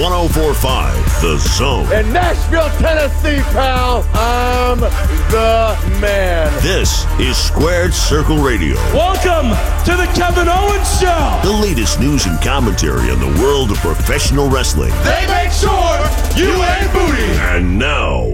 1045 0.00 1.20
The 1.20 1.36
Zone. 1.36 1.84
In 1.92 2.10
Nashville, 2.10 2.70
Tennessee, 2.78 3.42
pal, 3.52 4.02
I'm 4.14 4.80
the 5.28 5.76
man. 6.00 6.50
This 6.62 7.04
is 7.20 7.36
Squared 7.36 7.92
Circle 7.92 8.38
Radio, 8.38 8.76
Welcome 8.94 9.50
to 9.84 9.92
the 10.00 10.10
Kevin 10.18 10.48
Owens 10.48 10.88
Show. 10.98 11.40
the 11.44 11.52
latest 11.60 12.00
news 12.00 12.24
and 12.24 12.40
commentary 12.40 13.10
on 13.10 13.20
the 13.20 13.42
world 13.42 13.70
of 13.72 13.76
professional 13.78 14.48
wrestling. 14.48 14.90
They 15.04 15.26
make 15.28 15.52
sure 15.52 15.70
you 16.34 16.48
ain't 16.50 16.90
booty. 16.94 17.30
And 17.52 17.78
now, 17.78 18.32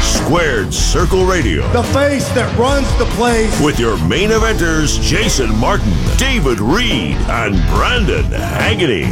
Squared 0.00 0.72
Circle 0.72 1.24
Radio. 1.26 1.66
the 1.72 1.82
face 1.92 2.28
that 2.30 2.56
runs 2.56 2.86
the 2.98 3.06
place. 3.16 3.50
With 3.60 3.80
your 3.80 3.96
main 4.06 4.30
eventers, 4.30 5.02
Jason 5.02 5.52
Martin, 5.58 5.92
David 6.18 6.60
Reed, 6.60 7.16
and 7.28 7.56
Brandon 7.70 8.24
Hagney. 8.26 9.10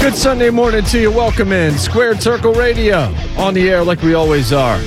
Good 0.00 0.14
Sunday 0.14 0.48
morning 0.48 0.84
to 0.84 1.00
you. 1.00 1.10
Welcome 1.10 1.52
in 1.52 1.76
Squared 1.76 2.22
Circle 2.22 2.54
Radio 2.54 3.12
on 3.36 3.52
the 3.52 3.68
air 3.68 3.82
like 3.84 4.00
we 4.00 4.14
always 4.14 4.52
are. 4.52 4.80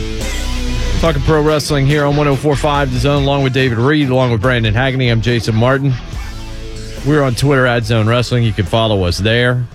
Talking 0.99 1.21
pro 1.23 1.43
wrestling 1.43 1.85
here 1.85 2.05
on 2.05 2.15
1045 2.15 2.91
The 2.91 2.99
Zone, 2.99 3.23
along 3.23 3.43
with 3.43 3.53
David 3.53 3.77
Reed, 3.77 4.09
along 4.09 4.31
with 4.31 4.41
Brandon 4.41 4.73
Hagney. 4.73 5.11
I'm 5.11 5.21
Jason 5.21 5.53
Martin. 5.53 5.93
We're 7.05 7.21
on 7.21 7.35
Twitter 7.35 7.67
at 7.67 7.83
Zone 7.83 8.07
Wrestling. 8.07 8.43
You 8.43 8.53
can 8.53 8.65
follow 8.65 9.03
us 9.03 9.17
there. 9.17 9.67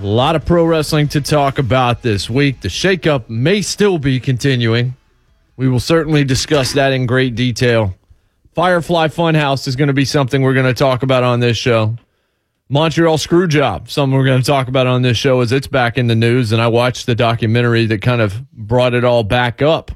A 0.00 0.06
lot 0.06 0.36
of 0.36 0.46
pro 0.46 0.64
wrestling 0.64 1.08
to 1.08 1.20
talk 1.20 1.58
about 1.58 2.02
this 2.02 2.30
week. 2.30 2.60
The 2.60 2.68
shakeup 2.68 3.28
may 3.28 3.60
still 3.60 3.98
be 3.98 4.18
continuing. 4.20 4.96
We 5.56 5.68
will 5.68 5.80
certainly 5.80 6.24
discuss 6.24 6.72
that 6.72 6.92
in 6.92 7.06
great 7.06 7.34
detail. 7.34 7.96
Firefly 8.54 9.08
Funhouse 9.08 9.66
is 9.66 9.76
going 9.76 9.88
to 9.88 9.94
be 9.94 10.04
something 10.04 10.40
we're 10.42 10.54
going 10.54 10.64
to 10.64 10.74
talk 10.74 11.02
about 11.02 11.24
on 11.24 11.40
this 11.40 11.56
show. 11.56 11.96
Montreal 12.68 13.18
Screwjob, 13.18 13.90
something 13.90 14.16
we're 14.16 14.24
going 14.24 14.40
to 14.40 14.46
talk 14.46 14.68
about 14.68 14.86
on 14.86 15.02
this 15.02 15.18
show 15.18 15.40
as 15.40 15.52
it's 15.52 15.66
back 15.66 15.98
in 15.98 16.06
the 16.06 16.14
news. 16.14 16.50
And 16.50 16.62
I 16.62 16.68
watched 16.68 17.06
the 17.06 17.14
documentary 17.14 17.86
that 17.86 18.00
kind 18.00 18.22
of 18.22 18.50
brought 18.52 18.94
it 18.94 19.04
all 19.04 19.22
back 19.22 19.60
up 19.60 19.92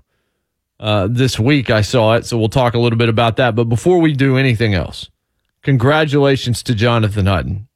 uh, 0.79 1.09
this 1.11 1.39
week. 1.39 1.71
I 1.71 1.81
saw 1.81 2.15
it. 2.15 2.27
So 2.27 2.37
we'll 2.37 2.51
talk 2.51 2.75
a 2.75 2.79
little 2.79 2.99
bit 2.99 3.09
about 3.09 3.37
that. 3.37 3.55
But 3.55 3.65
before 3.65 3.99
we 3.99 4.13
do 4.13 4.37
anything 4.37 4.75
else, 4.75 5.09
congratulations 5.63 6.63
to 6.65 6.75
Jonathan 6.75 7.27
Hutton. 7.27 7.69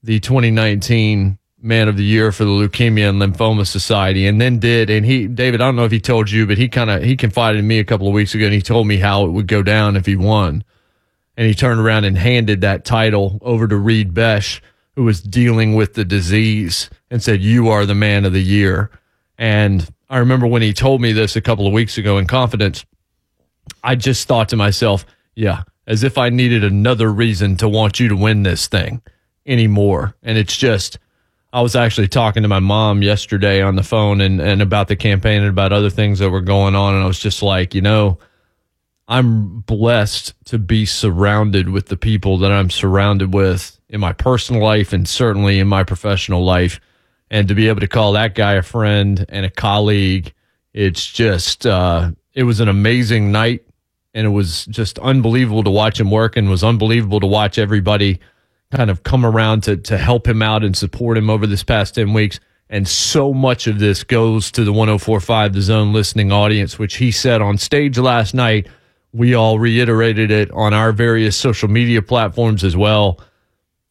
the 0.02 0.20
2019 0.20 1.38
Man 1.62 1.88
of 1.88 1.96
the 1.96 2.04
Year 2.04 2.32
for 2.32 2.44
the 2.44 2.50
Leukemia 2.50 3.08
and 3.08 3.22
Lymphoma 3.22 3.66
Society, 3.66 4.26
and 4.26 4.40
then 4.40 4.58
did. 4.58 4.90
And 4.90 5.06
he, 5.06 5.28
David, 5.28 5.60
I 5.60 5.66
don't 5.66 5.76
know 5.76 5.84
if 5.84 5.92
he 5.92 6.00
told 6.00 6.30
you, 6.30 6.46
but 6.46 6.58
he 6.58 6.68
kind 6.68 6.90
of 6.90 7.02
he 7.02 7.16
confided 7.16 7.60
in 7.60 7.66
me 7.66 7.78
a 7.78 7.84
couple 7.84 8.08
of 8.08 8.12
weeks 8.12 8.34
ago, 8.34 8.44
and 8.44 8.54
he 8.54 8.62
told 8.62 8.86
me 8.86 8.96
how 8.96 9.24
it 9.24 9.30
would 9.30 9.46
go 9.46 9.62
down 9.62 9.96
if 9.96 10.06
he 10.06 10.16
won. 10.16 10.64
And 11.36 11.46
he 11.46 11.54
turned 11.54 11.80
around 11.80 12.04
and 12.04 12.18
handed 12.18 12.60
that 12.60 12.84
title 12.84 13.38
over 13.40 13.66
to 13.68 13.76
Reed 13.76 14.12
Besh, 14.12 14.60
who 14.96 15.04
was 15.04 15.22
dealing 15.22 15.74
with 15.74 15.94
the 15.94 16.04
disease, 16.04 16.90
and 17.10 17.22
said, 17.22 17.42
"You 17.42 17.68
are 17.68 17.86
the 17.86 17.94
Man 17.94 18.24
of 18.24 18.32
the 18.32 18.42
Year." 18.42 18.90
And 19.38 19.88
I 20.10 20.18
remember 20.18 20.46
when 20.46 20.62
he 20.62 20.72
told 20.72 21.00
me 21.00 21.12
this 21.12 21.36
a 21.36 21.40
couple 21.40 21.66
of 21.66 21.72
weeks 21.72 21.96
ago 21.96 22.18
in 22.18 22.26
confidence. 22.26 22.84
I 23.82 23.94
just 23.94 24.28
thought 24.28 24.48
to 24.50 24.56
myself, 24.56 25.06
yeah, 25.34 25.62
as 25.86 26.02
if 26.02 26.18
I 26.18 26.28
needed 26.28 26.64
another 26.64 27.10
reason 27.12 27.56
to 27.56 27.68
want 27.68 27.98
you 27.98 28.08
to 28.08 28.16
win 28.16 28.42
this 28.42 28.66
thing 28.66 29.02
anymore. 29.46 30.14
And 30.22 30.36
it's 30.36 30.56
just, 30.56 30.98
I 31.52 31.60
was 31.60 31.76
actually 31.76 32.08
talking 32.08 32.42
to 32.44 32.48
my 32.48 32.60
mom 32.60 33.02
yesterday 33.02 33.60
on 33.60 33.76
the 33.76 33.82
phone 33.82 34.22
and, 34.22 34.40
and 34.40 34.62
about 34.62 34.88
the 34.88 34.96
campaign 34.96 35.40
and 35.42 35.50
about 35.50 35.72
other 35.72 35.90
things 35.90 36.18
that 36.20 36.30
were 36.30 36.40
going 36.40 36.74
on. 36.74 36.94
And 36.94 37.04
I 37.04 37.06
was 37.06 37.18
just 37.18 37.42
like, 37.42 37.74
you 37.74 37.82
know, 37.82 38.18
I'm 39.06 39.60
blessed 39.60 40.32
to 40.46 40.58
be 40.58 40.86
surrounded 40.86 41.68
with 41.68 41.86
the 41.86 41.96
people 41.98 42.38
that 42.38 42.52
I'm 42.52 42.70
surrounded 42.70 43.34
with 43.34 43.78
in 43.90 44.00
my 44.00 44.14
personal 44.14 44.62
life 44.62 44.94
and 44.94 45.06
certainly 45.06 45.58
in 45.58 45.68
my 45.68 45.84
professional 45.84 46.42
life. 46.42 46.80
And 47.30 47.48
to 47.48 47.54
be 47.54 47.68
able 47.68 47.80
to 47.80 47.88
call 47.88 48.12
that 48.12 48.34
guy 48.34 48.54
a 48.54 48.62
friend 48.62 49.26
and 49.28 49.44
a 49.44 49.50
colleague, 49.50 50.32
it's 50.72 51.06
just, 51.06 51.66
uh, 51.66 52.12
it 52.32 52.44
was 52.44 52.60
an 52.60 52.68
amazing 52.68 53.30
night. 53.30 53.66
And 54.14 54.26
it 54.26 54.30
was 54.30 54.64
just 54.66 54.98
unbelievable 55.00 55.64
to 55.64 55.70
watch 55.70 56.00
him 56.00 56.10
work 56.10 56.36
and 56.36 56.48
was 56.48 56.64
unbelievable 56.64 57.20
to 57.20 57.26
watch 57.26 57.58
everybody 57.58 58.20
kind 58.72 58.90
of 58.90 59.02
come 59.02 59.24
around 59.24 59.62
to, 59.64 59.76
to 59.76 59.98
help 59.98 60.26
him 60.26 60.42
out 60.42 60.64
and 60.64 60.76
support 60.76 61.18
him 61.18 61.28
over 61.28 61.46
this 61.46 61.62
past 61.62 61.94
10 61.94 62.12
weeks. 62.14 62.40
And 62.70 62.88
so 62.88 63.34
much 63.34 63.66
of 63.66 63.78
this 63.78 64.02
goes 64.02 64.50
to 64.52 64.64
the 64.64 64.72
1045 64.72 65.52
The 65.52 65.60
Zone 65.60 65.92
listening 65.92 66.32
audience, 66.32 66.78
which 66.78 66.96
he 66.96 67.10
said 67.10 67.42
on 67.42 67.58
stage 67.58 67.98
last 67.98 68.32
night. 68.32 68.66
We 69.12 69.34
all 69.34 69.58
reiterated 69.58 70.30
it 70.30 70.50
on 70.52 70.72
our 70.72 70.90
various 70.90 71.36
social 71.36 71.68
media 71.68 72.00
platforms 72.00 72.64
as 72.64 72.74
well. 72.74 73.20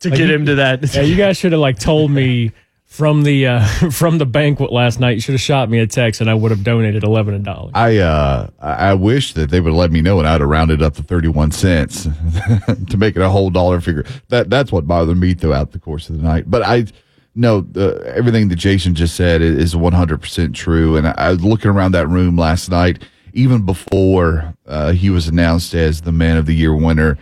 to 0.00 0.10
Like 0.10 0.18
get 0.18 0.28
you- 0.28 0.34
him 0.34 0.46
to 0.46 0.54
that, 0.56 0.94
Yeah, 0.94 1.02
you 1.02 1.16
guys 1.16 1.38
should 1.38 1.52
have 1.52 1.60
like 1.60 1.78
told 1.78 2.10
me 2.10 2.52
from 2.84 3.22
the 3.22 3.46
uh, 3.46 3.64
from 3.90 4.18
the 4.18 4.26
banquet 4.26 4.70
last 4.72 4.98
night. 5.00 5.12
You 5.14 5.20
should 5.20 5.32
have 5.34 5.40
shot 5.40 5.70
me 5.70 5.78
a 5.78 5.86
text, 5.86 6.20
and 6.20 6.28
I 6.28 6.34
would 6.34 6.50
have 6.50 6.62
donated 6.62 7.04
eleven 7.04 7.42
dollars. 7.42 7.72
I 7.74 7.96
uh 7.98 8.48
I 8.60 8.72
I 8.90 8.94
wish 8.94 9.32
that 9.34 9.48
they 9.50 9.60
would 9.60 9.70
have 9.70 9.78
let 9.78 9.90
me 9.92 10.02
know 10.02 10.18
and 10.18 10.28
I'd 10.28 10.40
have 10.42 10.50
rounded 10.50 10.82
up 10.82 10.94
to 10.96 11.02
thirty 11.02 11.28
one 11.28 11.52
cents 11.52 12.04
to 12.90 12.96
make 12.98 13.16
it 13.16 13.22
a 13.22 13.30
whole 13.30 13.48
dollar 13.50 13.80
figure. 13.80 14.04
That 14.28 14.50
that's 14.50 14.70
what 14.72 14.86
bothered 14.86 15.16
me 15.16 15.32
throughout 15.34 15.72
the 15.72 15.78
course 15.78 16.10
of 16.10 16.18
the 16.18 16.22
night. 16.22 16.50
But 16.50 16.62
I 16.62 16.84
no 17.38 17.66
uh, 17.76 17.94
everything 18.04 18.48
that 18.48 18.56
Jason 18.56 18.94
just 18.94 19.14
said 19.14 19.40
is- 19.40 19.56
is 19.56 19.76
one 19.76 19.92
hundred 19.92 20.20
percent 20.20 20.54
true. 20.54 20.96
And 20.96 21.06
I, 21.06 21.14
I 21.16 21.30
was 21.30 21.44
looking 21.44 21.70
around 21.70 21.92
that 21.92 22.08
room 22.08 22.36
last 22.36 22.70
night, 22.70 23.02
even 23.32 23.64
before 23.64 24.54
uh, 24.66 24.92
he 24.92 25.08
was 25.10 25.28
announced 25.28 25.74
as 25.74 26.02
the 26.02 26.12
Man 26.12 26.36
of 26.36 26.46
the 26.46 26.54
Year 26.54 26.74
winner. 26.74 27.16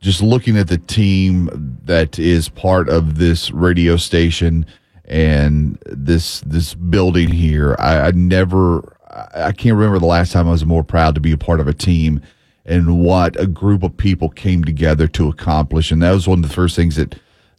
Just 0.00 0.20
looking 0.20 0.56
at 0.58 0.68
the 0.68 0.78
team 0.78 1.48
that 1.84 2.18
is 2.18 2.48
part 2.48 2.88
of 2.88 3.18
this 3.18 3.50
radio 3.52 3.96
station 3.96 4.66
and 5.04 5.78
this 5.86 6.40
this 6.40 6.74
building 6.74 7.28
here. 7.28 7.76
I, 7.78 8.08
I 8.08 8.10
never 8.10 8.96
I 9.34 9.52
can't 9.52 9.76
remember 9.76 9.98
the 9.98 10.06
last 10.06 10.32
time 10.32 10.48
I 10.48 10.52
was 10.52 10.66
more 10.66 10.82
proud 10.84 11.14
to 11.14 11.20
be 11.20 11.32
a 11.32 11.38
part 11.38 11.60
of 11.60 11.68
a 11.68 11.72
team 11.74 12.20
and 12.64 13.04
what 13.04 13.38
a 13.38 13.46
group 13.46 13.82
of 13.82 13.96
people 13.96 14.28
came 14.28 14.64
together 14.64 15.06
to 15.08 15.28
accomplish. 15.28 15.90
And 15.92 16.02
that 16.02 16.12
was 16.12 16.26
one 16.26 16.42
of 16.42 16.48
the 16.48 16.54
first 16.54 16.76
things 16.76 16.96
that 16.96 17.14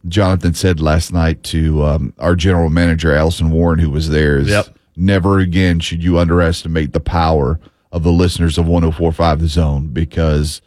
Jonathan 0.08 0.54
said 0.54 0.80
last 0.80 1.12
night 1.12 1.42
to 1.44 1.82
um, 1.84 2.12
our 2.18 2.36
general 2.36 2.70
manager, 2.70 3.12
Allison 3.14 3.50
Warren, 3.50 3.78
who 3.78 3.90
was 3.90 4.08
there. 4.10 4.38
Is 4.38 4.48
Yep. 4.48 4.76
never 4.96 5.38
again 5.38 5.80
should 5.80 6.02
you 6.04 6.18
underestimate 6.18 6.92
the 6.92 7.00
power 7.00 7.58
of 7.90 8.02
the 8.02 8.12
listeners 8.12 8.58
of 8.58 8.66
1045 8.66 9.40
The 9.40 9.46
Zone 9.48 9.86
because 9.88 10.60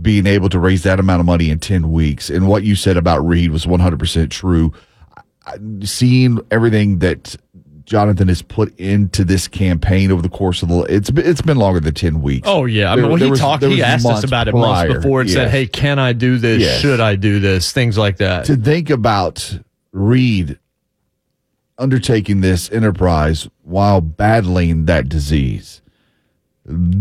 being 0.00 0.26
able 0.26 0.48
to 0.48 0.58
raise 0.58 0.82
that 0.82 0.98
amount 0.98 1.20
of 1.20 1.26
money 1.26 1.50
in 1.50 1.58
10 1.58 1.92
weeks. 1.92 2.30
And 2.30 2.48
what 2.48 2.62
you 2.64 2.74
said 2.74 2.96
about 2.96 3.18
Reed 3.26 3.50
was 3.50 3.66
100% 3.66 4.30
true. 4.30 4.72
I- 5.46 5.58
Seeing 5.84 6.38
everything 6.50 6.98
that 7.00 7.36
Jonathan 7.90 8.28
has 8.28 8.40
put 8.40 8.72
into 8.78 9.24
this 9.24 9.48
campaign 9.48 10.12
over 10.12 10.22
the 10.22 10.28
course 10.28 10.62
of 10.62 10.68
the 10.68 10.82
it's 10.82 11.10
been, 11.10 11.26
it's 11.26 11.42
been 11.42 11.56
longer 11.56 11.80
than 11.80 11.92
10 11.92 12.22
weeks. 12.22 12.46
Oh 12.48 12.64
yeah, 12.64 12.92
I 12.92 12.94
mean, 12.94 13.02
There- 13.02 13.10
well, 13.10 13.18
he 13.18 13.28
was- 13.28 13.40
talked. 13.40 13.64
He 13.64 13.82
asked 13.82 14.06
us 14.06 14.22
about 14.22 14.46
it 14.46 14.52
prior. 14.52 14.86
months 14.86 14.94
before 15.02 15.22
and 15.22 15.28
said, 15.28 15.50
"Hey, 15.50 15.66
can 15.66 15.98
I 15.98 16.12
do 16.12 16.38
this? 16.38 16.60
Yes. 16.62 16.80
Should 16.80 17.00
I 17.00 17.16
do 17.16 17.40
this? 17.40 17.72
Things 17.72 17.98
like 17.98 18.18
that." 18.18 18.44
to 18.44 18.54
think 18.54 18.90
about 18.90 19.58
Reed 19.90 20.60
undertaking 21.78 22.42
this 22.42 22.70
enterprise 22.70 23.48
while 23.64 24.00
battling 24.00 24.84
that 24.84 25.08
disease. 25.08 25.82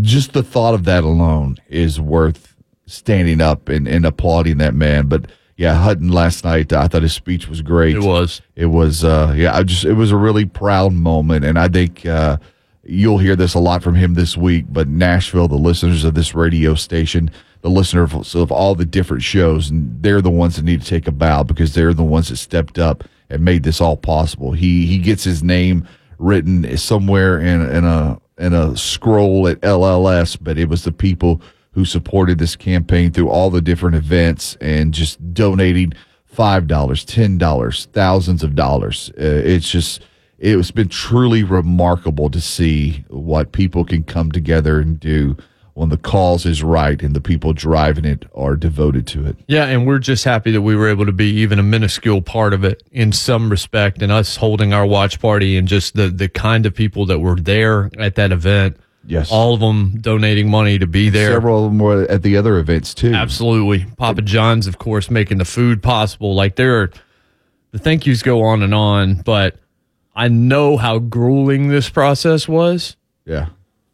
Just 0.02 0.34
the 0.34 0.42
thought 0.42 0.74
of 0.74 0.86
that 0.86 1.04
alone 1.04 1.58
is 1.68 2.00
worth 2.02 2.56
standing 2.88 3.42
up 3.42 3.70
and, 3.70 3.88
and 3.88 4.08
applauding 4.08 4.58
that 4.58 4.74
man. 4.74 5.06
But 5.06 5.28
yeah, 5.60 5.74
Hutton 5.74 6.08
last 6.08 6.46
night, 6.46 6.72
I 6.72 6.88
thought 6.88 7.02
his 7.02 7.12
speech 7.12 7.50
was 7.50 7.62
great. 7.62 7.98
It 7.98 8.04
was. 8.04 8.42
It 8.56 8.68
was, 8.68 9.04
uh, 9.04 9.34
yeah, 9.36 9.54
I 9.54 9.64
just, 9.64 9.84
it 9.84 9.92
was 9.92 10.10
a 10.10 10.16
really 10.16 10.46
proud 10.46 10.94
moment. 10.94 11.44
And 11.44 11.60
I 11.60 11.68
think, 11.68 12.06
uh, 12.06 12.38
you'll 12.86 13.18
hear 13.18 13.36
this 13.36 13.56
a 13.56 13.60
lot 13.60 13.84
from 13.84 13.96
him 13.96 14.14
this 14.14 14.38
week, 14.38 14.68
but 14.70 14.88
Nashville, 14.88 15.50
the 15.50 15.58
listeners 15.58 16.06
of 16.06 16.14
this 16.14 16.34
radio 16.34 16.76
station, 16.76 17.30
the 17.60 17.70
listeners 17.70 18.14
of, 18.14 18.36
of 18.42 18.54
all 18.54 18.74
the 18.74 18.86
different 18.86 19.22
shows, 19.22 19.70
and 19.70 20.02
they're 20.02 20.22
the 20.22 20.30
ones 20.30 20.56
that 20.56 20.64
need 20.64 20.82
to 20.82 20.88
take 20.88 21.08
a 21.10 21.12
bow 21.12 21.44
because 21.44 21.74
they're 21.74 21.94
the 21.94 22.04
ones 22.06 22.30
that 22.30 22.38
stepped 22.38 22.80
up 22.80 23.04
and 23.30 23.44
made 23.44 23.64
this 23.64 23.82
all 23.82 23.98
possible. 23.98 24.54
He, 24.54 24.86
he 24.86 24.98
gets 24.98 25.26
his 25.26 25.44
name 25.44 25.86
written 26.20 26.78
somewhere 26.78 27.38
in, 27.38 27.70
in 27.70 27.84
a, 27.84 28.18
in 28.38 28.54
a 28.54 28.78
scroll 28.78 29.46
at 29.50 29.60
LLS, 29.60 30.38
but 30.40 30.58
it 30.58 30.70
was 30.70 30.86
the 30.86 30.94
people 30.94 31.42
who 31.80 31.86
supported 31.86 32.38
this 32.40 32.58
campaign 32.58 33.10
through 33.10 33.30
all 33.30 33.50
the 33.50 33.62
different 33.62 33.96
events 33.96 34.58
and 34.60 34.94
just 34.94 35.34
donating 35.34 35.94
five 36.26 36.68
dollars, 36.68 37.06
ten 37.06 37.38
dollars, 37.38 37.88
thousands 37.94 38.44
of 38.44 38.54
dollars. 38.54 39.10
Uh, 39.18 39.24
it's 39.24 39.70
just 39.70 40.02
it's 40.40 40.72
been 40.72 40.90
truly 40.90 41.42
remarkable 41.42 42.30
to 42.32 42.42
see 42.42 43.06
what 43.08 43.54
people 43.54 43.86
can 43.86 44.04
come 44.04 44.30
together 44.30 44.82
and 44.82 45.00
do 45.00 45.38
when 45.74 45.88
the 45.88 45.96
cause 45.96 46.46
is 46.46 46.62
right 46.62 47.02
and 47.02 47.16
the 47.16 47.22
people 47.22 47.54
driving 47.54 48.04
it 48.04 48.26
are 48.36 48.58
devoted 48.58 49.08
to 49.08 49.26
it. 49.26 49.38
Yeah, 49.48 49.64
and 49.68 49.88
we're 49.88 50.00
just 50.00 50.26
happy 50.26 50.52
that 50.52 50.62
we 50.62 50.76
were 50.76 50.90
able 50.90 51.06
to 51.06 51.14
be 51.14 51.30
even 51.36 51.60
a 51.60 51.64
minuscule 51.64 52.22
part 52.22 52.54
of 52.54 52.66
it 52.66 52.84
in 52.92 53.14
some 53.14 53.50
respect, 53.50 54.02
and 54.02 54.12
us 54.12 54.36
holding 54.36 54.74
our 54.74 54.86
watch 54.86 55.22
party 55.22 55.56
and 55.56 55.66
just 55.66 55.96
the 55.96 56.10
the 56.10 56.28
kind 56.28 56.66
of 56.66 56.76
people 56.76 57.06
that 57.06 57.20
were 57.20 57.38
there 57.38 57.90
at 57.98 58.16
that 58.16 58.34
event. 58.34 58.76
Yes. 59.10 59.32
all 59.32 59.56
of 59.56 59.60
them 59.60 60.00
donating 60.00 60.52
money 60.52 60.78
to 60.78 60.86
be 60.86 61.10
there. 61.10 61.34
Several 61.34 61.66
of 61.66 61.72
them 61.72 61.80
were 61.80 62.04
at 62.04 62.22
the 62.22 62.38
other 62.38 62.60
events 62.60 62.94
too. 62.94 63.12
Absolutely. 63.14 63.86
Papa 63.98 64.22
John's, 64.22 64.68
of 64.68 64.78
course, 64.78 65.10
making 65.10 65.40
the 65.40 65.46
food 65.46 65.82
possible. 65.82 66.36
Like 66.36 66.56
there 66.56 66.80
are 66.82 66.92
the 67.72 67.80
thank 67.80 68.06
yous 68.06 68.22
go 68.22 68.44
on 68.44 68.62
and 68.62 68.74
on, 68.74 69.16
but 69.16 69.56
I 70.16 70.28
know 70.28 70.78
how 70.78 71.00
grueling 71.00 71.70
this 71.70 71.90
process 71.90 72.48
was. 72.48 72.96
Yeah. 73.26 73.48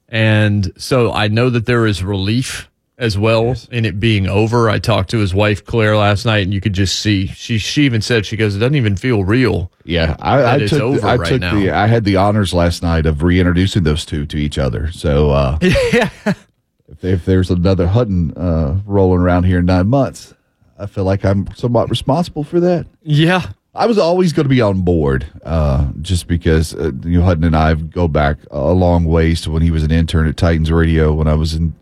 And 0.10 0.72
so 0.78 1.14
I 1.14 1.30
know 1.30 1.50
that 1.50 1.66
there 1.66 1.86
is 1.86 2.04
relief 2.04 2.70
as 2.97 3.18
well 3.18 3.56
in 3.71 3.86
it 3.86 4.00
being 4.00 4.27
over. 4.27 4.69
I 4.69 4.80
talked 4.80 5.09
to 5.12 5.18
his 5.18 5.33
wife 5.33 5.65
Claire 5.65 5.97
last 5.97 6.25
night 6.25 6.44
and 6.44 6.53
you 6.53 6.62
could 6.62 6.74
just 6.74 7.00
see 7.00 7.27
she 7.27 7.57
she 7.57 7.83
even 7.83 8.01
said 8.01 8.25
she 8.25 8.38
goes, 8.38 8.56
It 8.56 8.59
doesn't 8.59 8.75
even 8.75 8.95
feel 8.95 9.24
real. 9.24 9.71
Yeah, 9.83 10.15
I, 10.19 10.56
I 10.56 10.59
took 10.59 10.81
over 10.81 11.00
the, 11.00 11.07
I 11.07 11.15
right 11.15 11.30
took 11.30 11.42
now. 11.42 11.56
the 11.56 11.71
I 11.71 11.88
had 11.88 12.06
the 12.06 12.15
honors 12.15 12.53
last 12.53 12.83
night 12.83 13.06
of 13.06 13.24
reintroducing 13.24 13.83
those 13.83 14.06
two 14.06 14.25
to 14.27 14.38
each 14.38 14.57
other. 14.57 14.92
So 14.92 15.31
uh, 15.31 15.57
if, 15.62 17.03
if 17.03 17.25
there's 17.25 17.51
another 17.51 17.88
Hutton 17.88 18.36
uh, 18.38 18.80
rolling 18.86 19.19
around 19.21 19.44
here 19.44 19.59
in 19.59 19.65
nine 19.65 19.88
months, 19.88 20.33
I 20.80 20.86
feel 20.86 21.03
like 21.03 21.25
I'm 21.25 21.53
somewhat 21.56 21.89
responsible 21.89 22.44
for 22.44 22.59
that. 22.62 22.88
Yeah. 23.01 23.51
I 23.77 23.88
was 23.88 23.97
always 23.97 24.31
going 24.31 24.45
to 24.45 24.50
be 24.50 24.62
on 24.62 24.83
board, 24.83 25.25
uh, 25.44 25.92
just 26.01 26.27
because 26.27 26.74
uh, 26.74 26.92
you 27.03 27.19
know 27.19 27.25
Hutton 27.25 27.44
and 27.44 27.57
I 27.57 27.74
go 27.74 28.07
back 28.07 28.38
a 28.50 28.71
long 28.71 29.03
ways 29.03 29.42
to 29.42 29.51
when 29.51 29.62
he 29.62 29.69
was 29.69 29.83
an 29.83 29.92
intern 29.92 30.30
at 30.30 30.38
Titans 30.38 30.71
Radio 30.71 31.12
when 31.12 31.27
I 31.27 31.33
was 31.33 31.56
in 31.56 31.75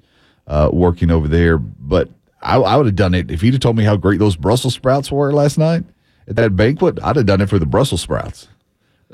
uh, 0.47 0.69
working 0.71 1.11
over 1.11 1.27
there. 1.27 1.57
But 1.57 2.09
I, 2.41 2.57
I 2.57 2.75
would 2.75 2.85
have 2.85 2.95
done 2.95 3.13
it 3.13 3.31
if 3.31 3.41
he'd 3.41 3.53
have 3.53 3.61
told 3.61 3.77
me 3.77 3.83
how 3.83 3.95
great 3.95 4.19
those 4.19 4.35
Brussels 4.35 4.73
sprouts 4.73 5.11
were 5.11 5.31
last 5.31 5.57
night 5.57 5.83
at 6.27 6.35
that 6.35 6.55
banquet. 6.55 6.99
I'd 7.03 7.15
have 7.15 7.25
done 7.25 7.41
it 7.41 7.49
for 7.49 7.59
the 7.59 7.65
Brussels 7.65 8.01
sprouts. 8.01 8.47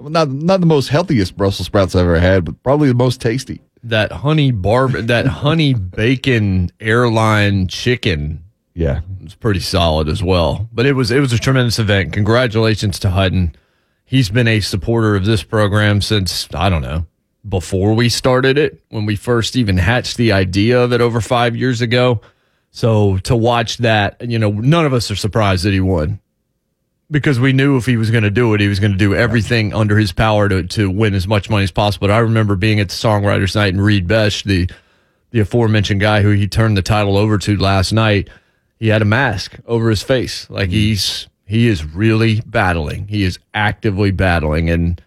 Not 0.02 0.30
not 0.30 0.62
the 0.62 0.66
most 0.66 0.88
healthiest 0.90 1.36
Brussels 1.36 1.66
sprouts 1.66 1.94
I've 1.94 2.02
ever 2.04 2.20
had, 2.20 2.46
but 2.46 2.62
probably 2.64 2.88
the 2.88 2.94
most 2.94 3.20
tasty. 3.20 3.62
That 3.84 4.12
honey 4.12 4.52
barb 4.52 4.94
that 4.94 5.26
honey 5.44 5.74
bacon 5.74 6.70
airline 6.80 7.68
chicken 7.68 8.44
Yeah, 8.74 9.02
was 9.22 9.36
pretty 9.36 9.60
solid 9.60 10.08
as 10.08 10.24
well. 10.24 10.70
But 10.72 10.86
it 10.86 10.94
was 10.94 11.12
it 11.12 11.20
was 11.20 11.34
a 11.34 11.38
tremendous 11.38 11.80
event. 11.80 12.14
Congratulations 12.14 12.98
to 13.00 13.10
Hutton. 13.10 13.56
He's 14.06 14.30
been 14.30 14.48
a 14.48 14.62
supporter 14.62 15.16
of 15.16 15.26
this 15.26 15.44
program 15.44 16.02
since 16.02 16.48
I 16.54 16.70
don't 16.70 16.82
know 16.82 17.06
before 17.48 17.94
we 17.94 18.10
started 18.10 18.58
it 18.58 18.84
when 18.90 19.06
we 19.06 19.16
first 19.16 19.56
even 19.56 19.78
hatched 19.78 20.18
the 20.18 20.32
idea 20.32 20.82
of 20.82 20.92
it 20.92 21.02
over 21.02 21.22
five 21.22 21.56
years 21.56 21.82
ago. 21.82 22.22
So 22.72 23.18
to 23.20 23.36
watch 23.36 23.78
that, 23.78 24.18
you 24.30 24.38
know, 24.38 24.52
none 24.52 24.86
of 24.86 24.94
us 24.94 25.10
are 25.10 25.16
surprised 25.16 25.66
that 25.66 25.74
he 25.74 25.80
won 25.80 26.20
because 27.12 27.40
we 27.40 27.54
knew 27.54 27.78
if 27.78 27.86
he 27.86 27.98
was 27.98 28.12
going 28.12 28.24
to 28.24 28.30
do 28.30 28.54
it, 28.54 28.62
he 28.62 28.68
was 28.68 28.80
going 28.80 28.92
to 28.92 28.98
do 28.98 29.16
everything 29.16 29.74
under 29.74 29.98
his 29.98 30.12
power 30.12 30.48
to 30.50 30.64
to 30.64 30.90
win 30.90 31.14
as 31.14 31.28
much 31.28 31.50
money 31.50 31.64
as 31.64 31.72
possible. 31.72 32.08
But 32.08 32.14
I 32.14 32.20
remember 32.20 32.56
being 32.56 32.80
at 32.80 32.90
the 32.90 32.96
songwriters 32.96 33.56
night 33.56 33.74
and 33.74 33.84
Reed 33.84 34.08
Besh, 34.08 34.44
the 34.44 34.70
the 35.32 35.40
aforementioned 35.40 36.02
guy 36.02 36.22
who 36.22 36.32
he 36.32 36.48
turned 36.48 36.78
the 36.78 36.82
title 36.82 37.18
over 37.18 37.38
to 37.38 37.58
last 37.58 37.92
night, 37.94 38.30
he 38.80 38.88
had 38.88 39.02
a 39.02 39.06
mask 39.06 39.58
over 39.66 39.90
his 39.90 40.04
face. 40.04 40.50
Like 40.50 40.70
mm-hmm. 40.70 40.76
he's 40.76 41.28
he 41.46 41.68
is 41.68 41.84
really 41.84 42.42
battling. 42.42 43.08
He 43.08 43.24
is 43.24 43.40
actively 43.54 44.12
battling 44.12 44.70
and 44.70 45.02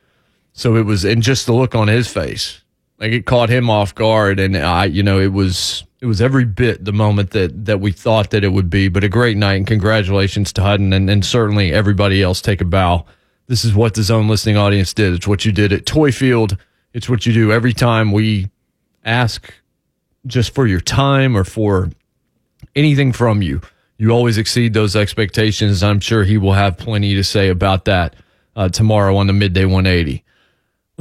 so 0.52 0.76
it 0.76 0.82
was 0.82 1.04
and 1.04 1.22
just 1.22 1.46
the 1.46 1.52
look 1.52 1.74
on 1.74 1.88
his 1.88 2.08
face. 2.08 2.62
Like 2.98 3.12
it 3.12 3.26
caught 3.26 3.48
him 3.48 3.68
off 3.68 3.94
guard 3.94 4.38
and 4.38 4.56
I 4.56 4.86
you 4.86 5.02
know 5.02 5.18
it 5.18 5.32
was 5.32 5.84
it 6.00 6.06
was 6.06 6.20
every 6.20 6.44
bit 6.44 6.84
the 6.84 6.92
moment 6.92 7.30
that 7.30 7.64
that 7.64 7.80
we 7.80 7.92
thought 7.92 8.30
that 8.30 8.44
it 8.44 8.52
would 8.52 8.70
be. 8.70 8.88
But 8.88 9.04
a 9.04 9.08
great 9.08 9.36
night 9.36 9.54
and 9.54 9.66
congratulations 9.66 10.52
to 10.54 10.62
Hutton 10.62 10.92
and, 10.92 11.08
and 11.08 11.24
certainly 11.24 11.72
everybody 11.72 12.22
else 12.22 12.40
take 12.40 12.60
a 12.60 12.66
bow. 12.66 13.06
This 13.46 13.64
is 13.64 13.74
what 13.74 13.94
the 13.94 14.02
zone 14.02 14.28
listening 14.28 14.56
audience 14.56 14.94
did. 14.94 15.14
It's 15.14 15.26
what 15.26 15.44
you 15.44 15.52
did 15.52 15.72
at 15.72 15.86
Toy 15.86 16.12
Field. 16.12 16.56
It's 16.92 17.08
what 17.08 17.26
you 17.26 17.32
do 17.32 17.52
every 17.52 17.72
time 17.72 18.12
we 18.12 18.50
ask 19.04 19.52
just 20.26 20.54
for 20.54 20.66
your 20.66 20.80
time 20.80 21.36
or 21.36 21.44
for 21.44 21.90
anything 22.74 23.12
from 23.12 23.42
you. 23.42 23.60
You 23.98 24.10
always 24.10 24.38
exceed 24.38 24.74
those 24.74 24.96
expectations. 24.96 25.82
I'm 25.82 26.00
sure 26.00 26.24
he 26.24 26.38
will 26.38 26.54
have 26.54 26.76
plenty 26.76 27.14
to 27.14 27.24
say 27.24 27.48
about 27.48 27.84
that 27.86 28.14
uh, 28.56 28.68
tomorrow 28.68 29.16
on 29.16 29.26
the 29.26 29.32
midday 29.32 29.64
180. 29.64 30.24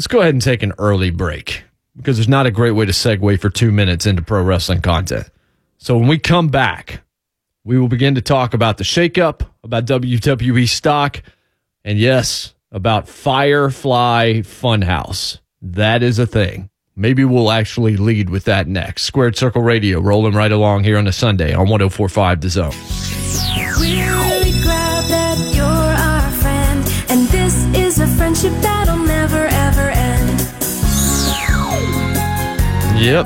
Let's 0.01 0.07
go 0.07 0.21
ahead 0.21 0.33
and 0.33 0.41
take 0.41 0.63
an 0.63 0.73
early 0.79 1.11
break 1.11 1.63
because 1.95 2.17
there's 2.17 2.27
not 2.27 2.47
a 2.47 2.51
great 2.51 2.71
way 2.71 2.87
to 2.87 2.91
segue 2.91 3.39
for 3.39 3.51
two 3.51 3.71
minutes 3.71 4.07
into 4.07 4.23
pro 4.23 4.41
wrestling 4.41 4.81
content. 4.81 5.29
So 5.77 5.95
when 5.95 6.07
we 6.07 6.17
come 6.17 6.47
back, 6.47 7.03
we 7.63 7.77
will 7.77 7.87
begin 7.87 8.15
to 8.15 8.21
talk 8.21 8.55
about 8.55 8.79
the 8.79 8.83
shakeup, 8.83 9.45
about 9.63 9.85
WWE 9.85 10.67
stock, 10.67 11.21
and 11.85 11.99
yes, 11.99 12.55
about 12.71 13.07
Firefly 13.09 14.41
Funhouse. 14.41 15.37
That 15.61 16.01
is 16.01 16.17
a 16.17 16.25
thing. 16.25 16.71
Maybe 16.95 17.23
we'll 17.23 17.51
actually 17.51 17.95
lead 17.95 18.31
with 18.31 18.45
that 18.45 18.67
next. 18.67 19.03
Squared 19.03 19.37
Circle 19.37 19.61
Radio 19.61 19.99
rolling 19.99 20.33
right 20.33 20.51
along 20.51 20.83
here 20.83 20.97
on 20.97 21.05
a 21.05 21.11
Sunday 21.11 21.53
on 21.53 21.69
1045 21.69 22.41
The 22.41 22.49
Zone. 22.49 22.71
We're 23.55 23.77
really 23.77 24.63
glad 24.63 25.05
that 25.11 25.37
you're 25.53 25.67
our 25.67 26.31
friend, 26.41 26.91
and 27.11 27.27
this 27.27 27.65
is 27.75 27.99
a 27.99 28.07
friendship 28.07 28.53
that'll 28.63 28.80
Yep. 33.01 33.25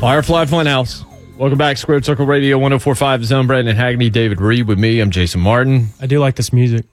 Firefly 0.00 0.46
Funhouse. 0.46 1.04
Welcome 1.38 1.56
back, 1.56 1.76
Squared 1.76 2.04
Circle 2.04 2.26
Radio 2.26 2.58
1045 2.58 3.20
The 3.20 3.26
Zone. 3.26 3.46
Brandon 3.46 3.76
Hagney, 3.76 4.10
David 4.10 4.40
Reed 4.40 4.66
with 4.66 4.80
me. 4.80 4.98
I'm 4.98 5.12
Jason 5.12 5.42
Martin. 5.42 5.90
I 6.00 6.08
do 6.08 6.18
like 6.18 6.34
this 6.34 6.52
music. 6.52 6.84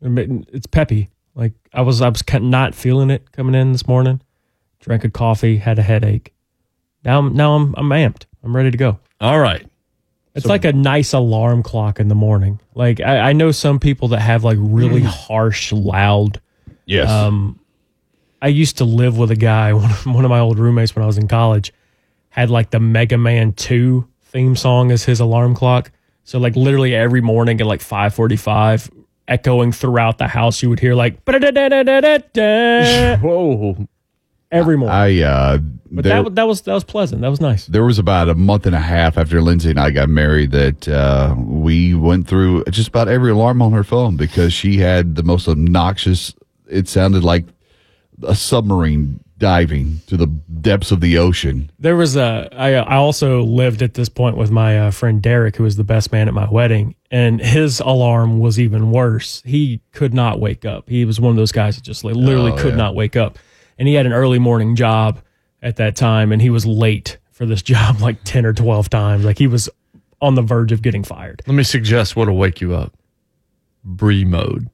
It's 0.00 0.66
peppy. 0.66 1.10
Like 1.34 1.52
I 1.74 1.82
was, 1.82 2.00
I 2.00 2.08
was 2.08 2.22
not 2.40 2.74
feeling 2.74 3.10
it 3.10 3.32
coming 3.32 3.54
in 3.54 3.72
this 3.72 3.86
morning. 3.86 4.22
Drank 4.80 5.04
a 5.04 5.10
coffee, 5.10 5.58
had 5.58 5.78
a 5.78 5.82
headache. 5.82 6.32
Now, 7.04 7.18
I'm, 7.18 7.34
now 7.34 7.56
I'm, 7.56 7.74
I'm 7.76 7.90
amped. 7.90 8.24
I'm 8.42 8.56
ready 8.56 8.70
to 8.70 8.78
go. 8.78 8.98
All 9.20 9.40
right. 9.40 9.68
It's 10.34 10.46
like 10.46 10.64
a 10.64 10.72
nice 10.72 11.12
alarm 11.12 11.62
clock 11.62 12.00
in 12.00 12.08
the 12.08 12.14
morning. 12.14 12.60
Like 12.74 13.02
I, 13.02 13.18
I 13.18 13.32
know 13.34 13.50
some 13.50 13.78
people 13.78 14.08
that 14.08 14.20
have 14.20 14.42
like 14.42 14.56
really 14.58 15.02
harsh, 15.02 15.70
loud. 15.70 16.40
yes. 16.86 17.10
Um, 17.10 17.60
I 18.44 18.48
used 18.48 18.76
to 18.76 18.84
live 18.84 19.16
with 19.16 19.30
a 19.30 19.36
guy. 19.36 19.72
One 19.84 19.90
of, 19.90 20.06
one 20.06 20.24
of 20.24 20.28
my 20.28 20.38
old 20.38 20.58
roommates 20.58 20.94
when 20.94 21.02
I 21.02 21.06
was 21.06 21.16
in 21.16 21.28
college 21.28 21.72
had 22.28 22.50
like 22.50 22.70
the 22.70 22.78
Mega 22.78 23.16
Man 23.16 23.54
Two 23.54 24.06
theme 24.24 24.54
song 24.54 24.90
as 24.90 25.02
his 25.02 25.18
alarm 25.18 25.54
clock. 25.54 25.90
So 26.24 26.38
like 26.38 26.54
literally 26.54 26.94
every 26.94 27.22
morning 27.22 27.58
at 27.62 27.66
like 27.66 27.80
five 27.80 28.14
forty 28.14 28.36
five, 28.36 28.90
echoing 29.26 29.72
throughout 29.72 30.18
the 30.18 30.28
house, 30.28 30.62
you 30.62 30.68
would 30.68 30.78
hear 30.78 30.94
like. 30.94 31.24
Whoa. 33.22 33.88
every 34.52 34.76
morning. 34.76 34.94
I 34.94 35.22
uh, 35.22 35.58
but 35.90 36.04
there, 36.04 36.22
that 36.22 36.34
that 36.34 36.46
was 36.46 36.60
that 36.62 36.74
was 36.74 36.84
pleasant. 36.84 37.22
That 37.22 37.30
was 37.30 37.40
nice. 37.40 37.66
there 37.66 37.84
was 37.84 37.98
about 37.98 38.28
a 38.28 38.34
month 38.34 38.66
and 38.66 38.74
a 38.74 38.80
half 38.80 39.16
after 39.16 39.40
Lindsay 39.40 39.70
and 39.70 39.80
I 39.80 39.90
got 39.90 40.10
married 40.10 40.50
that 40.50 40.86
uh, 40.86 41.34
we 41.38 41.94
went 41.94 42.28
through 42.28 42.64
just 42.64 42.88
about 42.88 43.08
every 43.08 43.30
alarm 43.30 43.62
on 43.62 43.72
her 43.72 43.84
phone 43.84 44.16
because 44.18 44.52
she 44.52 44.76
had 44.76 45.14
the 45.14 45.22
most 45.22 45.48
obnoxious. 45.48 46.34
It 46.68 46.88
sounded 46.88 47.24
like 47.24 47.46
a 48.22 48.34
submarine 48.34 49.20
diving 49.36 50.00
to 50.06 50.16
the 50.16 50.26
depths 50.26 50.92
of 50.92 51.00
the 51.00 51.18
ocean. 51.18 51.70
There 51.78 51.96
was 51.96 52.16
a. 52.16 52.48
I 52.52 52.74
I 52.74 52.94
also 52.96 53.42
lived 53.42 53.82
at 53.82 53.94
this 53.94 54.08
point 54.08 54.36
with 54.36 54.50
my 54.50 54.78
uh, 54.78 54.90
friend 54.90 55.20
Derek, 55.22 55.56
who 55.56 55.64
was 55.64 55.76
the 55.76 55.84
best 55.84 56.12
man 56.12 56.28
at 56.28 56.34
my 56.34 56.48
wedding, 56.48 56.94
and 57.10 57.40
his 57.40 57.80
alarm 57.80 58.38
was 58.38 58.60
even 58.60 58.90
worse. 58.92 59.42
He 59.44 59.80
could 59.92 60.14
not 60.14 60.38
wake 60.40 60.64
up. 60.64 60.88
He 60.88 61.04
was 61.04 61.20
one 61.20 61.30
of 61.30 61.36
those 61.36 61.52
guys 61.52 61.74
that 61.76 61.82
just 61.84 62.04
like 62.04 62.14
literally 62.14 62.52
Oh, 62.52 62.56
could 62.56 62.70
yeah. 62.72 62.76
not 62.76 62.94
wake 62.94 63.16
up, 63.16 63.38
and 63.78 63.88
he 63.88 63.94
had 63.94 64.06
an 64.06 64.12
early 64.12 64.38
morning 64.38 64.76
job 64.76 65.20
at 65.62 65.76
that 65.76 65.96
time, 65.96 66.30
and 66.30 66.40
he 66.40 66.50
was 66.50 66.64
late 66.64 67.18
for 67.32 67.44
this 67.46 67.62
job 67.72 68.00
like 68.00 68.22
ten 68.24 68.46
or 68.46 68.52
twelve 68.52 68.88
times. 68.88 69.24
Like 69.24 69.38
he 69.38 69.46
was 69.48 69.68
on 70.22 70.36
the 70.36 70.42
verge 70.42 70.70
of 70.72 70.80
getting 70.80 71.02
fired. 71.02 71.42
Let 71.46 71.54
me 71.54 71.64
suggest 71.64 72.14
what'll 72.16 72.36
wake 72.36 72.60
you 72.60 72.74
up. 72.74 72.92
Brie 73.84 74.24
mode. 74.24 74.70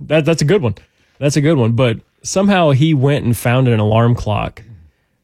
That 0.00 0.24
that's 0.24 0.42
a 0.42 0.44
good 0.44 0.60
one. 0.62 0.74
That's 1.18 1.36
a 1.36 1.40
good 1.40 1.56
one. 1.56 1.72
But 1.72 2.00
somehow 2.22 2.70
he 2.70 2.94
went 2.94 3.24
and 3.24 3.36
found 3.36 3.68
an 3.68 3.80
alarm 3.80 4.14
clock 4.14 4.62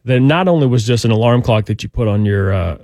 that 0.04 0.20
not 0.20 0.48
only 0.48 0.66
was 0.66 0.86
just 0.86 1.04
an 1.04 1.10
alarm 1.10 1.42
clock 1.42 1.66
that 1.66 1.82
you 1.82 1.88
put 1.88 2.08
on 2.08 2.24
your 2.24 2.52
uh, 2.52 2.78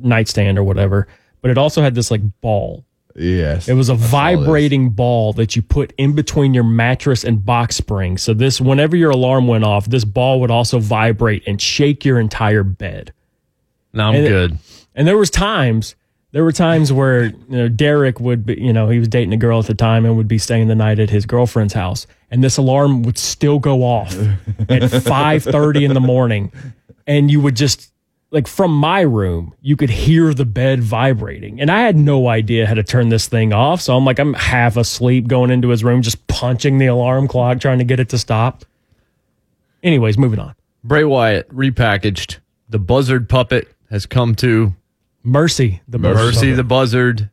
nightstand 0.00 0.58
or 0.58 0.62
whatever, 0.64 1.08
but 1.40 1.50
it 1.50 1.58
also 1.58 1.82
had 1.82 1.94
this 1.94 2.10
like 2.10 2.20
ball. 2.40 2.84
Yes, 3.16 3.68
It 3.68 3.74
was 3.74 3.88
a 3.90 3.94
I 3.94 3.96
saw 3.96 4.02
this. 4.02 4.10
vibrating 4.12 4.90
ball 4.90 5.32
that 5.32 5.56
you 5.56 5.62
put 5.62 5.92
in 5.98 6.12
between 6.14 6.54
your 6.54 6.62
mattress 6.62 7.24
and 7.24 7.44
box 7.44 7.74
spring. 7.74 8.16
So 8.16 8.32
this, 8.32 8.60
whenever 8.60 8.94
your 8.96 9.10
alarm 9.10 9.48
went 9.48 9.64
off, 9.64 9.86
this 9.86 10.04
ball 10.04 10.40
would 10.40 10.52
also 10.52 10.78
vibrate 10.78 11.42
and 11.46 11.60
shake 11.60 12.04
your 12.04 12.20
entire 12.20 12.62
bed. 12.62 13.12
Now 13.92 14.10
I'm 14.10 14.14
And 14.16 14.24
it- 14.24 14.28
good. 14.28 14.58
And 14.94 15.08
there 15.08 15.16
was 15.18 15.30
times, 15.30 15.96
there 16.38 16.44
were 16.44 16.52
times 16.52 16.92
where 16.92 17.24
you 17.24 17.34
know 17.48 17.68
Derek 17.68 18.20
would 18.20 18.46
be, 18.46 18.54
you 18.62 18.72
know, 18.72 18.88
he 18.88 19.00
was 19.00 19.08
dating 19.08 19.32
a 19.32 19.36
girl 19.36 19.58
at 19.58 19.66
the 19.66 19.74
time 19.74 20.04
and 20.04 20.16
would 20.16 20.28
be 20.28 20.38
staying 20.38 20.68
the 20.68 20.76
night 20.76 21.00
at 21.00 21.10
his 21.10 21.26
girlfriend's 21.26 21.74
house, 21.74 22.06
and 22.30 22.44
this 22.44 22.56
alarm 22.56 23.02
would 23.02 23.18
still 23.18 23.58
go 23.58 23.82
off 23.82 24.16
at 24.68 24.88
five 25.02 25.42
thirty 25.42 25.84
in 25.84 25.94
the 25.94 26.00
morning, 26.00 26.52
and 27.08 27.28
you 27.28 27.40
would 27.40 27.56
just 27.56 27.90
like 28.30 28.46
from 28.46 28.72
my 28.72 29.00
room, 29.00 29.52
you 29.62 29.74
could 29.76 29.90
hear 29.90 30.32
the 30.32 30.44
bed 30.44 30.80
vibrating, 30.80 31.60
and 31.60 31.72
I 31.72 31.80
had 31.80 31.96
no 31.96 32.28
idea 32.28 32.68
how 32.68 32.74
to 32.74 32.84
turn 32.84 33.08
this 33.08 33.26
thing 33.26 33.52
off. 33.52 33.80
So 33.80 33.96
I'm 33.96 34.04
like, 34.04 34.20
I'm 34.20 34.34
half 34.34 34.76
asleep 34.76 35.26
going 35.26 35.50
into 35.50 35.70
his 35.70 35.82
room, 35.82 36.02
just 36.02 36.24
punching 36.28 36.78
the 36.78 36.86
alarm 36.86 37.26
clock, 37.26 37.58
trying 37.58 37.78
to 37.78 37.84
get 37.84 37.98
it 37.98 38.10
to 38.10 38.18
stop. 38.18 38.64
Anyways, 39.82 40.16
moving 40.16 40.38
on. 40.38 40.54
Bray 40.84 41.02
Wyatt 41.02 41.48
repackaged. 41.48 42.36
The 42.68 42.78
Buzzard 42.78 43.28
puppet 43.28 43.74
has 43.90 44.06
come 44.06 44.36
to 44.36 44.72
Mercy, 45.28 45.80
the 45.88 45.98
Mercy 45.98 46.52
the 46.52 46.64
Buzzard. 46.64 47.30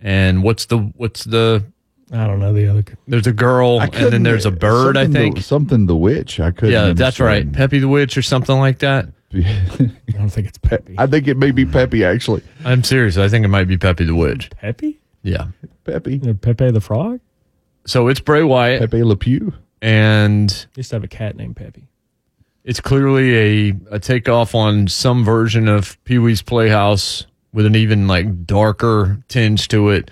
And 0.00 0.42
what's 0.42 0.66
the 0.66 0.78
what's 0.78 1.24
the 1.24 1.64
I 2.12 2.26
don't 2.26 2.38
know 2.38 2.52
the 2.52 2.68
other. 2.68 2.84
there's 3.06 3.26
a 3.26 3.32
girl 3.32 3.80
and 3.80 3.92
then 3.92 4.22
there's 4.22 4.46
a 4.46 4.50
bird, 4.50 4.96
I 4.96 5.06
think. 5.06 5.36
The, 5.36 5.42
something 5.42 5.86
the 5.86 5.96
witch. 5.96 6.40
I 6.40 6.50
couldn't. 6.52 6.72
yeah, 6.72 6.92
that's 6.94 7.20
right. 7.20 7.50
Peppy 7.52 7.80
the 7.80 7.88
Witch 7.88 8.16
or 8.16 8.22
something 8.22 8.56
like 8.56 8.78
that. 8.78 9.08
I 9.34 9.90
don't 10.12 10.30
think 10.30 10.46
it's 10.46 10.56
Peppy. 10.58 10.94
I 10.96 11.06
think 11.06 11.28
it 11.28 11.36
may 11.36 11.50
be 11.50 11.66
Peppy 11.66 12.04
actually. 12.04 12.42
I'm 12.64 12.82
serious. 12.84 13.18
I 13.18 13.28
think 13.28 13.44
it 13.44 13.48
might 13.48 13.68
be 13.68 13.76
Peppy 13.76 14.04
the 14.04 14.14
Witch. 14.14 14.48
Peppy? 14.50 15.00
Yeah. 15.22 15.48
Peppy. 15.84 16.20
Uh, 16.26 16.32
Pepe 16.34 16.70
the 16.70 16.80
Frog? 16.80 17.20
So 17.86 18.08
it's 18.08 18.20
Bray 18.20 18.42
Wyatt 18.42 18.80
Pepe 18.80 19.02
Le 19.02 19.16
Pew. 19.16 19.52
and 19.82 20.66
I 20.74 20.78
used 20.78 20.90
to 20.90 20.96
have 20.96 21.04
a 21.04 21.08
cat 21.08 21.36
named 21.36 21.56
Peppy. 21.56 21.88
it's 22.64 22.80
clearly 22.80 23.70
a, 23.70 23.76
a 23.90 23.98
takeoff 23.98 24.54
on 24.54 24.88
some 24.88 25.24
version 25.24 25.68
of 25.68 26.02
Pee 26.04 26.18
Wee's 26.18 26.40
Playhouse 26.42 27.26
with 27.52 27.66
an 27.66 27.76
even 27.76 28.06
like 28.06 28.44
darker 28.46 29.18
tinge 29.28 29.68
to 29.68 29.88
it. 29.90 30.10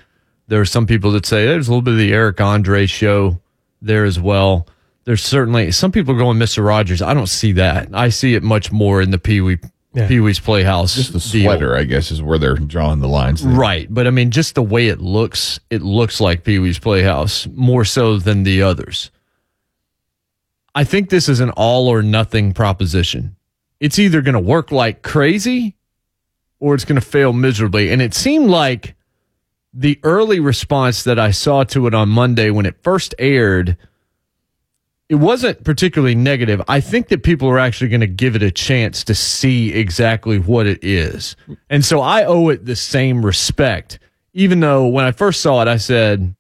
There 0.49 0.61
are 0.61 0.65
some 0.67 0.87
people 0.87 1.11
that 1.13 1.27
say 1.27 1.45
there's 1.47 1.69
a 1.69 1.71
little 1.71 1.83
bit 1.83 1.93
of 1.93 1.99
the 1.99 2.13
Eric 2.13 2.41
Andre 2.41 2.87
show 2.87 3.41
there 3.83 4.05
as 4.05 4.19
well. 4.21 4.67
There's 5.05 5.23
certainly 5.23 5.71
some 5.73 5.93
people 5.93 6.15
are 6.15 6.19
going 6.19 6.39
Mr. 6.39 6.65
Rogers. 6.65 7.03
I 7.03 7.15
don't 7.15 7.27
see 7.29 7.53
that. 7.53 7.89
I 7.93 8.09
see 8.09 8.35
it 8.35 8.43
much 8.43 8.73
more 8.73 9.01
in 9.01 9.11
the 9.11 9.19
Pee 9.19 9.41
Wee 9.41 9.59
Yeah. 9.95 10.09
Pee 10.09 10.21
Wee's 10.21 10.41
Playhouse. 10.41 10.95
Just 10.95 11.13
the 11.13 11.19
deal. 11.21 11.45
sweater, 11.45 11.77
I 11.77 11.85
guess, 11.85 12.11
is 12.11 12.21
where 12.23 12.39
they're 12.39 12.55
drawing 12.57 13.01
the 13.01 13.09
lines. 13.09 13.43
there. 13.45 13.53
Right. 13.53 13.87
But 13.93 14.07
I 14.07 14.11
mean, 14.11 14.31
just 14.31 14.55
the 14.57 14.63
way 14.63 14.89
it 14.89 15.01
looks, 15.01 15.61
it 15.71 15.83
looks 15.83 16.21
like 16.21 16.43
Pee 16.45 16.59
Wee's 16.59 16.79
Playhouse 16.79 17.47
more 17.55 17.85
so 17.85 18.19
than 18.19 18.43
the 18.43 18.63
others. 18.63 19.11
I 20.75 20.85
think 20.85 21.09
this 21.09 21.29
is 21.29 21.41
an 21.41 21.51
all 21.51 21.89
or 21.89 22.03
nothing 22.03 22.53
proposition. 22.53 23.37
It's 23.81 23.99
either 23.99 24.21
going 24.23 24.35
to 24.35 24.41
work 24.41 24.71
like 24.73 25.03
crazy 25.03 25.76
or 26.59 26.75
it's 26.75 26.85
going 26.85 27.01
to 27.01 27.07
fail 27.07 27.33
miserably. 27.33 27.91
And 27.91 28.01
it 28.01 28.15
seemed 28.15 28.49
like 28.49 28.95
the 29.73 30.01
early 30.03 30.41
response 30.41 31.05
that 31.05 31.19
I 31.19 31.31
saw 31.31 31.65
to 31.65 31.87
it 31.87 31.95
on 31.95 32.09
Monday 32.09 32.51
when 32.51 32.67
it 32.67 32.83
first 32.83 33.15
aired, 33.19 33.77
it 35.09 35.17
wasn't 35.17 35.63
particularly 35.65 36.15
negative. 36.15 36.63
I 36.67 36.81
think 36.81 37.09
that 37.09 37.23
people 37.23 37.49
are 37.49 37.59
actually 37.59 37.89
going 37.89 38.01
to 38.01 38.07
give 38.07 38.35
it 38.35 38.43
a 38.43 38.51
chance 38.51 39.05
to 39.05 39.15
see 39.15 39.73
exactly 39.73 40.39
what 40.39 40.67
it 40.67 40.83
is. 40.83 41.37
And 41.69 41.85
so 41.85 42.01
I 42.01 42.25
owe 42.25 42.49
it 42.49 42.65
the 42.65 42.75
same 42.75 43.25
respect, 43.25 43.99
even 44.33 44.61
though 44.61 44.87
when 44.87 45.05
I 45.05 45.13
first 45.13 45.43
saw 45.43 45.63
it, 45.63 45.69
I 45.69 45.77
said, 45.77 46.35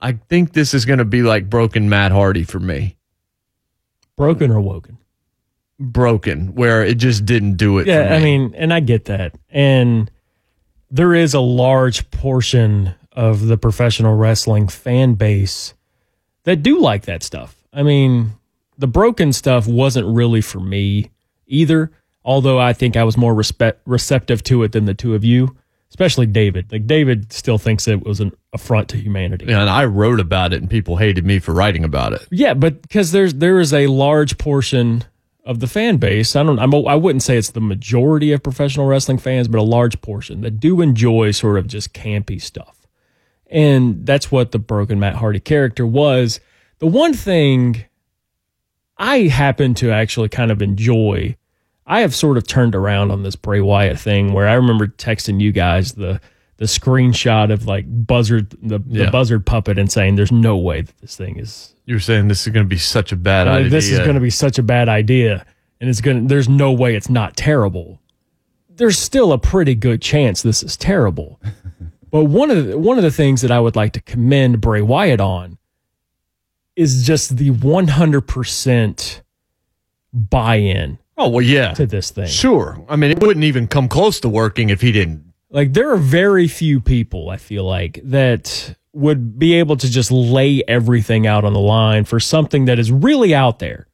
I 0.00 0.12
think 0.12 0.52
this 0.52 0.74
is 0.74 0.84
going 0.84 1.00
to 1.00 1.04
be 1.04 1.22
like 1.22 1.50
Broken 1.50 1.88
Matt 1.88 2.12
Hardy 2.12 2.44
for 2.44 2.60
me. 2.60 2.96
Broken 4.16 4.50
or 4.50 4.60
woken? 4.60 4.98
Broken, 5.80 6.54
where 6.54 6.84
it 6.84 6.96
just 6.96 7.24
didn't 7.24 7.54
do 7.54 7.78
it. 7.78 7.86
Yeah, 7.86 8.14
I 8.14 8.18
mean, 8.18 8.52
and 8.56 8.72
I 8.74 8.80
get 8.80 9.04
that. 9.04 9.34
And 9.48 10.10
there 10.90 11.14
is 11.14 11.34
a 11.34 11.40
large 11.40 12.10
portion 12.10 12.94
of 13.12 13.46
the 13.46 13.56
professional 13.56 14.16
wrestling 14.16 14.68
fan 14.68 15.14
base 15.14 15.74
that 16.44 16.62
do 16.62 16.80
like 16.80 17.04
that 17.04 17.22
stuff. 17.22 17.54
I 17.72 17.82
mean, 17.82 18.32
the 18.76 18.86
broken 18.86 19.32
stuff 19.32 19.66
wasn't 19.66 20.06
really 20.08 20.40
for 20.40 20.60
me 20.60 21.10
either, 21.46 21.92
although 22.24 22.58
I 22.58 22.72
think 22.72 22.96
I 22.96 23.04
was 23.04 23.16
more 23.16 23.34
respect, 23.34 23.80
receptive 23.86 24.42
to 24.44 24.62
it 24.62 24.72
than 24.72 24.84
the 24.84 24.94
two 24.94 25.14
of 25.14 25.24
you, 25.24 25.56
especially 25.90 26.26
David. 26.26 26.72
Like, 26.72 26.86
David 26.86 27.32
still 27.32 27.58
thinks 27.58 27.86
it 27.86 28.04
was 28.04 28.20
an 28.20 28.32
affront 28.52 28.88
to 28.90 28.96
humanity. 28.96 29.46
Yeah, 29.46 29.60
and 29.60 29.70
I 29.70 29.84
wrote 29.84 30.20
about 30.20 30.52
it, 30.52 30.60
and 30.60 30.70
people 30.70 30.96
hated 30.96 31.24
me 31.24 31.38
for 31.38 31.52
writing 31.52 31.84
about 31.84 32.14
it. 32.14 32.26
Yeah, 32.30 32.54
but 32.54 32.82
because 32.82 33.12
there's 33.12 33.34
there 33.34 33.60
is 33.60 33.72
a 33.72 33.86
large 33.86 34.38
portion 34.38 35.04
of 35.48 35.60
the 35.60 35.66
fan 35.66 35.96
base. 35.96 36.36
I 36.36 36.42
don't. 36.42 36.58
I'm, 36.58 36.72
I 36.86 36.94
wouldn't 36.94 37.22
say 37.22 37.38
it's 37.38 37.50
the 37.50 37.60
majority 37.60 38.32
of 38.32 38.42
professional 38.42 38.86
wrestling 38.86 39.16
fans, 39.16 39.48
but 39.48 39.58
a 39.58 39.62
large 39.62 40.00
portion 40.02 40.42
that 40.42 40.60
do 40.60 40.82
enjoy 40.82 41.30
sort 41.30 41.58
of 41.58 41.66
just 41.66 41.94
campy 41.94 42.40
stuff, 42.40 42.86
and 43.46 44.04
that's 44.06 44.30
what 44.30 44.52
the 44.52 44.58
broken 44.58 45.00
Matt 45.00 45.16
Hardy 45.16 45.40
character 45.40 45.86
was. 45.86 46.38
The 46.80 46.86
one 46.86 47.14
thing 47.14 47.86
I 48.98 49.20
happen 49.22 49.74
to 49.74 49.90
actually 49.90 50.28
kind 50.28 50.50
of 50.50 50.60
enjoy. 50.60 51.36
I 51.86 52.02
have 52.02 52.14
sort 52.14 52.36
of 52.36 52.46
turned 52.46 52.74
around 52.74 53.10
on 53.10 53.22
this 53.22 53.34
Bray 53.34 53.62
Wyatt 53.62 53.98
thing 53.98 54.34
where 54.34 54.46
I 54.46 54.52
remember 54.52 54.86
texting 54.86 55.40
you 55.40 55.50
guys 55.50 55.92
the 55.92 56.20
the 56.58 56.66
screenshot 56.66 57.50
of 57.50 57.64
like 57.64 57.86
buzzard 57.88 58.50
the, 58.62 58.80
the 58.80 59.10
buzzard 59.10 59.46
puppet 59.46 59.78
and 59.78 59.90
saying 59.90 60.16
there's 60.16 60.30
no 60.30 60.58
way 60.58 60.82
that 60.82 60.98
this 60.98 61.16
thing 61.16 61.38
is 61.38 61.74
You 61.88 61.94
were 61.94 62.00
saying 62.00 62.28
this 62.28 62.46
is 62.46 62.52
going 62.52 62.66
to 62.66 62.68
be 62.68 62.76
such 62.76 63.12
a 63.12 63.16
bad 63.16 63.46
like, 63.46 63.60
idea. 63.60 63.70
this 63.70 63.90
is 63.90 63.98
going 64.00 64.14
to 64.14 64.20
be 64.20 64.28
such 64.28 64.58
a 64.58 64.62
bad 64.62 64.90
idea 64.90 65.46
and 65.80 65.88
it's 65.88 66.02
going 66.02 66.20
to 66.20 66.28
there's 66.28 66.46
no 66.46 66.70
way 66.70 66.94
it's 66.94 67.08
not 67.08 67.34
terrible 67.34 67.98
there's 68.68 68.98
still 68.98 69.32
a 69.32 69.38
pretty 69.38 69.74
good 69.74 70.02
chance 70.02 70.42
this 70.42 70.62
is 70.62 70.76
terrible 70.76 71.40
but 72.10 72.24
one 72.24 72.50
of 72.50 72.66
the, 72.66 72.78
one 72.78 72.98
of 72.98 73.04
the 73.04 73.10
things 73.10 73.40
that 73.40 73.50
I 73.50 73.58
would 73.58 73.74
like 73.74 73.94
to 73.94 74.02
commend 74.02 74.60
Bray 74.60 74.82
Wyatt 74.82 75.18
on 75.18 75.56
is 76.76 77.06
just 77.06 77.38
the 77.38 77.52
100% 77.52 79.22
buy-in 80.12 80.98
Oh 81.16 81.28
well, 81.30 81.42
yeah, 81.42 81.72
to 81.72 81.86
this 81.86 82.10
thing 82.10 82.26
sure. 82.26 82.84
I 82.86 82.96
mean, 82.96 83.12
it 83.12 83.20
wouldn't 83.20 83.44
even 83.44 83.66
come 83.66 83.88
close 83.88 84.20
to 84.20 84.28
working 84.28 84.68
if 84.68 84.82
he 84.82 84.92
didn't. 84.92 85.32
like 85.48 85.72
there 85.72 85.90
are 85.90 85.96
very 85.96 86.48
few 86.48 86.82
people 86.82 87.30
I 87.30 87.38
feel 87.38 87.64
like 87.64 87.98
that 88.04 88.76
would 88.98 89.38
be 89.38 89.54
able 89.54 89.76
to 89.76 89.88
just 89.90 90.10
lay 90.10 90.62
everything 90.66 91.26
out 91.26 91.44
on 91.44 91.52
the 91.52 91.60
line 91.60 92.04
for 92.04 92.18
something 92.18 92.64
that 92.66 92.78
is 92.78 92.90
really 92.90 93.34
out 93.34 93.58
there. 93.60 93.86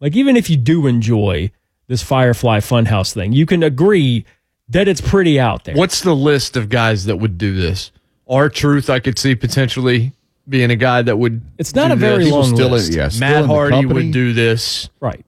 Like 0.00 0.16
even 0.16 0.36
if 0.36 0.48
you 0.48 0.56
do 0.56 0.86
enjoy 0.86 1.50
this 1.86 2.02
Firefly 2.02 2.60
Funhouse 2.60 3.12
thing, 3.12 3.32
you 3.32 3.46
can 3.46 3.62
agree 3.62 4.24
that 4.68 4.88
it's 4.88 5.00
pretty 5.00 5.38
out 5.40 5.64
there. 5.64 5.74
What's 5.76 6.00
the 6.02 6.14
list 6.14 6.56
of 6.56 6.68
guys 6.68 7.04
that 7.06 7.16
would 7.16 7.36
do 7.38 7.54
this? 7.54 7.90
R-Truth, 8.28 8.90
I 8.90 9.00
could 9.00 9.18
see 9.18 9.34
potentially 9.34 10.12
being 10.48 10.70
a 10.70 10.76
guy 10.76 11.02
that 11.02 11.16
would. 11.18 11.40
It's 11.58 11.74
not 11.74 11.88
do 11.88 11.92
a 11.94 11.96
very 11.96 12.24
this. 12.24 12.32
long 12.32 12.54
Still, 12.54 12.70
list. 12.70 12.90
in, 12.90 12.96
yeah, 12.98 13.08
still 13.08 13.20
Matt 13.28 13.42
in 13.44 13.48
Hardy 13.48 13.86
would 13.86 14.12
do 14.12 14.32
this. 14.32 14.88
Right. 15.00 15.24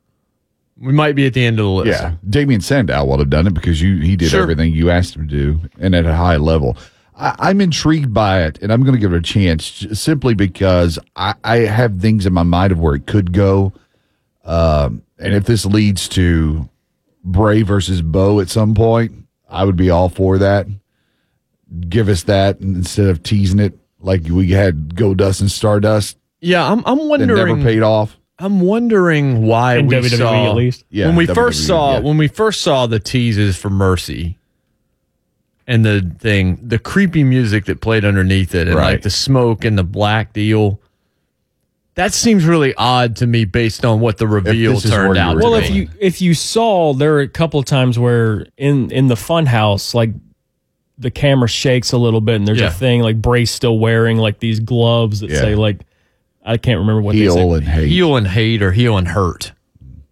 We 0.78 0.92
might 0.92 1.14
be 1.14 1.26
at 1.26 1.34
the 1.34 1.44
end 1.44 1.58
of 1.58 1.64
the 1.64 1.70
list. 1.70 2.00
Yeah, 2.00 2.14
Damien 2.28 2.60
Sandow 2.62 3.04
would 3.04 3.18
have 3.18 3.28
done 3.28 3.46
it 3.46 3.52
because 3.54 3.82
you 3.82 4.00
he 4.00 4.16
did 4.16 4.30
Sure. 4.30 4.42
everything 4.42 4.72
you 4.72 4.88
asked 4.90 5.14
him 5.16 5.28
to 5.28 5.34
do, 5.36 5.60
and 5.78 5.94
at 5.94 6.06
a 6.06 6.14
high 6.14 6.36
level. 6.36 6.76
I, 7.20 7.36
I'm 7.38 7.60
intrigued 7.60 8.12
by 8.14 8.42
it, 8.44 8.58
and 8.62 8.72
I'm 8.72 8.82
going 8.82 8.94
to 8.94 9.00
give 9.00 9.12
it 9.12 9.18
a 9.18 9.22
chance 9.22 9.86
simply 9.92 10.34
because 10.34 10.98
I, 11.14 11.34
I 11.44 11.56
have 11.58 12.00
things 12.00 12.26
in 12.26 12.32
my 12.32 12.42
mind 12.42 12.72
of 12.72 12.80
where 12.80 12.94
it 12.94 13.06
could 13.06 13.32
go. 13.32 13.72
Um, 14.44 15.02
and 15.18 15.34
if 15.34 15.44
this 15.44 15.66
leads 15.66 16.08
to 16.10 16.68
Bray 17.22 17.62
versus 17.62 18.00
Bo 18.02 18.40
at 18.40 18.48
some 18.48 18.74
point, 18.74 19.12
I 19.48 19.64
would 19.64 19.76
be 19.76 19.90
all 19.90 20.08
for 20.08 20.38
that. 20.38 20.66
Give 21.88 22.08
us 22.08 22.24
that 22.24 22.60
instead 22.60 23.06
of 23.06 23.22
teasing 23.22 23.60
it 23.60 23.78
like 24.00 24.22
we 24.24 24.50
had 24.50 24.94
Goldust 24.94 25.40
and 25.40 25.50
Stardust 25.50 26.16
Yeah, 26.40 26.64
I'm 26.66 26.82
I'm 26.86 26.98
that 26.98 27.04
wondering. 27.04 27.58
never 27.58 27.62
paid 27.62 27.82
off. 27.82 28.16
I'm 28.38 28.60
wondering 28.60 29.42
why 29.42 29.76
In 29.76 29.86
we 29.86 29.96
WWE 29.96 30.18
saw 30.18 30.50
at 30.50 30.56
least. 30.56 30.84
Yeah, 30.88 31.06
when 31.08 31.16
we 31.16 31.26
WWE, 31.26 31.34
first 31.34 31.66
saw 31.66 31.92
yeah. 31.92 32.00
when 32.00 32.16
we 32.16 32.26
first 32.26 32.62
saw 32.62 32.86
the 32.86 32.98
teases 32.98 33.56
for 33.56 33.68
Mercy 33.70 34.38
and 35.70 35.84
the 35.84 36.14
thing, 36.18 36.58
the 36.62 36.78
creepy 36.78 37.22
music 37.22 37.64
that 37.66 37.80
played 37.80 38.04
underneath 38.04 38.54
it, 38.54 38.66
and 38.66 38.76
like 38.76 39.02
the 39.02 39.10
smoke 39.10 39.64
and 39.64 39.78
the 39.78 39.84
black 39.84 40.32
deal. 40.32 40.80
That 41.94 42.12
seems 42.12 42.44
really 42.44 42.74
odd 42.76 43.16
to 43.16 43.26
me, 43.26 43.44
based 43.44 43.84
on 43.84 44.00
what 44.00 44.18
the 44.18 44.26
reveal 44.26 44.80
turned 44.80 45.16
out. 45.18 45.34
were 45.36 45.40
to 45.42 45.46
Well, 45.46 45.54
if 45.56 45.70
you 45.70 45.88
if 46.00 46.20
you 46.22 46.34
saw, 46.34 46.92
there 46.94 47.14
are 47.14 47.20
a 47.20 47.28
couple 47.28 47.60
of 47.60 47.66
times 47.66 47.98
where 47.98 48.46
in 48.56 48.90
in 48.90 49.06
the 49.08 49.16
fun 49.16 49.46
house, 49.46 49.94
like 49.94 50.10
the 50.98 51.10
camera 51.10 51.48
shakes 51.48 51.92
a 51.92 51.98
little 51.98 52.20
bit, 52.20 52.36
and 52.36 52.48
there's 52.48 52.60
Yeah. 52.60 52.68
a 52.68 52.72
thing 52.72 53.00
like 53.02 53.20
Bray's 53.22 53.50
still 53.50 53.78
wearing 53.78 54.16
like 54.18 54.38
these 54.40 54.60
gloves 54.60 55.20
that 55.20 55.30
Yeah. 55.30 55.40
say 55.40 55.54
like 55.54 55.80
I 56.44 56.56
can't 56.56 56.78
remember 56.80 57.02
what 57.02 57.14
they 57.16 57.28
say. 57.28 57.40
and 57.48 57.64
hate. 57.64 57.88
heel 57.88 58.16
and 58.16 58.26
hate 58.26 58.62
or 58.62 58.72
heel 58.72 58.96
and 58.96 59.08
hurt, 59.08 59.52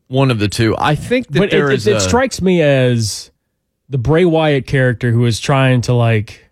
one 0.09 0.31
of 0.31 0.39
the 0.39 0.49
two. 0.49 0.75
I 0.79 0.95
think 0.95 1.29
that 1.29 1.39
but 1.39 1.49
it, 1.49 1.51
there 1.53 1.71
it, 1.71 1.75
is 1.77 1.87
it 1.87 1.97
a- 1.97 2.01
strikes 2.01 2.43
me 2.43 2.61
as 2.63 3.31
the 3.89 3.99
Bray 3.99 4.25
Wyatt 4.25 4.67
character 4.67 5.11
who 5.11 5.25
is 5.25 5.41
trying 5.41 5.81
to 5.83 5.95
like 5.95 6.49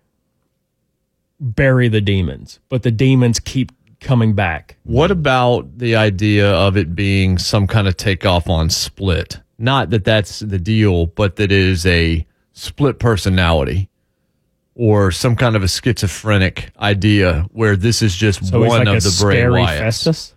bury 1.39 1.87
the 1.87 2.01
demons, 2.01 2.59
but 2.69 2.83
the 2.83 2.91
demons 2.91 3.39
keep 3.39 3.71
coming 3.99 4.33
back. 4.33 4.77
What 4.83 5.11
about 5.11 5.77
the 5.77 5.95
idea 5.95 6.51
of 6.51 6.77
it 6.77 6.95
being 6.95 7.37
some 7.37 7.67
kind 7.67 7.87
of 7.87 7.97
takeoff 7.97 8.49
on 8.49 8.69
split? 8.69 9.39
Not 9.57 9.89
that 9.89 10.03
that's 10.03 10.39
the 10.39 10.59
deal, 10.59 11.07
but 11.07 11.35
that 11.37 11.45
it 11.45 11.51
is 11.51 11.85
a 11.85 12.25
split 12.53 12.99
personality 12.99 13.89
or 14.75 15.11
some 15.11 15.35
kind 15.35 15.55
of 15.55 15.63
a 15.63 15.67
schizophrenic 15.67 16.69
idea 16.79 17.47
where 17.51 17.75
this 17.75 18.01
is 18.03 18.15
just 18.15 18.45
So 18.45 18.59
one 18.59 18.85
like 18.85 18.97
of 18.97 19.03
the 19.03 19.17
Bray. 19.19 19.65
Festus. 19.65 20.35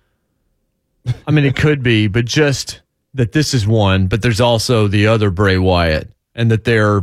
I 1.27 1.31
mean, 1.31 1.45
it 1.45 1.57
could 1.57 1.83
be, 1.83 2.09
but 2.09 2.25
just 2.25 2.81
that 3.15 3.33
this 3.33 3.53
is 3.53 3.67
one, 3.67 4.07
but 4.07 4.23
there's 4.23 4.41
also 4.41 4.87
the 4.87 5.07
other 5.07 5.31
Bray 5.31 5.59
Wyatt, 5.59 6.11
and 6.35 6.51
that 6.51 6.65
they're 6.65 7.03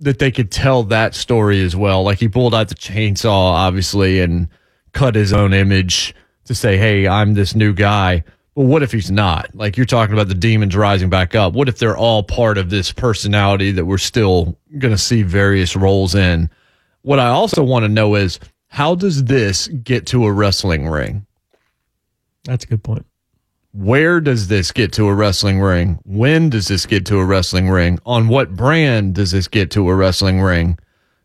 that 0.00 0.18
they 0.18 0.30
could 0.30 0.50
tell 0.50 0.82
that 0.84 1.14
story 1.14 1.62
as 1.62 1.74
well. 1.74 2.02
Like 2.02 2.18
he 2.18 2.28
pulled 2.28 2.54
out 2.54 2.68
the 2.68 2.74
chainsaw, 2.74 3.52
obviously, 3.52 4.20
and 4.20 4.48
cut 4.92 5.14
his 5.14 5.32
own 5.32 5.52
image 5.52 6.14
to 6.44 6.54
say, 6.54 6.76
"Hey, 6.76 7.06
I'm 7.06 7.34
this 7.34 7.54
new 7.54 7.72
guy." 7.72 8.24
Well, 8.54 8.66
what 8.66 8.84
if 8.84 8.92
he's 8.92 9.10
not? 9.10 9.52
Like 9.54 9.76
you're 9.76 9.86
talking 9.86 10.12
about 10.12 10.28
the 10.28 10.34
demons 10.34 10.76
rising 10.76 11.10
back 11.10 11.34
up. 11.34 11.54
What 11.54 11.68
if 11.68 11.78
they're 11.78 11.96
all 11.96 12.22
part 12.22 12.56
of 12.56 12.70
this 12.70 12.92
personality 12.92 13.72
that 13.72 13.84
we're 13.84 13.98
still 13.98 14.56
going 14.78 14.94
to 14.94 14.98
see 14.98 15.22
various 15.22 15.74
roles 15.74 16.14
in? 16.14 16.48
What 17.02 17.18
I 17.18 17.28
also 17.28 17.64
want 17.64 17.84
to 17.84 17.88
know 17.88 18.14
is 18.14 18.38
how 18.68 18.94
does 18.94 19.24
this 19.24 19.66
get 19.68 20.06
to 20.08 20.24
a 20.24 20.32
wrestling 20.32 20.88
ring? 20.88 21.26
That's 22.44 22.64
a 22.64 22.68
good 22.68 22.84
point. 22.84 23.06
Where 23.74 24.20
does 24.20 24.46
this 24.46 24.70
get 24.70 24.92
to 24.92 25.08
a 25.08 25.14
wrestling 25.14 25.60
ring? 25.60 25.98
When 26.04 26.48
does 26.48 26.68
this 26.68 26.86
get 26.86 27.04
to 27.06 27.18
a 27.18 27.24
wrestling 27.24 27.68
ring? 27.68 27.98
On 28.06 28.28
what 28.28 28.54
brand 28.54 29.14
does 29.14 29.32
this 29.32 29.48
get 29.48 29.72
to 29.72 29.88
a 29.90 29.94
wrestling 29.94 30.40
ring? 30.40 30.78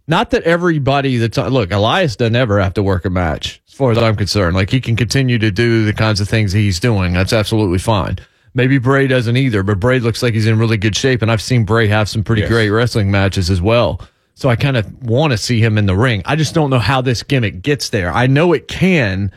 Not 0.07 0.31
that 0.31 0.41
everybody 0.43 1.17
that's 1.17 1.37
look, 1.37 1.71
Elias 1.71 2.15
doesn't 2.15 2.35
ever 2.35 2.59
have 2.59 2.73
to 2.73 2.83
work 2.83 3.05
a 3.05 3.11
match, 3.11 3.61
as 3.67 3.73
far 3.75 3.91
as 3.91 3.99
I'm 3.99 4.15
concerned. 4.15 4.55
Like 4.55 4.71
he 4.71 4.81
can 4.81 4.95
continue 4.95 5.37
to 5.37 5.51
do 5.51 5.85
the 5.85 5.93
kinds 5.93 6.19
of 6.19 6.27
things 6.27 6.51
he's 6.51 6.79
doing. 6.79 7.13
That's 7.13 7.33
absolutely 7.33 7.77
fine. 7.77 8.17
Maybe 8.55 8.79
Bray 8.79 9.05
doesn't 9.05 9.37
either, 9.37 9.61
but 9.61 9.79
Bray 9.79 9.99
looks 9.99 10.23
like 10.23 10.33
he's 10.33 10.47
in 10.47 10.57
really 10.57 10.77
good 10.77 10.95
shape, 10.95 11.21
and 11.21 11.31
I've 11.31 11.43
seen 11.43 11.65
Bray 11.65 11.87
have 11.87 12.09
some 12.09 12.23
pretty 12.23 12.47
great 12.47 12.71
wrestling 12.71 13.11
matches 13.11 13.51
as 13.51 13.61
well. 13.61 14.01
So 14.33 14.49
I 14.49 14.55
kind 14.55 14.75
of 14.75 14.91
want 15.03 15.31
to 15.31 15.37
see 15.37 15.59
him 15.59 15.77
in 15.77 15.85
the 15.85 15.95
ring. 15.95 16.23
I 16.25 16.35
just 16.35 16.55
don't 16.55 16.71
know 16.71 16.79
how 16.79 17.01
this 17.01 17.21
gimmick 17.21 17.61
gets 17.61 17.89
there. 17.89 18.11
I 18.11 18.25
know 18.25 18.53
it 18.53 18.67
can, 18.67 19.31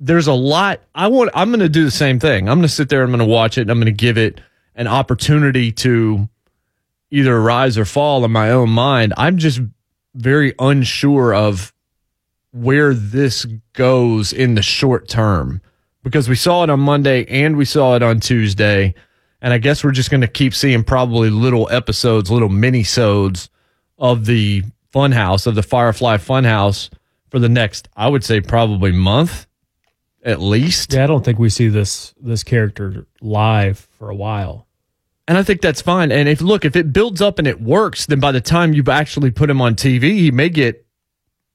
there's 0.00 0.26
a 0.26 0.32
lot 0.32 0.80
I 0.94 1.08
want 1.08 1.30
I'm 1.34 1.50
going 1.50 1.60
to 1.60 1.68
do 1.68 1.84
the 1.84 1.90
same 1.90 2.20
thing. 2.20 2.48
I'm 2.48 2.58
going 2.58 2.68
to 2.68 2.72
sit 2.72 2.88
there 2.88 3.02
I'm 3.02 3.10
going 3.10 3.18
to 3.18 3.24
watch 3.24 3.58
it 3.58 3.62
and 3.62 3.70
I'm 3.70 3.78
going 3.78 3.86
to 3.86 3.92
give 3.92 4.18
it 4.18 4.40
an 4.74 4.86
opportunity 4.86 5.72
to 5.72 6.28
either 7.10 7.40
rise 7.40 7.76
or 7.76 7.84
fall 7.84 8.24
in 8.24 8.30
my 8.30 8.50
own 8.50 8.70
mind. 8.70 9.14
I'm 9.16 9.38
just 9.38 9.60
very 10.14 10.54
unsure 10.58 11.34
of 11.34 11.72
where 12.52 12.94
this 12.94 13.46
goes 13.72 14.32
in 14.32 14.54
the 14.54 14.62
short 14.62 15.08
term 15.08 15.60
because 16.02 16.28
we 16.28 16.36
saw 16.36 16.64
it 16.64 16.70
on 16.70 16.80
Monday 16.80 17.24
and 17.26 17.56
we 17.56 17.64
saw 17.64 17.96
it 17.96 18.02
on 18.02 18.20
Tuesday 18.20 18.94
and 19.40 19.52
I 19.52 19.58
guess 19.58 19.84
we're 19.84 19.92
just 19.92 20.10
going 20.10 20.20
to 20.20 20.28
keep 20.28 20.54
seeing 20.54 20.82
probably 20.82 21.30
little 21.30 21.68
episodes, 21.70 22.30
little 22.30 22.48
mini-sodes 22.48 23.50
of 23.96 24.26
the 24.26 24.64
Funhouse 24.92 25.46
of 25.46 25.54
the 25.54 25.62
Firefly 25.62 26.16
Funhouse 26.16 26.88
for 27.30 27.38
the 27.38 27.48
next 27.48 27.88
I 27.96 28.08
would 28.08 28.24
say 28.24 28.40
probably 28.40 28.92
month 28.92 29.47
at 30.22 30.40
least. 30.40 30.92
Yeah, 30.92 31.04
I 31.04 31.06
don't 31.06 31.24
think 31.24 31.38
we 31.38 31.50
see 31.50 31.68
this 31.68 32.14
this 32.20 32.42
character 32.42 33.06
live 33.20 33.88
for 33.98 34.10
a 34.10 34.14
while. 34.14 34.66
And 35.26 35.36
I 35.36 35.42
think 35.42 35.60
that's 35.60 35.82
fine. 35.82 36.10
And 36.10 36.28
if 36.28 36.40
look, 36.40 36.64
if 36.64 36.74
it 36.74 36.92
builds 36.92 37.20
up 37.20 37.38
and 37.38 37.46
it 37.46 37.60
works, 37.60 38.06
then 38.06 38.18
by 38.18 38.32
the 38.32 38.40
time 38.40 38.72
you 38.72 38.82
actually 38.88 39.30
put 39.30 39.50
him 39.50 39.60
on 39.60 39.74
TV, 39.74 40.14
he 40.14 40.30
may 40.30 40.48
get, 40.48 40.86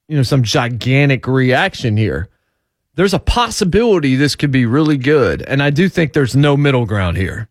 you 0.07 0.15
know, 0.15 0.23
some 0.23 0.43
gigantic 0.43 1.27
reaction 1.27 1.97
here. 1.97 2.29
There's 2.95 3.15
a 3.15 3.19
possibility 3.19 4.15
this 4.15 4.35
could 4.35 4.51
be 4.51 4.67
really 4.67 4.97
good. 4.97 5.41
And 5.41 5.63
I 5.63 5.71
do 5.71 5.89
think 5.89 6.13
there's 6.13 6.35
no 6.35 6.55
middle 6.55 6.85
ground 6.85 7.17
here. 7.17 7.49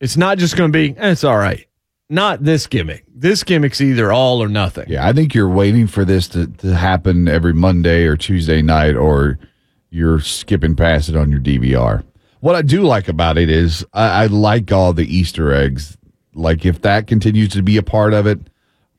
It's 0.00 0.16
not 0.16 0.38
just 0.38 0.56
going 0.56 0.72
to 0.72 0.78
be, 0.78 0.96
eh, 0.98 1.10
it's 1.10 1.24
all 1.24 1.36
right. 1.36 1.66
Not 2.08 2.42
this 2.42 2.66
gimmick. 2.66 3.04
This 3.14 3.44
gimmick's 3.44 3.82
either 3.82 4.10
all 4.10 4.42
or 4.42 4.48
nothing. 4.48 4.86
Yeah, 4.88 5.06
I 5.06 5.12
think 5.12 5.34
you're 5.34 5.48
waiting 5.48 5.86
for 5.86 6.06
this 6.06 6.26
to, 6.28 6.46
to 6.46 6.74
happen 6.74 7.28
every 7.28 7.52
Monday 7.52 8.04
or 8.04 8.16
Tuesday 8.16 8.62
night, 8.62 8.96
or 8.96 9.38
you're 9.90 10.20
skipping 10.20 10.76
past 10.76 11.08
it 11.08 11.16
on 11.16 11.30
your 11.30 11.40
DVR. 11.40 12.04
What 12.40 12.54
I 12.54 12.62
do 12.62 12.82
like 12.82 13.08
about 13.08 13.36
it 13.38 13.50
is 13.50 13.84
I, 13.92 14.22
I 14.24 14.26
like 14.26 14.72
all 14.72 14.92
the 14.92 15.04
Easter 15.04 15.52
eggs. 15.52 15.96
Like 16.34 16.64
if 16.64 16.82
that 16.82 17.06
continues 17.06 17.50
to 17.50 17.62
be 17.62 17.76
a 17.76 17.82
part 17.82 18.14
of 18.14 18.26
it, 18.26 18.38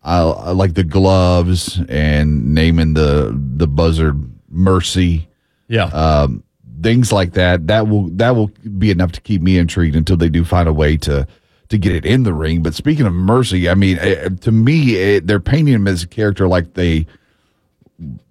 I, 0.04 0.20
I 0.22 0.52
like 0.52 0.74
the 0.74 0.84
gloves 0.84 1.80
and 1.90 2.54
naming 2.54 2.94
the 2.94 3.32
the 3.56 3.68
buzzard 3.68 4.20
Mercy, 4.50 5.28
Yeah. 5.70 5.86
um, 5.86 6.44
things 6.82 7.12
like 7.12 7.34
that. 7.34 7.68
That 7.68 7.88
will 7.88 8.10
that 8.18 8.36
will 8.36 8.52
be 8.78 8.92
enough 8.92 9.12
to 9.14 9.22
keep 9.22 9.42
me 9.42 9.58
intrigued 9.58 9.96
until 9.96 10.18
they 10.18 10.30
do 10.30 10.44
find 10.44 10.68
a 10.68 10.74
way 10.74 10.98
to 10.98 11.26
to 11.70 11.78
get 11.78 11.96
it 11.96 12.06
in 12.06 12.24
the 12.24 12.34
ring. 12.34 12.62
But 12.62 12.74
speaking 12.74 13.06
of 13.06 13.14
Mercy, 13.14 13.70
I 13.70 13.76
mean, 13.76 13.98
eh, 14.00 14.28
to 14.42 14.52
me, 14.52 14.98
eh, 14.98 15.22
they're 15.24 15.40
painting 15.40 15.74
him 15.76 15.88
as 15.88 16.04
a 16.04 16.08
character 16.08 16.48
like 16.48 16.74
they 16.74 17.06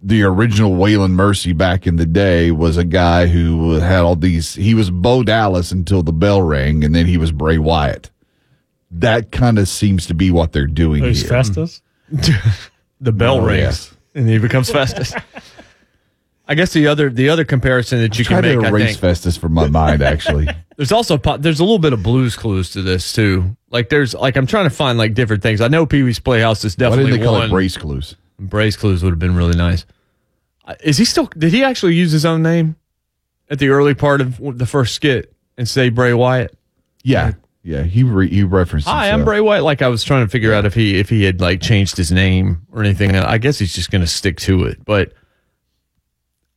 the 0.02 0.22
original 0.22 0.72
Waylon 0.72 1.12
Mercy 1.12 1.52
back 1.52 1.86
in 1.86 1.96
the 1.96 2.06
day 2.06 2.50
was 2.50 2.76
a 2.76 2.84
guy 2.84 3.26
who 3.26 3.74
had 3.74 4.00
all 4.00 4.16
these. 4.16 4.54
He 4.54 4.74
was 4.74 4.90
Bo 4.90 5.22
Dallas 5.22 5.70
until 5.72 6.02
the 6.02 6.12
bell 6.12 6.42
rang, 6.42 6.82
and 6.84 6.94
then 6.94 7.06
he 7.06 7.16
was 7.16 7.32
Bray 7.32 7.58
Wyatt. 7.58 8.10
That 8.90 9.30
kind 9.30 9.58
of 9.58 9.68
seems 9.68 10.06
to 10.06 10.14
be 10.14 10.30
what 10.30 10.52
they're 10.52 10.66
doing 10.66 11.02
There's 11.02 11.20
here. 11.20 11.28
Festus. 11.30 11.82
the 13.00 13.12
bell 13.12 13.36
Oh, 13.36 13.46
rings 13.46 13.94
and 14.14 14.28
he 14.28 14.38
becomes 14.38 14.70
Festus. 14.70 15.14
I 16.48 16.54
guess 16.54 16.72
the 16.72 16.88
other 16.88 17.10
the 17.10 17.28
other 17.28 17.44
comparison 17.44 18.00
that 18.00 18.18
you 18.18 18.24
Try 18.24 18.40
can 18.40 18.50
to 18.50 18.56
make, 18.56 18.66
I 18.66 18.68
erase 18.70 18.86
think, 18.88 18.98
Festus 18.98 19.36
from 19.36 19.52
my 19.52 19.68
mind. 19.68 20.02
Actually, 20.02 20.48
There's 20.76 20.90
also 20.90 21.16
there's 21.16 21.60
a 21.60 21.62
little 21.64 21.78
bit 21.78 21.92
of 21.92 22.02
blues 22.02 22.34
clues 22.34 22.70
to 22.70 22.82
this 22.82 23.12
too. 23.12 23.56
Like 23.70 23.88
there's 23.88 24.14
like 24.14 24.36
I'm 24.36 24.48
trying 24.48 24.64
to 24.68 24.74
find 24.74 24.98
like 24.98 25.14
different 25.14 25.44
things. 25.44 25.60
I 25.60 25.68
know 25.68 25.86
Pee 25.86 26.02
Wee's 26.02 26.18
Playhouse 26.18 26.64
is 26.64 26.74
definitely. 26.74 27.04
why 27.04 27.10
definitely 27.10 27.10
didn't 27.12 27.20
they 27.20 27.26
call 27.26 27.34
one. 27.38 27.48
it 27.48 27.50
Bray's 27.52 27.76
Clues? 27.76 28.16
Bray's 28.40 28.76
clues 28.76 29.02
would 29.02 29.10
have 29.10 29.18
been 29.18 29.36
really 29.36 29.56
nice. 29.56 29.84
Uh, 30.64 30.74
Is 30.82 30.96
he 30.98 31.04
still? 31.04 31.26
Did 31.36 31.52
he 31.52 31.62
actually 31.62 31.94
use 31.94 32.12
his 32.12 32.24
own 32.24 32.42
name 32.42 32.76
at 33.48 33.58
the 33.58 33.68
early 33.68 33.94
part 33.94 34.20
of 34.20 34.58
the 34.58 34.66
first 34.66 34.94
skit 34.94 35.32
and 35.56 35.68
say 35.68 35.90
Bray 35.90 36.14
Wyatt? 36.14 36.56
Yeah, 37.02 37.32
yeah. 37.62 37.82
He 37.82 38.02
re- 38.02 38.28
he 38.28 38.42
referenced. 38.42 38.88
Hi, 38.88 39.06
I'm 39.08 39.20
himself. 39.20 39.24
Bray 39.26 39.40
Wyatt. 39.40 39.64
Like 39.64 39.82
I 39.82 39.88
was 39.88 40.02
trying 40.02 40.24
to 40.24 40.30
figure 40.30 40.52
out 40.52 40.64
if 40.64 40.74
he 40.74 40.98
if 40.98 41.08
he 41.08 41.22
had 41.24 41.40
like 41.40 41.60
changed 41.60 41.96
his 41.96 42.10
name 42.10 42.66
or 42.72 42.80
anything. 42.80 43.14
I 43.14 43.38
guess 43.38 43.58
he's 43.58 43.74
just 43.74 43.90
going 43.90 44.02
to 44.02 44.06
stick 44.06 44.38
to 44.40 44.64
it. 44.64 44.84
But 44.84 45.12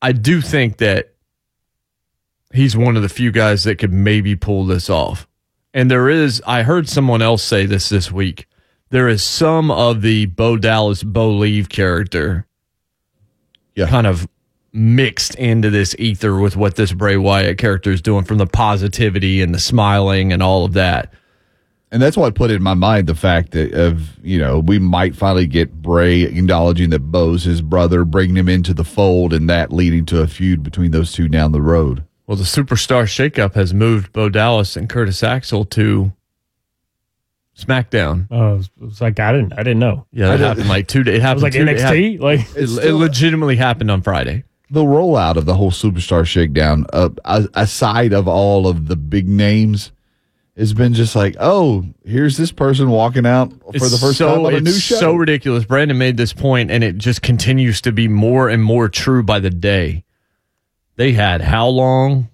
I 0.02 0.12
do 0.12 0.42
think 0.42 0.78
that 0.78 1.14
he's 2.54 2.76
one 2.78 2.96
of 2.96 3.02
the 3.02 3.10
few 3.10 3.32
guys 3.32 3.64
that 3.64 3.78
could 3.78 3.94
maybe 3.94 4.36
pull 4.36 4.66
this 4.66 4.90
off. 4.90 5.28
And 5.74 5.90
there 5.90 6.08
is, 6.08 6.42
I 6.46 6.62
heard 6.62 6.88
someone 6.88 7.22
else 7.22 7.42
say 7.42 7.66
this 7.66 7.90
this 7.90 8.12
week. 8.12 8.48
There 8.94 9.10
is 9.10 9.24
some 9.24 9.72
of 9.72 10.04
the 10.04 10.28
Bo 10.28 10.56
Dallas, 10.56 11.02
Bolieve 11.02 11.68
character 11.68 12.46
Yeah. 13.76 13.88
kind 13.88 14.06
of 14.06 14.28
mixed 14.72 15.34
into 15.34 15.72
this 15.72 15.96
ether 15.98 16.36
with 16.40 16.56
what 16.56 16.76
this 16.76 16.94
Bray 16.94 17.18
Wyatt 17.18 17.58
character 17.58 17.90
is 17.90 18.04
doing 18.04 18.24
from 18.24 18.38
the 18.38 18.46
positivity 18.46 19.42
and 19.42 19.52
the 19.52 19.60
smiling 19.60 20.32
and 20.32 20.44
all 20.44 20.64
of 20.64 20.74
that. 20.74 21.12
And 21.92 22.04
that's 22.04 22.16
what 22.16 22.36
put 22.36 22.52
in 22.52 22.62
my 22.62 22.76
mind 22.76 23.08
the 23.08 23.16
fact 23.16 23.54
that 23.54 23.74
of 23.74 24.20
you 24.22 24.38
know 24.38 24.60
we 24.60 24.78
might 24.78 25.16
finally 25.16 25.48
get 25.48 25.82
Bray 25.82 26.22
acknowledging 26.22 26.92
that 26.92 27.00
Bo's 27.12 27.46
his 27.46 27.64
brother, 27.64 28.06
bringing 28.06 28.38
him 28.38 28.48
into 28.48 28.76
the 28.76 28.84
fold, 28.84 29.34
and 29.34 29.50
that 29.50 29.74
leading 29.74 30.06
to 30.06 30.22
a 30.22 30.28
feud 30.28 30.62
between 30.62 30.92
those 30.92 31.12
two 31.12 31.28
down 31.28 31.52
the 31.52 31.62
road. 31.62 32.04
Well, 32.28 32.38
the 32.38 32.44
superstar 32.44 33.06
shakeup 33.06 33.56
has 33.56 33.74
moved 33.74 34.14
Bo 34.14 34.30
Dallas 34.30 34.78
and 34.78 34.88
Curtis 34.88 35.24
Axel 35.24 35.66
to 35.66 36.14
SmackDown. 37.58 38.28
Oh, 38.32 38.56
it 38.56 38.70
was 38.80 39.00
like 39.02 39.20
I 39.20 39.32
didn't, 39.32 39.54
I 39.54 39.58
didn't 39.58 39.80
know. 39.80 40.06
Yeah, 40.12 40.30
that 40.36 40.40
happened 40.40 40.70
like 40.70 40.88
two 40.88 41.04
days. 41.04 41.16
It 41.16 41.22
I 41.22 41.24
happened 41.24 41.36
was 41.36 41.44
like 41.44 41.54
two- 41.54 41.62
it 41.68 41.80
happened- 41.80 42.20
NXT, 42.20 42.20
like 42.20 42.40
It, 42.56 42.86
it 42.86 42.94
legitimately 42.94 43.56
happened 43.58 43.92
on 43.92 44.02
Friday. 44.02 44.44
the 44.72 44.84
rollout 44.84 45.36
of 45.36 45.46
the 45.46 45.54
whole 45.56 45.70
superstar 45.72 46.26
shakedown, 46.26 46.86
uh, 46.94 47.10
a- 47.26 47.48
aside 47.54 48.12
of 48.14 48.28
all 48.28 48.68
of 48.68 48.88
the 48.88 48.96
big 48.96 49.28
names, 49.30 49.92
has 50.58 50.74
been 50.74 50.94
just 50.96 51.16
like, 51.16 51.36
oh, 51.40 51.84
here's 52.06 52.38
this 52.38 52.52
person 52.52 52.90
walking 52.90 53.26
out 53.26 53.52
for 53.52 53.88
the 53.90 53.98
first 54.00 54.18
so, 54.18 54.34
time 54.36 54.46
on 54.46 54.54
a 54.54 54.58
it's 54.58 54.66
new 54.66 54.72
show. 54.72 54.96
so 54.96 55.14
ridiculous. 55.16 55.64
Brandon 55.66 55.98
made 55.98 56.18
this 56.18 56.34
point, 56.34 56.70
and 56.72 56.84
it 56.84 56.98
just 56.98 57.22
continues 57.22 57.82
to 57.82 57.92
be 57.92 58.08
more 58.08 58.50
and 58.50 58.64
more 58.64 58.88
true 58.90 59.22
by 59.24 59.40
the 59.40 59.50
day. 59.52 60.04
They 60.96 61.14
had 61.14 61.42
how 61.42 61.68
long 61.68 62.30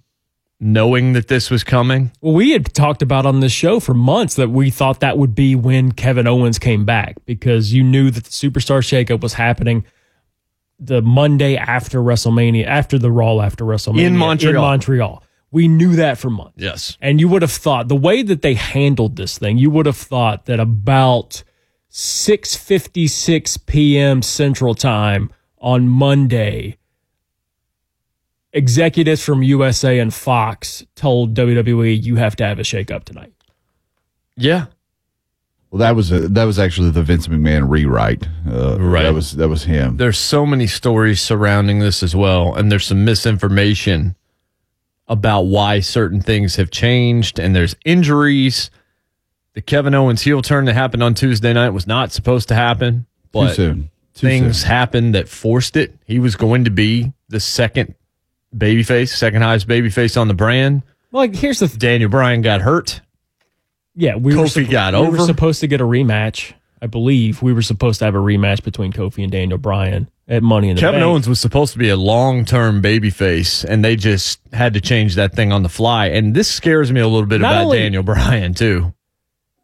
knowing 0.60 1.14
that 1.14 1.28
this 1.28 1.50
was 1.50 1.64
coming? 1.64 2.12
Well, 2.20 2.34
we 2.34 2.50
had 2.50 2.72
talked 2.74 3.02
about 3.02 3.26
on 3.26 3.40
this 3.40 3.52
show 3.52 3.80
for 3.80 3.94
months 3.94 4.34
that 4.36 4.50
we 4.50 4.70
thought 4.70 5.00
that 5.00 5.18
would 5.18 5.34
be 5.34 5.54
when 5.56 5.92
Kevin 5.92 6.26
Owens 6.26 6.58
came 6.58 6.84
back 6.84 7.16
because 7.24 7.72
you 7.72 7.82
knew 7.82 8.10
that 8.10 8.24
the 8.24 8.30
superstar 8.30 8.80
shakeup 8.80 9.22
was 9.22 9.34
happening 9.34 9.84
the 10.78 11.02
Monday 11.02 11.56
after 11.56 12.00
WrestleMania, 12.00 12.66
after 12.66 12.98
the 12.98 13.10
Raw 13.10 13.40
after 13.40 13.64
WrestleMania 13.64 14.06
In 14.06 14.16
Montreal. 14.16 14.54
In 14.54 14.60
Montreal. 14.60 15.22
We 15.52 15.68
knew 15.68 15.96
that 15.96 16.16
for 16.16 16.30
months. 16.30 16.54
Yes. 16.56 16.96
And 17.00 17.20
you 17.20 17.28
would 17.28 17.42
have 17.42 17.50
thought 17.50 17.88
the 17.88 17.96
way 17.96 18.22
that 18.22 18.42
they 18.42 18.54
handled 18.54 19.16
this 19.16 19.36
thing, 19.36 19.58
you 19.58 19.70
would 19.70 19.86
have 19.86 19.96
thought 19.96 20.46
that 20.46 20.60
about 20.60 21.42
6:56 21.90 23.66
p.m. 23.66 24.22
Central 24.22 24.74
Time 24.74 25.30
on 25.58 25.88
Monday, 25.88 26.78
executives 28.52 29.24
from 29.24 29.42
USA 29.42 29.98
and 29.98 30.12
Fox 30.12 30.84
told 30.96 31.34
WWE 31.34 32.02
you 32.02 32.16
have 32.16 32.36
to 32.36 32.44
have 32.44 32.58
a 32.58 32.62
shakeup 32.62 33.04
tonight. 33.04 33.32
Yeah. 34.36 34.66
well, 35.70 35.80
that 35.80 35.94
was 35.94 36.10
a, 36.10 36.28
that 36.28 36.44
was 36.44 36.58
actually 36.58 36.90
the 36.90 37.02
Vince 37.02 37.28
McMahon 37.28 37.68
rewrite. 37.68 38.26
Uh, 38.48 38.78
Right. 38.80 39.02
That 39.04 39.14
was 39.14 39.36
that 39.36 39.48
was 39.48 39.64
him. 39.64 39.96
There's 39.98 40.18
so 40.18 40.46
many 40.46 40.66
stories 40.66 41.20
surrounding 41.20 41.78
this 41.80 42.02
as 42.02 42.16
well, 42.16 42.54
and 42.54 42.70
there's 42.72 42.86
some 42.86 43.04
misinformation 43.04 44.16
about 45.08 45.42
why 45.42 45.80
certain 45.80 46.20
things 46.20 46.56
have 46.56 46.70
changed, 46.70 47.38
and 47.38 47.54
there's 47.54 47.76
injuries. 47.84 48.70
The 49.54 49.60
Kevin 49.60 49.94
Owens 49.94 50.22
heel 50.22 50.42
turn 50.42 50.64
that 50.66 50.74
happened 50.74 51.02
on 51.02 51.14
Tuesday 51.14 51.52
night 51.52 51.70
was 51.70 51.86
not 51.86 52.12
supposed 52.12 52.48
to 52.48 52.54
happen, 52.54 53.06
but 53.32 53.48
Too 53.48 53.54
soon. 53.54 53.90
Too 54.14 54.26
things 54.26 54.60
soon. 54.60 54.68
happened 54.68 55.14
that 55.16 55.28
forced 55.28 55.76
it. 55.76 55.96
He 56.04 56.18
was 56.20 56.36
going 56.36 56.64
to 56.64 56.70
be 56.70 57.12
the 57.28 57.40
second 57.40 57.94
babyface, 58.56 59.08
second 59.10 59.42
highest 59.42 59.66
babyface 59.68 60.20
on 60.20 60.28
the 60.28 60.34
brand. 60.34 60.82
Like 61.12 61.34
here's 61.34 61.58
the 61.60 61.68
th- 61.68 61.78
Daniel 61.78 62.10
Bryan 62.10 62.42
got 62.42 62.60
hurt. 62.60 63.00
yeah 63.96 64.14
we 64.16 64.34
were, 64.36 64.44
Kofi 64.44 64.70
got 64.70 64.94
we 64.94 65.08
were 65.08 65.18
supposed 65.26 65.60
to 65.60 65.66
get 65.66 65.80
a 65.80 65.84
rematch. 65.84 66.52
I 66.82 66.86
believe 66.86 67.42
we 67.42 67.52
were 67.52 67.60
supposed 67.62 67.98
to 67.98 68.06
have 68.06 68.14
a 68.14 68.18
rematch 68.18 68.62
between 68.64 68.92
Kofi 68.92 69.22
and 69.22 69.30
Daniel 69.30 69.58
Bryan 69.58 70.08
at 70.28 70.42
Money 70.42 70.70
in 70.70 70.76
the 70.76 70.80
Kevin 70.80 71.00
Bank. 71.00 71.10
Owens 71.10 71.28
was 71.28 71.38
supposed 71.38 71.74
to 71.74 71.78
be 71.78 71.90
a 71.90 71.96
long 71.96 72.44
term 72.46 72.80
babyface, 72.80 73.64
and 73.64 73.84
they 73.84 73.96
just 73.96 74.40
had 74.54 74.72
to 74.74 74.80
change 74.80 75.16
that 75.16 75.34
thing 75.34 75.52
on 75.52 75.62
the 75.62 75.68
fly. 75.68 76.06
And 76.06 76.34
this 76.34 76.48
scares 76.48 76.90
me 76.90 77.00
a 77.00 77.06
little 77.08 77.26
bit 77.26 77.42
Not 77.42 77.52
about 77.52 77.64
only- 77.64 77.78
Daniel 77.80 78.02
Bryan, 78.02 78.54
too, 78.54 78.94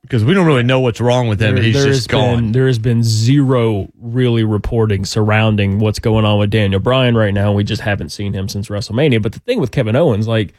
because 0.06 0.24
we 0.24 0.34
don't 0.34 0.46
really 0.46 0.62
know 0.62 0.78
what's 0.80 1.00
wrong 1.00 1.26
with 1.28 1.40
him. 1.42 1.56
There- 1.56 1.64
He's 1.64 1.74
there 1.74 1.92
just 1.92 2.08
gone. 2.08 2.36
Been, 2.36 2.52
there 2.52 2.66
has 2.68 2.78
been 2.78 3.02
zero 3.02 3.88
really 4.00 4.44
reporting 4.44 5.04
surrounding 5.04 5.78
what's 5.80 5.98
going 5.98 6.24
on 6.24 6.38
with 6.38 6.50
Daniel 6.50 6.80
Bryan 6.80 7.16
right 7.16 7.34
now. 7.34 7.52
We 7.52 7.64
just 7.64 7.82
haven't 7.82 8.10
seen 8.10 8.32
him 8.32 8.48
since 8.48 8.68
WrestleMania. 8.68 9.20
But 9.20 9.32
the 9.32 9.40
thing 9.40 9.60
with 9.60 9.72
Kevin 9.72 9.96
Owens, 9.96 10.28
like, 10.28 10.54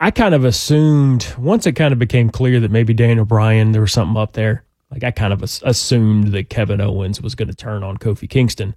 I 0.00 0.10
kind 0.10 0.34
of 0.34 0.44
assumed 0.44 1.34
once 1.38 1.66
it 1.66 1.72
kind 1.72 1.92
of 1.92 1.98
became 1.98 2.30
clear 2.30 2.60
that 2.60 2.70
maybe 2.70 2.94
Daniel 2.94 3.24
Bryan, 3.24 3.72
there 3.72 3.80
was 3.82 3.92
something 3.92 4.16
up 4.20 4.32
there. 4.32 4.64
Like, 4.90 5.04
I 5.04 5.10
kind 5.10 5.32
of 5.32 5.42
assumed 5.42 6.28
that 6.32 6.48
Kevin 6.50 6.80
Owens 6.80 7.20
was 7.20 7.34
going 7.34 7.48
to 7.48 7.54
turn 7.54 7.82
on 7.82 7.98
Kofi 7.98 8.28
Kingston. 8.28 8.74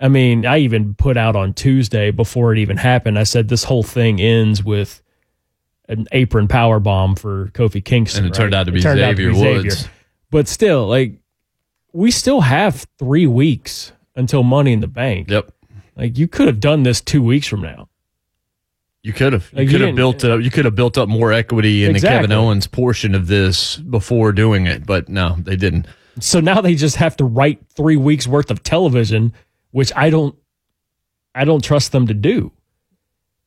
I 0.00 0.08
mean, 0.08 0.46
I 0.46 0.58
even 0.58 0.94
put 0.94 1.16
out 1.16 1.36
on 1.36 1.52
Tuesday 1.54 2.10
before 2.10 2.52
it 2.52 2.58
even 2.58 2.76
happened. 2.76 3.18
I 3.18 3.24
said 3.24 3.48
this 3.48 3.64
whole 3.64 3.82
thing 3.82 4.20
ends 4.20 4.62
with 4.62 5.02
an 5.88 6.06
apron 6.12 6.48
power 6.48 6.78
bomb 6.80 7.16
for 7.16 7.48
Kofi 7.54 7.84
Kingston. 7.84 8.24
And 8.24 8.34
it 8.34 8.36
turned 8.36 8.54
out 8.54 8.66
to 8.66 8.72
be 8.72 8.80
turned 8.80 9.00
out 9.00 9.16
Xavier 9.16 9.34
Woods. 9.34 9.88
But 10.30 10.46
still, 10.48 10.86
like 10.86 11.14
we 11.92 12.10
still 12.10 12.42
have 12.42 12.86
three 12.98 13.26
weeks 13.26 13.92
until 14.14 14.42
Money 14.42 14.72
in 14.72 14.80
the 14.80 14.86
Bank. 14.88 15.30
Yep. 15.30 15.50
Like 15.96 16.18
you 16.18 16.28
could 16.28 16.46
have 16.46 16.60
done 16.60 16.82
this 16.82 17.00
two 17.00 17.22
weeks 17.22 17.46
from 17.46 17.62
now. 17.62 17.88
You 19.02 19.12
could 19.12 19.32
have. 19.32 19.48
You 19.52 19.58
Like, 19.58 19.64
you 19.66 19.70
could 19.70 19.80
have 19.80 19.88
didn't- 19.88 19.96
built 19.96 20.24
up. 20.24 20.40
You 20.42 20.50
could 20.50 20.64
have 20.64 20.74
built 20.74 20.98
up 20.98 21.08
more 21.08 21.32
equity 21.32 21.84
in 21.84 21.94
the 21.94 22.00
Kevin 22.00 22.32
Owens 22.32 22.66
portion 22.66 23.14
of 23.14 23.26
this 23.26 23.76
before 23.76 24.32
doing 24.32 24.66
it, 24.66 24.84
but 24.84 25.08
no, 25.08 25.36
they 25.38 25.56
didn't. 25.56 25.86
So 26.20 26.40
now 26.40 26.60
they 26.60 26.74
just 26.74 26.96
have 26.96 27.16
to 27.18 27.24
write 27.24 27.60
three 27.74 27.96
weeks 27.96 28.26
worth 28.26 28.50
of 28.50 28.62
television, 28.64 29.32
which 29.70 29.92
I 29.94 30.10
don't, 30.10 30.34
I 31.34 31.44
don't 31.44 31.62
trust 31.62 31.92
them 31.92 32.08
to 32.08 32.14
do. 32.14 32.50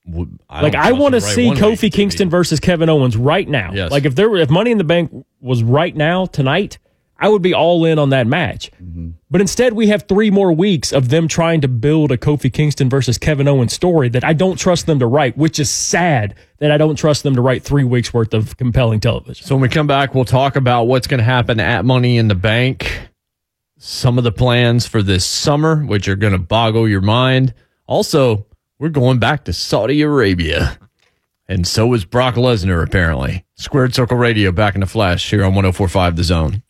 W- 0.10 0.38
I 0.50 0.62
like 0.62 0.76
I 0.76 0.92
want 0.94 1.14
to 1.14 1.22
right 1.22 1.36
see 1.36 1.50
Kofi 1.52 1.92
Kingston 1.92 2.28
be- 2.28 2.32
versus 2.32 2.60
Kevin 2.60 2.90
Owens 2.90 3.16
right 3.16 3.48
now. 3.48 3.72
Yes. 3.74 3.92
Like 3.92 4.06
if 4.06 4.16
there 4.16 4.30
were, 4.30 4.38
if 4.38 4.50
Money 4.50 4.72
in 4.72 4.78
the 4.78 4.84
Bank 4.84 5.26
was 5.40 5.64
right 5.64 5.96
now 5.96 6.26
tonight, 6.26 6.80
I 7.22 7.30
would 7.30 7.44
be 7.44 7.54
all 7.54 7.86
in 7.86 8.00
on 8.00 8.10
that 8.10 8.26
match. 8.26 8.72
Mm-hmm. 8.82 9.12
But 9.30 9.42
instead, 9.42 9.74
we 9.74 9.88
have 9.88 10.08
three 10.08 10.32
more 10.32 10.52
weeks 10.52 10.92
of 10.92 11.10
them 11.10 11.28
trying 11.28 11.62
to 11.62 11.68
build 11.68 12.12
a 12.12 12.18
Kofi 12.18 12.52
Kingston 12.52 12.90
versus 12.90 13.20
Kevin 13.20 13.48
Owens 13.48 13.74
story 13.74 14.10
that 14.10 14.24
I 14.24 14.34
don't 14.34 14.58
trust 14.58 14.88
them 14.88 14.98
to 15.00 15.06
write, 15.06 15.38
which 15.38 15.60
is 15.60 15.70
sad 15.70 16.34
that 16.58 16.72
I 16.72 16.78
don't 16.78 16.96
trust 16.96 17.22
them 17.22 17.36
to 17.36 17.42
write 17.42 17.64
three 17.64 17.84
weeks 17.84 18.12
worth 18.12 18.34
of 18.34 18.58
compelling 18.58 19.00
television. 19.00 19.46
So 19.46 19.54
when 19.54 19.62
we 19.62 19.70
come 19.70 19.86
back, 19.86 20.16
we'll 20.16 20.26
talk 20.26 20.56
about 20.56 20.86
what's 20.86 21.06
going 21.06 21.20
to 21.20 21.24
happen 21.24 21.60
at 21.60 21.86
Money 21.86 22.18
in 22.18 22.28
the 22.28 22.36
Bank, 22.36 23.10
some 23.78 24.18
of 24.18 24.24
the 24.24 24.32
plans 24.32 24.88
for 24.88 25.04
this 25.04 25.24
summer, 25.24 25.78
which 25.86 26.08
are 26.08 26.16
going 26.16 26.34
to 26.34 26.40
boggle 26.40 26.90
your 26.90 27.02
mind. 27.02 27.54
Also, 27.86 28.48
we're 28.82 28.90
going 28.90 29.20
back 29.20 29.46
to 29.46 29.54
Saudi 29.54 30.02
Arabia. 30.02 30.80
And 31.48 31.68
so 31.68 31.94
is 31.94 32.04
Brock 32.04 32.34
Lesnar, 32.34 32.84
apparently. 32.84 33.46
Squared 33.56 33.94
Circle 33.94 34.18
Radio 34.18 34.52
back 34.52 34.74
in 34.74 34.82
the 34.82 34.88
flash 34.88 35.30
here 35.30 35.44
on 35.44 35.54
1045 35.54 36.16
The 36.16 36.24
Zone. 36.24 36.64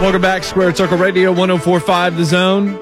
Welcome 0.00 0.20
back, 0.20 0.42
Squared 0.42 0.76
Circle 0.76 0.98
Radio 0.98 1.30
1045 1.30 2.16
The 2.16 2.24
Zone. 2.24 2.72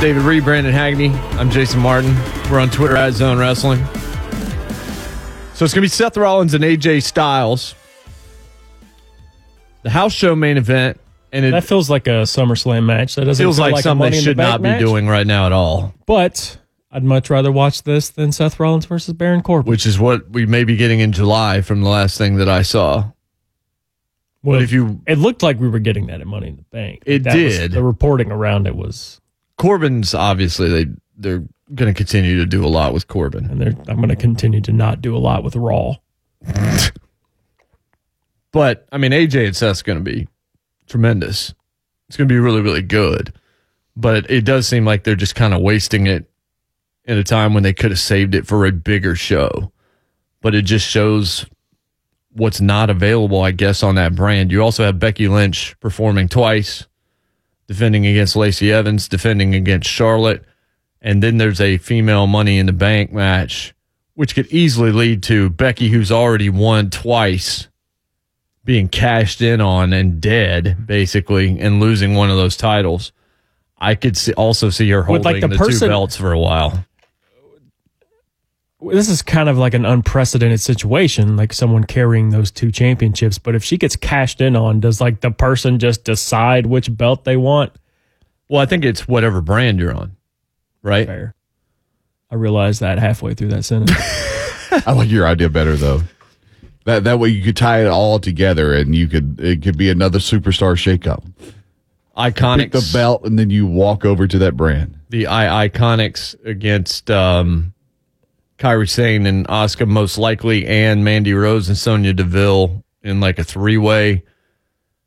David 0.00 0.22
Reed, 0.22 0.42
Brandon 0.42 0.74
Hagney. 0.74 1.14
I'm 1.38 1.50
Jason 1.50 1.78
Martin. 1.78 2.12
We're 2.50 2.58
on 2.58 2.68
Twitter 2.68 2.96
at 2.96 3.12
Zone 3.12 3.38
Wrestling. 3.38 3.78
So 5.54 5.64
it's 5.64 5.72
going 5.72 5.74
to 5.74 5.80
be 5.82 5.88
Seth 5.88 6.16
Rollins 6.16 6.52
and 6.52 6.64
AJ 6.64 7.04
Styles. 7.04 7.76
The 9.84 9.90
house 9.90 10.12
show 10.12 10.34
main 10.34 10.56
event. 10.56 11.00
And 11.32 11.44
it 11.44 11.50
That 11.52 11.64
feels 11.64 11.88
like 11.90 12.06
a 12.06 12.22
SummerSlam 12.22 12.84
match. 12.84 13.14
That 13.16 13.24
doesn't 13.24 13.42
feels 13.42 13.56
feel 13.56 13.66
like, 13.70 13.80
a 13.80 13.82
something 13.82 14.10
they 14.10 14.18
in 14.18 14.22
the 14.24 14.30
should 14.30 14.36
not 14.36 14.60
be 14.62 14.68
match. 14.70 14.80
doing 14.80 15.06
right 15.08 15.26
now 15.26 15.46
at 15.46 15.52
all, 15.52 15.92
But 16.06 16.58
I'd 16.92 17.02
much 17.02 17.28
rather 17.28 17.50
watch 17.50 17.82
this 17.82 18.08
than 18.08 18.30
Seth 18.30 18.60
Rollins 18.60 18.86
versus 18.86 19.14
Baron 19.14 19.42
Corbin. 19.42 19.68
which 19.70 19.84
is 19.84 19.98
what 19.98 20.30
we 20.30 20.46
may 20.46 20.62
be 20.64 20.76
getting 20.76 21.00
in 21.00 21.10
July 21.12 21.60
from 21.60 21.82
the 21.82 21.88
last 21.88 22.18
thing 22.18 22.36
that 22.36 22.48
I 22.48 22.62
saw. 22.62 23.10
well, 24.44 24.58
But 24.58 24.62
if 24.62 24.70
you 24.72 25.00
it 25.08 25.18
looked 25.18 25.42
like 25.42 25.58
we 25.58 25.68
were 25.68 25.80
getting 25.80 26.06
that 26.06 26.20
at 26.20 26.26
Money 26.28 26.48
in 26.48 26.56
the 26.56 26.62
Bank. 26.70 27.02
It 27.04 27.24
That 27.24 27.34
was- 27.36 27.58
did. 27.58 27.72
the 27.72 27.82
reporting 27.82 28.30
around 28.30 28.68
it 28.68 28.76
was, 28.76 29.20
Corbin's 29.58 30.14
obviously 30.14 30.68
they 30.68 30.86
they're 31.16 31.42
going 31.74 31.92
to 31.92 31.96
continue 31.96 32.38
to 32.38 32.46
do 32.46 32.64
a 32.64 32.68
lot 32.68 32.92
with 32.94 33.08
Corbin. 33.08 33.46
and 33.46 33.60
they're, 33.60 33.74
I'm 33.88 33.96
going 33.96 34.08
to 34.10 34.16
continue 34.16 34.60
to 34.60 34.72
not 34.72 35.00
do 35.00 35.16
a 35.16 35.18
lot 35.18 35.42
with 35.42 35.56
Raw. 35.56 35.94
But 38.54 38.86
I 38.92 38.98
mean, 38.98 39.10
AJ 39.10 39.46
and 39.46 39.56
Seth's 39.56 39.82
going 39.82 39.98
to 39.98 40.04
be 40.04 40.28
tremendous. 40.86 41.52
It's 42.06 42.16
going 42.16 42.28
to 42.28 42.32
be 42.32 42.38
really, 42.38 42.60
really 42.60 42.82
good. 42.82 43.32
But 43.96 44.14
it, 44.14 44.30
it 44.30 44.44
does 44.44 44.68
seem 44.68 44.84
like 44.84 45.02
they're 45.02 45.16
just 45.16 45.34
kind 45.34 45.52
of 45.52 45.60
wasting 45.60 46.06
it 46.06 46.30
in 47.04 47.18
a 47.18 47.24
time 47.24 47.52
when 47.52 47.64
they 47.64 47.72
could 47.72 47.90
have 47.90 47.98
saved 47.98 48.32
it 48.32 48.46
for 48.46 48.64
a 48.64 48.70
bigger 48.70 49.16
show. 49.16 49.72
But 50.40 50.54
it 50.54 50.62
just 50.62 50.86
shows 50.86 51.46
what's 52.30 52.60
not 52.60 52.90
available, 52.90 53.42
I 53.42 53.50
guess, 53.50 53.82
on 53.82 53.96
that 53.96 54.14
brand. 54.14 54.52
You 54.52 54.62
also 54.62 54.84
have 54.84 55.00
Becky 55.00 55.26
Lynch 55.26 55.74
performing 55.80 56.28
twice, 56.28 56.86
defending 57.66 58.06
against 58.06 58.36
Lacey 58.36 58.72
Evans, 58.72 59.08
defending 59.08 59.56
against 59.56 59.90
Charlotte. 59.90 60.44
And 61.02 61.24
then 61.24 61.38
there's 61.38 61.60
a 61.60 61.78
female 61.78 62.28
Money 62.28 62.60
in 62.60 62.66
the 62.66 62.72
Bank 62.72 63.10
match, 63.10 63.74
which 64.14 64.36
could 64.36 64.46
easily 64.52 64.92
lead 64.92 65.24
to 65.24 65.50
Becky, 65.50 65.88
who's 65.88 66.12
already 66.12 66.50
won 66.50 66.90
twice, 66.90 67.66
being 68.64 68.88
cashed 68.88 69.40
in 69.42 69.60
on 69.60 69.92
and 69.92 70.20
dead, 70.20 70.64
mm-hmm. 70.64 70.84
basically, 70.84 71.58
and 71.60 71.80
losing 71.80 72.14
one 72.14 72.30
of 72.30 72.36
those 72.36 72.56
titles. 72.56 73.12
I 73.78 73.94
could 73.94 74.16
see, 74.16 74.32
also 74.34 74.70
see 74.70 74.88
her 74.90 75.00
With, 75.00 75.06
holding 75.06 75.24
like, 75.24 75.40
the 75.40 75.48
the, 75.48 75.56
two 75.56 75.64
person- 75.64 75.88
belts 75.88 76.16
for 76.16 76.32
a 76.32 76.38
while. 76.38 76.84
this 78.80 79.08
is 79.08 79.20
kind 79.20 79.48
of 79.48 79.58
like 79.58 79.74
an 79.74 79.84
unprecedented 79.84 80.60
situation, 80.60 81.36
like 81.36 81.52
someone 81.52 81.84
carrying 81.84 82.30
those 82.30 82.50
two 82.50 82.70
championships. 82.72 83.38
But 83.38 83.54
if 83.54 83.62
she 83.62 83.76
gets 83.76 83.96
cashed 83.96 84.40
in 84.40 84.56
on, 84.56 84.80
does 84.80 85.00
like 85.00 85.20
the 85.20 85.30
person 85.30 85.78
just 85.78 86.04
decide 86.04 86.66
which 86.66 86.94
belt 86.96 87.24
they 87.24 87.36
want? 87.36 87.72
Well, 88.48 88.60
I 88.62 88.66
think 88.66 88.84
it's 88.84 89.06
whatever 89.08 89.40
brand 89.40 89.78
you're 89.78 89.94
on, 89.94 90.16
right? 90.82 91.06
Fair. 91.06 91.34
I 92.30 92.36
realized 92.36 92.80
that 92.80 92.98
halfway 92.98 93.34
through 93.34 93.48
that 93.48 93.64
sentence. 93.64 93.92
I 94.86 94.92
like 94.92 95.10
your 95.10 95.26
idea 95.26 95.48
better 95.48 95.76
though. 95.76 96.02
That 96.84 97.04
that 97.04 97.18
way 97.18 97.30
you 97.30 97.42
could 97.42 97.56
tie 97.56 97.80
it 97.82 97.86
all 97.88 98.18
together 98.18 98.74
and 98.74 98.94
you 98.94 99.08
could 99.08 99.40
it 99.40 99.62
could 99.62 99.78
be 99.78 99.88
another 99.90 100.18
superstar 100.18 100.74
shakeup. 100.76 101.24
Iconics. 102.16 102.58
Pick 102.58 102.72
the 102.72 102.90
belt 102.92 103.24
and 103.24 103.38
then 103.38 103.50
you 103.50 103.66
walk 103.66 104.04
over 104.04 104.26
to 104.28 104.38
that 104.38 104.56
brand. 104.56 104.98
the 105.10 105.26
I- 105.26 105.68
Iconics 105.68 106.36
against 106.44 107.10
um, 107.10 107.72
Kairi 108.58 108.88
Sane 108.88 109.26
and 109.26 109.48
Asuka, 109.48 109.86
most 109.88 110.16
likely, 110.18 110.64
and 110.66 111.04
Mandy 111.04 111.34
Rose 111.34 111.68
and 111.68 111.76
Sonya 111.76 112.12
Deville 112.12 112.84
in 113.02 113.18
like 113.20 113.38
a 113.38 113.44
three 113.44 113.78
way. 113.78 114.22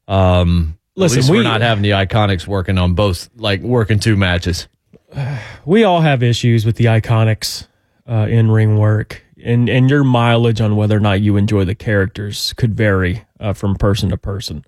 Um, 0.07 0.77
Listen, 0.95 1.17
at 1.19 1.21
least 1.21 1.29
we- 1.31 1.37
we're 1.37 1.43
not 1.43 1.61
having 1.61 1.81
the 1.83 1.91
Iconics 1.91 2.47
working 2.47 2.77
on 2.77 2.93
both, 2.93 3.29
like 3.37 3.61
working 3.61 3.99
two 3.99 4.17
matches. 4.17 4.67
we 5.65 5.83
all 5.83 6.01
have 6.01 6.23
issues 6.23 6.65
with 6.65 6.75
the 6.75 6.85
iconics 6.85 7.67
uh, 8.09 8.27
in 8.29 8.49
ring 8.51 8.77
work, 8.77 9.23
and 9.47 9.69
and 9.69 9.89
your 9.89 10.03
mileage 10.03 10.61
on 10.61 10.75
whether 10.75 10.95
or 10.97 10.99
not 10.99 11.21
you 11.21 11.37
enjoy 11.37 11.63
the 11.65 11.73
characters 11.75 12.53
could 12.53 12.75
vary 12.75 13.23
uh, 13.39 13.53
from 13.53 13.75
person 13.75 14.09
to 14.09 14.17
person. 14.17 14.63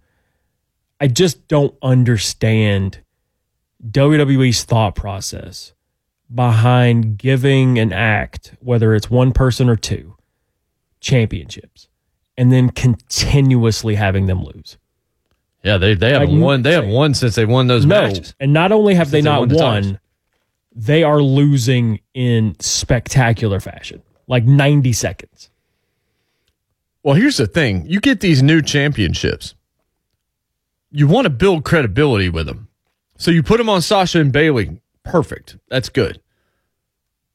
I 1.02 1.08
just 1.08 1.48
don't 1.48 1.76
understand 1.82 3.00
WWE's 3.88 4.64
thought 4.64 4.96
process 4.96 5.74
behind 6.34 7.18
giving 7.18 7.78
an 7.80 7.92
act, 7.94 8.56
whether 8.60 8.94
it's 8.94 9.10
one 9.10 9.32
person 9.32 9.70
or 9.70 9.76
two, 9.76 10.16
championships, 11.00 11.88
and 12.38 12.52
then 12.52 12.70
continuously 12.70 13.96
having 13.96 14.26
them 14.28 14.44
lose. 14.44 14.78
Yeah, 15.64 15.78
they 15.78 15.94
they 15.94 16.12
haven't 16.14 16.32
Like, 16.34 16.42
won. 16.42 16.62
They 16.62 16.74
haven't 16.74 16.92
won 16.92 17.14
since 17.14 17.36
they 17.36 17.46
won 17.46 17.68
those 17.68 17.86
No, 17.86 18.02
matches. 18.02 18.34
and 18.40 18.54
not 18.54 18.72
only 18.72 18.94
have 18.96 19.08
Since 19.08 19.12
they 19.12 19.30
not 19.30 19.40
won 19.42 19.50
the 19.50 19.56
won, 19.56 20.00
they 20.74 21.04
are 21.04 21.22
losing 21.22 22.00
in 22.14 22.56
spectacular 22.60 23.60
fashion, 23.60 24.02
like 24.30 24.46
90 24.46 24.94
seconds. 24.94 25.50
Well, 27.04 27.16
here's 27.16 27.38
the 27.38 27.48
thing: 27.48 27.86
you 27.88 28.00
get 28.00 28.22
these 28.22 28.42
new 28.42 28.62
championships, 28.62 29.56
you 30.92 31.08
want 31.08 31.26
to 31.26 31.30
build 31.30 31.66
credibility 31.66 32.30
with 32.30 32.46
them, 32.46 32.70
so 33.18 33.32
you 33.32 33.44
put 33.44 33.58
them 33.58 33.70
on 33.70 33.82
Sasha 33.82 34.22
and 34.22 34.32
Bayley. 34.32 34.82
Perfect, 35.04 35.58
that's 35.68 35.90
good. 35.90 36.22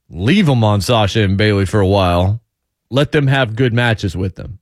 Leave 0.08 0.46
them 0.46 0.62
on 0.62 0.80
Sasha 0.80 1.22
and 1.22 1.36
Bayley 1.36 1.66
for 1.66 1.80
a 1.80 1.86
while. 1.86 2.40
Let 2.90 3.12
them 3.12 3.26
have 3.26 3.56
good 3.56 3.72
matches 3.72 4.16
with 4.16 4.36
them. 4.36 4.60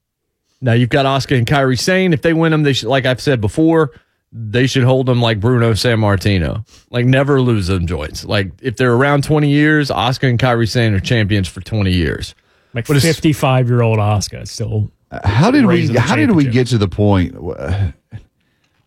Now 0.61 0.73
you've 0.73 0.89
got 0.89 1.05
Asuka 1.05 1.37
and 1.37 1.47
Kairi 1.47 1.79
Sane. 1.79 2.13
If 2.13 2.23
they 2.23 2.33
win 2.33 2.53
them, 2.53 2.63
they 2.63 2.73
should, 2.73 2.89
like 2.89 3.05
I've 3.05 3.21
said 3.21 3.41
before, 3.41 3.91
they 4.33 4.67
should 4.67 4.85
hold 4.85 5.07
them 5.07 5.21
like 5.21 5.41
Bruno 5.41 5.73
Sammartino. 5.73 6.67
Like 6.91 7.05
never 7.05 7.41
lose 7.41 7.67
them 7.67 7.87
joints. 7.87 8.25
Like 8.25 8.51
if 8.63 8.77
they're 8.77 8.95
around 8.95 9.25
20 9.25 9.49
years, 9.49 9.91
Asuka 9.91 10.29
and 10.29 10.39
Kairi 10.39 10.69
Sane 10.69 10.95
are 10.95 11.01
champions 11.01 11.49
for 11.49 11.61
20 11.61 11.93
years. 11.93 12.35
Like 12.75 12.87
55 12.87 13.69
year 13.69 13.83
old 13.83 13.99
Asuka 13.99 14.49
still. 14.49 14.91
How 15.25 15.51
did 15.51 15.67
we 15.67 15.89
how 15.95 16.17
did 16.17 16.31
we 16.31 16.47
get 16.47 16.69
to 16.69 16.79
the 16.79 16.89
point 16.89 17.37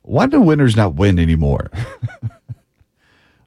why 0.01 0.25
do 0.25 0.41
winners 0.41 0.75
not 0.75 0.95
win 0.95 1.19
anymore? 1.19 1.69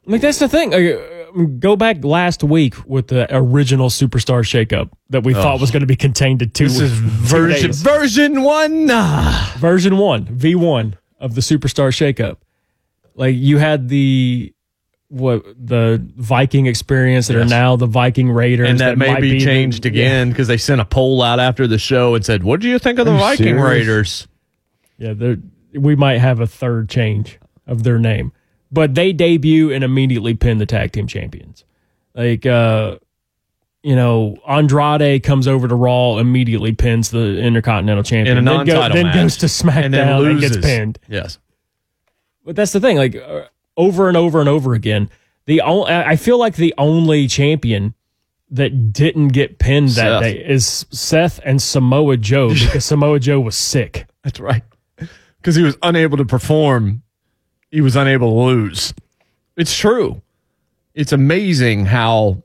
Like 0.05 0.21
that's 0.21 0.39
the 0.39 0.49
thing. 0.49 0.73
Uh, 0.73 1.43
go 1.59 1.75
back 1.75 2.03
last 2.03 2.43
week 2.43 2.73
with 2.87 3.09
the 3.09 3.27
original 3.29 3.89
superstar 3.89 4.41
shakeup 4.41 4.89
that 5.11 5.23
we 5.23 5.35
thought 5.35 5.61
was 5.61 5.69
going 5.69 5.81
to 5.81 5.85
be 5.85 5.95
contained 5.95 6.39
to 6.39 6.47
two. 6.47 6.63
This 6.63 6.79
is 6.79 6.91
two 6.99 7.05
version 7.05 7.67
days. 7.67 7.81
version 7.83 8.41
one. 8.41 8.87
Version 9.59 9.99
one, 9.99 10.25
V 10.25 10.55
one 10.55 10.97
of 11.19 11.35
the 11.35 11.41
superstar 11.41 11.89
shakeup. 11.91 12.37
Like 13.15 13.35
you 13.35 13.57
had 13.57 13.89
the 13.89 14.53
what 15.09 15.43
the 15.57 16.05
Viking 16.15 16.67
experience 16.67 17.27
that 17.27 17.35
are 17.35 17.43
now 17.45 17.75
the 17.75 17.87
Viking 17.87 18.29
Raiders, 18.31 18.69
and 18.69 18.79
that, 18.79 18.97
may 18.97 19.13
might 19.13 19.21
be 19.21 19.31
the- 19.39 19.45
changed 19.45 19.85
again 19.85 20.29
because 20.29 20.47
they 20.47 20.57
sent 20.57 20.79
a 20.81 20.85
poll 20.85 21.21
out 21.23 21.39
after 21.39 21.65
the 21.67 21.79
show 21.79 22.15
and 22.15 22.23
said, 22.23 22.43
"What 22.43 22.59
do 22.61 22.69
you 22.69 22.77
think 22.79 22.99
of 22.99 23.05
the 23.05 23.11
Are 23.11 23.15
you 23.15 23.19
Viking 23.19 23.45
serious? 23.57 23.63
Raiders?" 23.63 24.27
Yeah, 24.99 25.13
they're- 25.13 25.39
we 25.73 25.95
might 25.95 26.19
have 26.19 26.39
a 26.39 26.47
third 26.47 26.89
change 26.89 27.39
of 27.65 27.83
their 27.83 27.97
name, 27.99 28.31
but 28.71 28.93
they 28.95 29.11
debut 29.13 29.71
and 29.71 29.83
immediately 29.83 30.33
pin 30.35 30.57
the 30.59 30.65
tag 30.65 30.91
team 30.91 31.07
champions. 31.07 31.63
Like, 32.15 32.45
uh, 32.45 32.97
you 33.83 33.95
know, 33.95 34.37
Andrade 34.47 35.23
comes 35.23 35.47
over 35.47 35.67
to 35.67 35.75
Raw, 35.75 36.17
immediately 36.17 36.73
pins 36.73 37.11
the 37.11 37.39
Intercontinental 37.39 38.03
Champion, 38.03 38.37
In 38.37 38.45
then, 38.45 38.65
go- 38.65 38.89
then 38.89 39.13
goes 39.13 39.37
to 39.37 39.45
SmackDown 39.45 39.83
and 39.85 39.93
then 39.93 40.25
and, 40.25 40.39
gets 40.41 40.57
pinned. 40.57 40.99
Yes, 41.07 41.39
But 42.43 42.55
that's 42.55 42.73
the 42.73 42.79
thing, 42.79 42.97
like 42.97 43.15
uh, 43.15 43.45
over 43.77 44.07
and 44.07 44.17
over 44.17 44.39
and 44.39 44.49
over 44.49 44.73
again. 44.73 45.09
The 45.45 45.61
only, 45.61 45.91
I 45.91 46.15
feel 46.15 46.37
like 46.37 46.55
the 46.57 46.73
only 46.77 47.27
champion 47.27 47.95
that 48.51 48.91
didn't 48.93 49.29
get 49.29 49.59
pinned 49.59 49.89
that 49.89 49.95
Seth. 49.95 50.21
day 50.21 50.45
is 50.45 50.85
Seth 50.91 51.39
and 51.45 51.61
Samoa 51.61 52.17
Joe 52.17 52.49
because 52.53 52.85
Samoa 52.85 53.19
Joe 53.19 53.39
was 53.39 53.55
sick. 53.55 54.05
that's 54.23 54.39
right. 54.39 54.63
Because 55.37 55.55
he 55.55 55.63
was 55.63 55.77
unable 55.81 56.17
to 56.17 56.25
perform, 56.25 57.01
he 57.71 57.79
was 57.81 57.95
unable 57.95 58.29
to 58.31 58.45
lose. 58.47 58.93
It's 59.55 59.75
true. 59.75 60.21
It's 60.93 61.13
amazing 61.13 61.85
how 61.85 62.43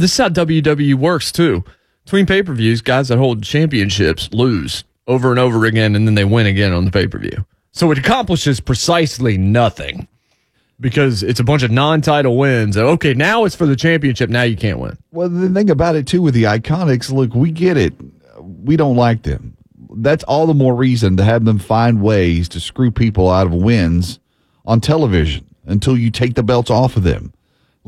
this 0.00 0.12
is 0.12 0.18
how 0.18 0.28
WWE 0.28 0.94
works 0.94 1.32
too. 1.32 1.64
Between 2.04 2.26
pay 2.26 2.42
per 2.42 2.54
views, 2.54 2.80
guys 2.80 3.08
that 3.08 3.18
hold 3.18 3.42
championships 3.42 4.32
lose 4.32 4.84
over 5.06 5.30
and 5.30 5.38
over 5.38 5.64
again, 5.64 5.94
and 5.94 6.06
then 6.06 6.14
they 6.14 6.24
win 6.24 6.46
again 6.46 6.72
on 6.72 6.84
the 6.84 6.90
pay 6.90 7.06
per 7.06 7.18
view. 7.18 7.44
So 7.72 7.90
it 7.90 7.98
accomplishes 7.98 8.60
precisely 8.60 9.38
nothing 9.38 10.08
because 10.80 11.22
it's 11.22 11.40
a 11.40 11.44
bunch 11.44 11.62
of 11.62 11.70
non 11.70 12.00
title 12.00 12.36
wins. 12.36 12.76
Okay, 12.76 13.14
now 13.14 13.44
it's 13.44 13.54
for 13.54 13.66
the 13.66 13.76
championship. 13.76 14.30
Now 14.30 14.42
you 14.42 14.56
can't 14.56 14.78
win. 14.78 14.96
Well, 15.12 15.28
the 15.28 15.48
thing 15.48 15.70
about 15.70 15.96
it 15.96 16.06
too 16.06 16.22
with 16.22 16.34
the 16.34 16.44
iconics, 16.44 17.12
look, 17.12 17.34
we 17.34 17.50
get 17.50 17.76
it. 17.76 17.94
We 18.40 18.76
don't 18.76 18.96
like 18.96 19.22
them. 19.22 19.56
That's 19.96 20.24
all 20.24 20.46
the 20.46 20.54
more 20.54 20.74
reason 20.74 21.16
to 21.16 21.24
have 21.24 21.44
them 21.44 21.58
find 21.58 22.02
ways 22.02 22.48
to 22.50 22.60
screw 22.60 22.90
people 22.90 23.28
out 23.28 23.46
of 23.46 23.54
wins 23.54 24.18
on 24.66 24.80
television 24.80 25.44
until 25.66 25.96
you 25.96 26.10
take 26.10 26.34
the 26.34 26.42
belts 26.42 26.70
off 26.70 26.96
of 26.96 27.02
them. 27.02 27.32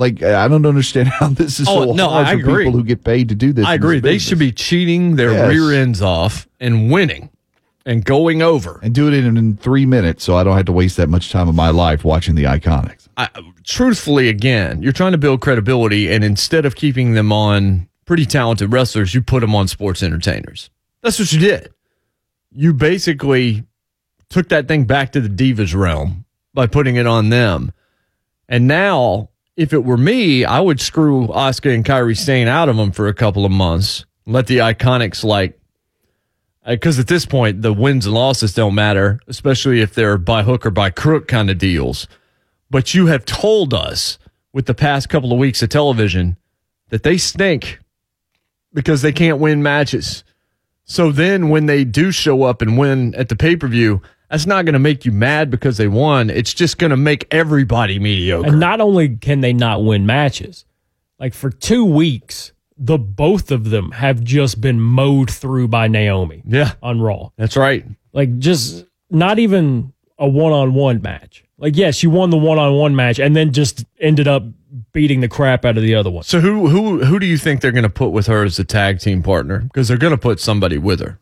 Like 0.00 0.22
I 0.22 0.48
don't 0.48 0.64
understand 0.66 1.08
how 1.20 1.28
this 1.28 1.60
is 1.60 1.68
Oh, 1.68 1.86
so 1.86 1.92
no, 1.92 2.08
hard 2.08 2.26
I 2.26 2.32
for 2.32 2.38
agree. 2.40 2.64
people 2.64 2.78
who 2.80 2.84
get 2.84 3.04
paid 3.04 3.28
to 3.28 3.34
do 3.34 3.52
this. 3.52 3.66
I 3.66 3.74
in 3.74 3.80
this 3.80 3.84
agree. 3.86 4.00
They 4.00 4.18
should 4.18 4.38
be 4.38 4.50
cheating 4.50 5.16
their 5.16 5.32
Yes. 5.32 5.48
rear 5.50 5.72
ends 5.80 6.00
off 6.02 6.48
and 6.58 6.90
winning 6.90 7.30
and 7.86 8.04
going 8.04 8.42
over. 8.42 8.80
and 8.82 8.94
do 8.94 9.08
it 9.08 9.14
in, 9.14 9.36
in 9.36 9.56
three 9.56 9.86
minutes, 9.86 10.24
so 10.24 10.36
I 10.36 10.42
don't 10.44 10.56
have 10.56 10.66
to 10.66 10.72
waste 10.72 10.96
that 10.96 11.08
much 11.08 11.30
time 11.30 11.48
of 11.48 11.54
my 11.54 11.70
life 11.70 12.04
watching 12.04 12.34
the 12.34 12.44
iconics. 12.44 13.08
I, 13.16 13.28
truthfully, 13.64 14.28
again, 14.28 14.82
you're 14.82 14.92
trying 14.92 15.12
to 15.12 15.18
build 15.18 15.40
credibility, 15.40 16.10
and 16.12 16.22
instead 16.24 16.64
of 16.66 16.74
keeping 16.76 17.12
them 17.14 17.32
on 17.32 17.88
pretty 18.06 18.26
talented 18.26 18.72
wrestlers, 18.72 19.14
you 19.14 19.22
put 19.22 19.40
them 19.40 19.54
on 19.54 19.66
sports 19.68 20.02
entertainers. 20.02 20.68
That's 21.02 21.18
what 21.18 21.32
you 21.32 21.38
did. 21.40 21.72
You 22.54 22.72
basically 22.74 23.64
took 24.28 24.48
that 24.50 24.68
thing 24.68 24.84
back 24.84 25.12
to 25.12 25.20
the 25.20 25.28
divas 25.28 25.74
realm 25.74 26.24
by 26.54 26.66
putting 26.66 26.96
it 26.96 27.06
on 27.06 27.30
them. 27.30 27.72
And 28.48 28.66
now, 28.68 29.29
if 29.60 29.74
it 29.74 29.84
were 29.84 29.98
me, 29.98 30.42
I 30.42 30.58
would 30.58 30.80
screw 30.80 31.26
Asuka 31.26 31.74
and 31.74 31.84
Kairi 31.84 32.16
Sane 32.16 32.48
out 32.48 32.70
of 32.70 32.78
them 32.78 32.92
for 32.92 33.08
a 33.08 33.12
couple 33.14 33.44
of 33.44 33.52
months. 33.52 34.06
Let 34.24 34.46
the 34.46 34.56
iconics 34.56 35.22
like 35.22 35.60
uh, 36.64 36.72
because 36.72 36.98
at 36.98 37.08
this 37.08 37.26
point 37.26 37.60
the 37.60 37.74
wins 37.74 38.06
and 38.06 38.14
losses 38.14 38.54
don't 38.54 38.74
matter, 38.74 39.20
especially 39.26 39.82
if 39.82 39.92
they're 39.92 40.16
by 40.16 40.44
hook 40.44 40.64
or 40.64 40.70
by 40.70 40.88
crook 40.88 41.28
kind 41.28 41.50
of 41.50 41.58
deals. 41.58 42.08
But 42.70 42.94
you 42.94 43.08
have 43.08 43.26
told 43.26 43.74
us 43.74 44.18
with 44.50 44.64
the 44.64 44.72
past 44.72 45.10
couple 45.10 45.30
of 45.30 45.38
weeks 45.38 45.62
of 45.62 45.68
television 45.68 46.38
that 46.88 47.02
they 47.02 47.18
stink 47.18 47.80
because 48.72 49.02
they 49.02 49.12
can't 49.12 49.40
win 49.40 49.62
matches. 49.62 50.24
So 50.84 51.12
then 51.12 51.50
when 51.50 51.66
they 51.66 51.84
do 51.84 52.12
show 52.12 52.44
up 52.44 52.62
and 52.62 52.78
win 52.78 53.14
at 53.14 53.28
the 53.28 53.36
pay 53.36 53.56
per 53.56 53.68
view, 53.68 54.00
that's 54.30 54.46
not 54.46 54.64
going 54.64 54.74
to 54.74 54.78
make 54.78 55.04
you 55.04 55.12
mad 55.12 55.50
because 55.50 55.76
they 55.76 55.88
won. 55.88 56.30
It's 56.30 56.54
just 56.54 56.78
going 56.78 56.90
to 56.90 56.96
make 56.96 57.26
everybody 57.32 57.98
mediocre. 57.98 58.46
And 58.48 58.60
not 58.60 58.80
only 58.80 59.16
can 59.16 59.40
they 59.40 59.52
not 59.52 59.84
win 59.84 60.06
matches, 60.06 60.64
like 61.18 61.34
for 61.34 61.50
two 61.50 61.84
weeks, 61.84 62.52
the 62.78 62.96
both 62.96 63.50
of 63.50 63.70
them 63.70 63.90
have 63.90 64.22
just 64.22 64.60
been 64.60 64.80
mowed 64.80 65.30
through 65.30 65.68
by 65.68 65.88
Naomi 65.88 66.42
yeah, 66.46 66.72
on 66.82 67.00
Raw. 67.00 67.30
that's 67.36 67.56
right. 67.56 67.84
Like 68.12 68.38
just 68.38 68.86
not 69.10 69.38
even 69.38 69.92
a 70.18 70.28
one 70.28 70.52
on 70.52 70.74
one 70.74 71.02
match. 71.02 71.44
Like 71.58 71.76
yes, 71.76 71.96
she 71.96 72.06
won 72.06 72.30
the 72.30 72.38
one 72.38 72.58
on 72.58 72.74
one 72.74 72.96
match 72.96 73.18
and 73.18 73.36
then 73.36 73.52
just 73.52 73.84
ended 73.98 74.28
up 74.28 74.44
beating 74.92 75.20
the 75.20 75.28
crap 75.28 75.64
out 75.64 75.76
of 75.76 75.82
the 75.82 75.94
other 75.94 76.10
one. 76.10 76.22
So 76.24 76.40
who 76.40 76.68
who 76.68 77.04
who 77.04 77.18
do 77.18 77.26
you 77.26 77.36
think 77.36 77.60
they're 77.60 77.72
going 77.72 77.82
to 77.82 77.90
put 77.90 78.10
with 78.10 78.28
her 78.28 78.44
as 78.44 78.58
a 78.58 78.64
tag 78.64 79.00
team 79.00 79.22
partner? 79.22 79.58
Because 79.58 79.88
they're 79.88 79.98
going 79.98 80.12
to 80.12 80.18
put 80.18 80.40
somebody 80.40 80.78
with 80.78 81.00
her. 81.00 81.18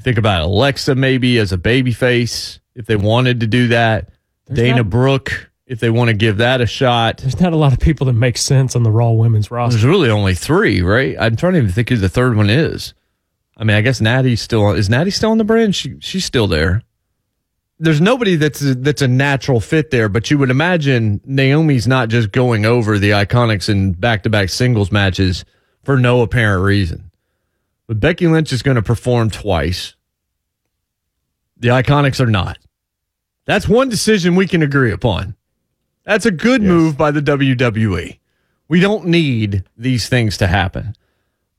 You 0.00 0.02
think 0.02 0.16
about 0.16 0.40
Alexa 0.40 0.94
maybe 0.94 1.36
as 1.36 1.52
a 1.52 1.58
baby 1.58 1.92
face 1.92 2.58
if 2.74 2.86
they 2.86 2.96
wanted 2.96 3.40
to 3.40 3.46
do 3.46 3.68
that. 3.68 4.08
Dana 4.50 4.76
not- 4.76 4.88
Brooke 4.88 5.50
if 5.66 5.78
they 5.78 5.90
want 5.90 6.08
to 6.08 6.14
give 6.14 6.38
that 6.38 6.62
a 6.62 6.66
shot. 6.66 7.18
There's 7.18 7.38
not 7.38 7.52
a 7.52 7.56
lot 7.56 7.74
of 7.74 7.80
people 7.80 8.06
that 8.06 8.14
make 8.14 8.38
sense 8.38 8.74
on 8.74 8.82
the 8.82 8.90
Raw 8.90 9.10
women's 9.10 9.50
roster. 9.50 9.76
There's 9.76 9.84
really 9.84 10.08
only 10.08 10.34
three, 10.34 10.80
right? 10.80 11.16
I'm 11.20 11.36
trying 11.36 11.52
to 11.52 11.58
even 11.58 11.70
think 11.70 11.90
who 11.90 11.96
the 11.98 12.08
third 12.08 12.34
one 12.34 12.48
is. 12.48 12.94
I 13.58 13.64
mean, 13.64 13.76
I 13.76 13.82
guess 13.82 14.00
Natty's 14.00 14.40
still 14.40 14.70
is 14.72 14.88
Natty 14.88 15.10
still 15.10 15.32
on 15.32 15.38
the 15.38 15.44
brand? 15.44 15.76
She 15.76 15.96
she's 16.00 16.24
still 16.24 16.46
there. 16.46 16.80
There's 17.78 18.00
nobody 18.00 18.36
that's 18.36 18.62
a, 18.62 18.74
that's 18.74 19.02
a 19.02 19.08
natural 19.08 19.60
fit 19.60 19.90
there, 19.90 20.08
but 20.08 20.30
you 20.30 20.38
would 20.38 20.50
imagine 20.50 21.20
Naomi's 21.26 21.86
not 21.86 22.08
just 22.08 22.32
going 22.32 22.64
over 22.64 22.98
the 22.98 23.10
Iconics 23.10 23.68
in 23.68 23.92
back 23.92 24.22
to 24.22 24.30
back 24.30 24.48
singles 24.48 24.90
matches 24.90 25.44
for 25.84 25.98
no 25.98 26.22
apparent 26.22 26.64
reason. 26.64 27.09
But 27.90 27.98
Becky 27.98 28.28
Lynch 28.28 28.52
is 28.52 28.62
going 28.62 28.76
to 28.76 28.82
perform 28.82 29.30
twice. 29.30 29.96
The 31.56 31.70
Iconics 31.70 32.20
are 32.20 32.30
not. 32.30 32.56
That's 33.46 33.66
one 33.66 33.88
decision 33.88 34.36
we 34.36 34.46
can 34.46 34.62
agree 34.62 34.92
upon. 34.92 35.34
That's 36.04 36.24
a 36.24 36.30
good 36.30 36.62
move 36.62 36.96
by 36.96 37.10
the 37.10 37.20
WWE. 37.20 38.20
We 38.68 38.78
don't 38.78 39.06
need 39.06 39.64
these 39.76 40.08
things 40.08 40.36
to 40.36 40.46
happen. 40.46 40.94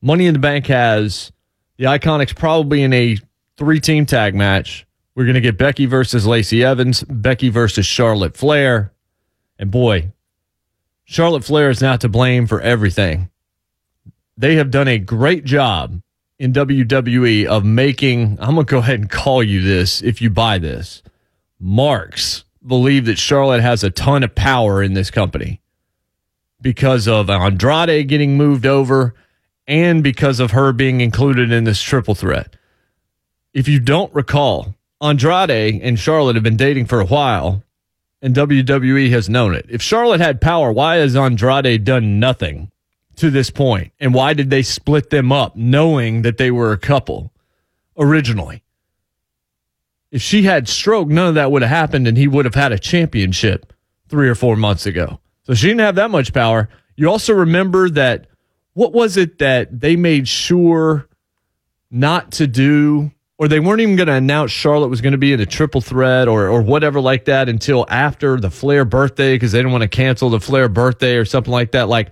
Money 0.02 0.26
in 0.26 0.32
the 0.32 0.40
Bank 0.40 0.68
has 0.68 1.34
the 1.76 1.84
Iconics 1.84 2.34
probably 2.34 2.82
in 2.82 2.94
a 2.94 3.18
three 3.58 3.82
team 3.82 4.06
tag 4.06 4.34
match. 4.34 4.88
We're 5.16 5.26
going 5.26 5.36
to 5.36 5.42
get 5.42 5.58
Becky 5.58 5.86
versus 5.86 6.26
Lacey 6.26 6.64
Evans, 6.64 7.04
Becky 7.10 7.50
versus 7.50 7.86
Charlotte 7.86 8.38
Flair. 8.38 8.94
And 9.60 9.70
boy, 9.70 10.14
Charlotte 11.04 11.44
Flair 11.44 11.70
is 11.70 11.82
not 11.82 12.00
to 12.00 12.08
blame 12.08 12.48
for 12.48 12.62
everything. 12.62 13.30
They 14.38 14.56
have 14.56 14.72
done 14.72 14.88
a 14.88 14.98
great 14.98 15.44
job 15.44 16.02
in 16.42 16.54
WWE 16.54 17.46
of 17.46 17.64
making, 17.64 18.36
I'm 18.42 18.56
going 18.56 18.66
to 18.66 18.72
go 18.72 18.80
ahead 18.80 19.00
and 19.00 19.08
call 19.08 19.44
you 19.44 19.62
this 19.62 20.02
if 20.02 20.24
you 20.24 20.32
buy 20.32 20.58
this. 20.58 21.04
Marks 21.60 22.46
believe 22.66 23.06
that 23.06 23.20
Charlotte 23.20 23.62
has 23.62 23.84
a 23.84 23.92
ton 23.92 24.24
of 24.24 24.34
power 24.34 24.82
in 24.82 24.96
this 24.96 25.12
company 25.12 25.62
because 26.60 27.08
of 27.08 27.30
Andrade 27.30 28.08
getting 28.08 28.38
moved 28.38 28.66
over 28.66 29.14
and 29.68 30.04
because 30.04 30.40
of 30.40 30.50
her 30.50 30.74
being 30.74 31.00
included 31.00 31.52
in 31.52 31.64
this 31.64 31.80
triple 31.80 32.16
threat. 32.16 32.56
If 33.54 33.68
you 33.68 33.80
don't 33.80 34.12
recall, 34.12 34.74
Andrade 35.00 35.80
and 35.84 36.00
Charlotte 36.00 36.38
have 36.38 36.44
been 36.44 36.58
dating 36.58 36.88
for 36.88 37.00
a 37.00 37.06
while, 37.06 37.64
and 38.20 38.34
WWE 38.34 39.12
has 39.12 39.30
known 39.30 39.54
it. 39.54 39.68
If 39.70 39.84
Charlotte 39.84 40.22
had 40.22 40.42
power, 40.42 40.72
why 40.72 40.96
has 40.96 41.16
Andrade 41.16 41.84
done 41.84 42.20
nothing 42.20 42.71
to 43.22 43.32
this 43.32 43.50
point? 43.50 43.94
And 44.00 44.14
why 44.14 44.34
did 44.34 44.50
they 44.50 44.64
split 44.64 45.10
them 45.10 45.32
up 45.32 45.56
knowing 45.56 46.24
that 46.24 46.38
they 46.38 46.52
were 46.52 46.74
a 46.74 46.78
couple 46.78 47.32
originally? 47.98 48.64
If 50.12 50.22
she 50.22 50.44
had 50.44 50.68
stroke, 50.68 51.08
none 51.08 51.30
of 51.30 51.36
that 51.36 51.52
would 51.52 51.62
have 51.62 51.70
happened, 51.70 52.08
and 52.08 52.18
he 52.18 52.28
would 52.28 52.46
have 52.46 52.56
had 52.56 52.72
a 52.72 52.80
championship 52.80 53.72
three 54.10 54.28
or 54.28 54.36
four 54.36 54.56
months 54.56 54.86
ago. 54.86 55.20
So 55.44 55.54
she 55.54 55.68
didn't 55.68 55.82
have 55.82 55.96
that 55.96 56.12
much 56.12 56.34
power. 56.34 56.68
You 56.98 57.10
also 57.10 57.34
remember 57.34 57.90
that 57.92 58.28
what 58.74 58.92
was 58.92 59.18
it 59.18 59.40
that 59.40 59.80
they 59.80 59.96
made 59.96 60.28
sure 60.28 61.08
not 61.90 62.32
to 62.34 62.48
do, 62.48 63.12
or 63.38 63.48
they 63.48 63.60
weren't 63.60 63.82
even 63.82 63.96
going 63.96 64.08
to 64.08 64.14
announce 64.14 64.52
Charlotte 64.52 64.90
was 64.90 65.02
going 65.02 65.14
to 65.14 65.18
be 65.18 65.34
in 65.34 65.40
a 65.40 65.46
triple 65.46 65.82
threat 65.82 66.28
or 66.28 66.48
or 66.48 66.62
whatever 66.62 67.00
like 67.00 67.26
that 67.26 67.50
until 67.50 67.86
after 67.88 68.40
the 68.40 68.50
Flair 68.50 68.84
birthday 68.84 69.36
because 69.36 69.52
they 69.52 69.60
didn't 69.60 69.72
want 69.72 69.84
to 69.84 69.88
cancel 69.88 70.30
the 70.30 70.40
Flair 70.40 70.68
birthday 70.68 71.16
or 71.16 71.26
something 71.26 71.52
like 71.52 71.72
that. 71.72 71.88
Like 71.88 72.12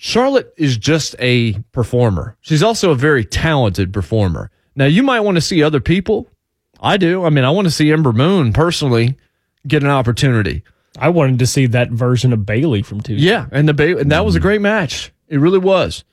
Charlotte 0.00 0.54
is 0.56 0.76
just 0.76 1.16
a 1.18 1.54
performer. 1.72 2.36
She's 2.40 2.62
also 2.62 2.92
a 2.92 2.94
very 2.94 3.24
talented 3.24 3.92
performer. 3.92 4.48
Now 4.76 4.84
you 4.84 5.02
might 5.02 5.20
want 5.20 5.34
to 5.38 5.40
see 5.40 5.60
other 5.60 5.80
people. 5.80 6.28
I 6.80 6.96
do. 6.98 7.24
I 7.24 7.30
mean, 7.30 7.44
I 7.44 7.50
want 7.50 7.66
to 7.66 7.70
see 7.72 7.90
Ember 7.90 8.12
Moon 8.12 8.52
personally 8.52 9.16
get 9.66 9.82
an 9.82 9.88
opportunity. 9.88 10.62
I 11.00 11.08
wanted 11.08 11.40
to 11.40 11.48
see 11.48 11.66
that 11.66 11.90
version 11.90 12.32
of 12.32 12.46
Bayley 12.46 12.82
from 12.82 13.00
Tuesday. 13.00 13.26
Yeah, 13.26 13.46
and 13.50 13.68
the 13.68 13.74
ba- 13.74 13.98
and 13.98 14.12
that 14.12 14.24
was 14.24 14.36
a 14.36 14.38
mm. 14.38 14.42
great 14.42 14.60
match. 14.60 15.12
It 15.26 15.38
really 15.38 15.58
was. 15.58 16.04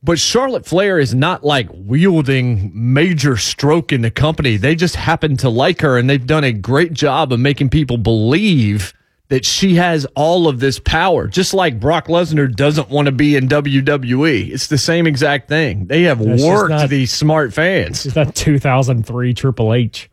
But 0.00 0.20
Charlotte 0.20 0.64
Flair 0.64 1.00
is 1.00 1.16
not 1.16 1.42
like 1.42 1.68
wielding 1.72 2.70
major 2.74 3.36
stroke 3.36 3.92
in 3.92 4.02
the 4.02 4.10
company. 4.10 4.56
They 4.56 4.76
just 4.76 4.94
happen 4.94 5.36
to 5.38 5.48
like 5.48 5.80
her 5.80 5.98
and 5.98 6.08
they've 6.08 6.24
done 6.24 6.44
a 6.44 6.52
great 6.52 6.92
job 6.92 7.32
of 7.32 7.40
making 7.40 7.70
people 7.70 7.96
believe 7.98 8.94
that 9.34 9.44
she 9.44 9.74
has 9.74 10.06
all 10.14 10.46
of 10.46 10.60
this 10.60 10.78
power. 10.78 11.26
Just 11.26 11.54
like 11.54 11.80
Brock 11.80 12.06
Lesnar 12.06 12.54
doesn't 12.54 12.88
want 12.88 13.06
to 13.06 13.12
be 13.12 13.34
in 13.34 13.48
WWE. 13.48 14.48
It's 14.52 14.68
the 14.68 14.78
same 14.78 15.08
exact 15.08 15.48
thing. 15.48 15.86
They 15.86 16.02
have 16.02 16.20
That's 16.20 16.40
just 16.40 16.48
worked 16.48 16.70
not- 16.70 16.88
these 16.88 17.12
smart 17.12 17.52
fans. 17.52 18.06
Is 18.06 18.14
that 18.14 18.36
2003 18.36 19.34
Triple 19.34 19.74
H? 19.74 20.08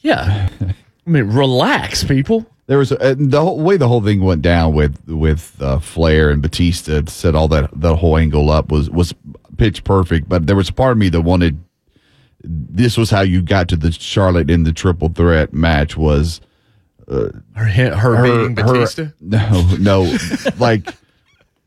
Yeah. 0.00 0.48
I 0.60 0.74
mean, 1.08 1.28
relax, 1.28 2.02
people. 2.02 2.44
There 2.66 2.78
was 2.78 2.90
a, 2.90 3.14
the 3.14 3.40
whole 3.40 3.60
way 3.60 3.76
the 3.76 3.86
whole 3.86 4.02
thing 4.02 4.20
went 4.20 4.42
down 4.42 4.74
with 4.74 4.98
with 5.06 5.54
uh, 5.62 5.78
Flair 5.78 6.30
and 6.30 6.42
Batista 6.42 7.02
set 7.06 7.36
all 7.36 7.46
that 7.48 7.70
the 7.72 7.94
whole 7.94 8.16
angle 8.16 8.50
up 8.50 8.72
was 8.72 8.90
was 8.90 9.14
pitch 9.58 9.84
perfect. 9.84 10.28
But 10.28 10.48
there 10.48 10.56
was 10.56 10.70
a 10.70 10.72
part 10.72 10.90
of 10.92 10.98
me 10.98 11.08
that 11.10 11.20
wanted 11.20 11.62
this 12.42 12.96
was 12.96 13.10
how 13.10 13.20
you 13.20 13.42
got 13.42 13.68
to 13.68 13.76
the 13.76 13.92
Charlotte 13.92 14.50
in 14.50 14.64
the 14.64 14.72
triple 14.72 15.08
threat 15.08 15.52
match 15.52 15.96
was 15.96 16.40
Uh, 17.10 17.30
her, 17.56 17.64
her, 17.96 18.22
beating 18.22 18.54
Batista. 18.54 19.08
no 19.20 19.76
no 19.80 20.16
like 20.58 20.94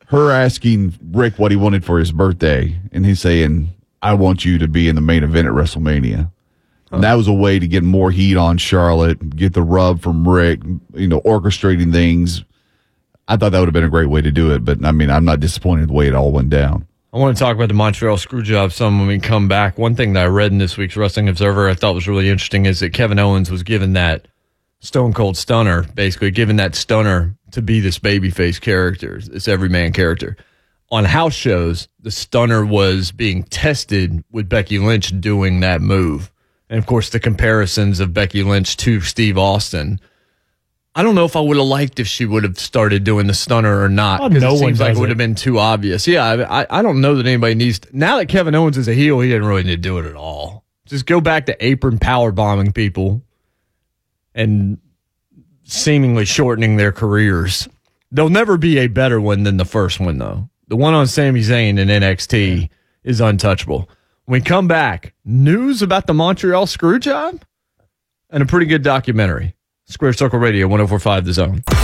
her 0.06 0.30
asking 0.30 0.94
Ric 1.10 1.38
what 1.38 1.50
he 1.50 1.56
wanted 1.56 1.84
for 1.84 1.98
his 1.98 2.12
birthday 2.12 2.78
and 2.92 3.04
he's 3.04 3.20
saying 3.20 3.68
I 4.04 4.14
want 4.14 4.44
you 4.44 4.58
to 4.58 4.68
be 4.68 4.88
in 4.88 4.94
the 4.94 5.00
main 5.00 5.22
event 5.22 5.48
at 5.48 5.54
WrestleMania. 5.54 6.30
And 6.90 7.02
that 7.02 7.14
was 7.14 7.26
a 7.26 7.32
way 7.32 7.58
to 7.58 7.66
get 7.66 7.82
more 7.82 8.10
heat 8.10 8.36
on 8.36 8.58
Charlotte, 8.58 9.36
get 9.36 9.54
the 9.54 9.62
rub 9.62 10.00
from 10.00 10.28
Ric, 10.28 10.60
you 10.94 11.08
know, 11.08 11.20
orchestrating 11.22 11.90
things. 11.90 12.44
I 13.26 13.36
thought 13.36 13.50
that 13.52 13.58
would 13.58 13.66
have 13.66 13.72
been 13.72 13.84
a 13.84 13.88
great 13.88 14.10
way 14.10 14.20
to 14.20 14.30
do 14.30 14.52
it, 14.52 14.64
but 14.64 14.84
I 14.84 14.92
mean, 14.92 15.10
I'm 15.10 15.24
not 15.24 15.40
disappointed 15.40 15.88
the 15.88 15.94
way 15.94 16.06
it 16.06 16.14
all 16.14 16.30
went 16.30 16.50
down. 16.50 16.86
I 17.12 17.18
want 17.18 17.36
to 17.36 17.42
talk 17.42 17.56
about 17.56 17.68
the 17.68 17.74
Montreal 17.74 18.16
Screwjob 18.16 18.72
some 18.72 18.98
when 18.98 19.08
we 19.08 19.18
come 19.18 19.48
back. 19.48 19.78
One 19.78 19.96
thing 19.96 20.12
that 20.12 20.24
I 20.24 20.26
read 20.26 20.52
in 20.52 20.58
this 20.58 20.76
week's 20.76 20.96
Wrestling 20.96 21.28
Observer 21.28 21.68
I 21.68 21.74
thought 21.74 21.94
was 21.94 22.06
really 22.06 22.28
interesting 22.28 22.66
is 22.66 22.80
that 22.80 22.92
Kevin 22.92 23.18
Owens 23.18 23.50
was 23.50 23.62
given 23.62 23.94
that 23.94 24.28
Stone 24.84 25.14
Cold 25.14 25.36
Stunner, 25.36 25.82
basically 25.94 26.30
given 26.30 26.56
that 26.56 26.74
stunner 26.74 27.34
to 27.52 27.62
be 27.62 27.80
this 27.80 27.98
babyface 27.98 28.60
character, 28.60 29.18
this 29.24 29.48
everyman 29.48 29.92
character. 29.94 30.36
On 30.90 31.04
house 31.06 31.32
shows, 31.34 31.88
the 32.00 32.10
stunner 32.10 32.64
was 32.66 33.10
being 33.10 33.44
tested 33.44 34.22
with 34.30 34.48
Becky 34.48 34.78
Lynch 34.78 35.18
doing 35.20 35.60
that 35.60 35.80
move. 35.80 36.30
And 36.68 36.78
of 36.78 36.84
course, 36.86 37.08
the 37.08 37.18
comparisons 37.18 37.98
of 37.98 38.12
Becky 38.12 38.42
Lynch 38.42 38.76
to 38.78 39.00
Steve 39.00 39.38
Austin. 39.38 40.00
I 40.94 41.02
don't 41.02 41.14
know 41.14 41.24
if 41.24 41.34
I 41.34 41.40
would 41.40 41.56
have 41.56 41.66
liked 41.66 41.98
if 41.98 42.06
she 42.06 42.26
would 42.26 42.44
have 42.44 42.58
started 42.58 43.04
doing 43.04 43.26
the 43.26 43.34
stunner 43.34 43.82
or 43.82 43.88
not. 43.88 44.20
Oh, 44.20 44.28
no 44.28 44.36
it 44.36 44.50
one 44.50 44.58
seems 44.58 44.80
like 44.80 44.96
it 44.96 44.98
would 45.00 45.08
have 45.08 45.18
been 45.18 45.34
too 45.34 45.58
obvious. 45.58 46.06
Yeah, 46.06 46.24
I, 46.24 46.62
I- 46.62 46.66
I 46.78 46.82
don't 46.82 47.00
know 47.00 47.14
that 47.16 47.26
anybody 47.26 47.54
needs. 47.54 47.80
now 47.92 48.18
that 48.18 48.28
Kevin 48.28 48.54
Owens 48.54 48.76
is 48.76 48.86
a 48.86 48.94
heel, 48.94 49.18
he 49.20 49.30
didn't 49.30 49.46
really 49.48 49.62
need 49.64 49.70
to 49.70 49.88
do 49.88 49.98
it 49.98 50.04
at 50.04 50.14
all. 50.14 50.64
Just 50.86 51.06
go 51.06 51.22
back 51.22 51.46
to 51.46 51.66
apron 51.66 51.98
power 51.98 52.30
bombing 52.30 52.70
people 52.72 53.22
and 54.34 54.78
seemingly 55.64 56.24
shortening 56.24 56.76
their 56.76 56.92
careers. 56.92 57.68
There'll 58.10 58.30
never 58.30 58.56
be 58.56 58.78
a 58.78 58.86
better 58.86 59.20
one 59.20 59.42
than 59.42 59.56
the 59.56 59.64
first 59.64 60.00
one, 60.00 60.18
though. 60.18 60.48
The 60.68 60.76
one 60.76 60.94
on 60.94 61.06
Sami 61.06 61.40
Zayn 61.40 61.78
in 61.78 61.88
NXT 61.88 62.68
is 63.02 63.20
untouchable. 63.20 63.88
When 64.24 64.40
we 64.40 64.44
come 64.44 64.66
back, 64.66 65.14
news 65.24 65.82
about 65.82 66.06
the 66.06 66.14
Montreal 66.14 66.66
screw 66.66 66.98
job 66.98 67.44
and 68.30 68.42
a 68.42 68.46
pretty 68.46 68.66
good 68.66 68.82
documentary. 68.82 69.54
Squared 69.86 70.16
Circle 70.16 70.38
Radio, 70.38 70.66
1045 70.66 71.24
The 71.26 71.32
Zone. 71.32 71.83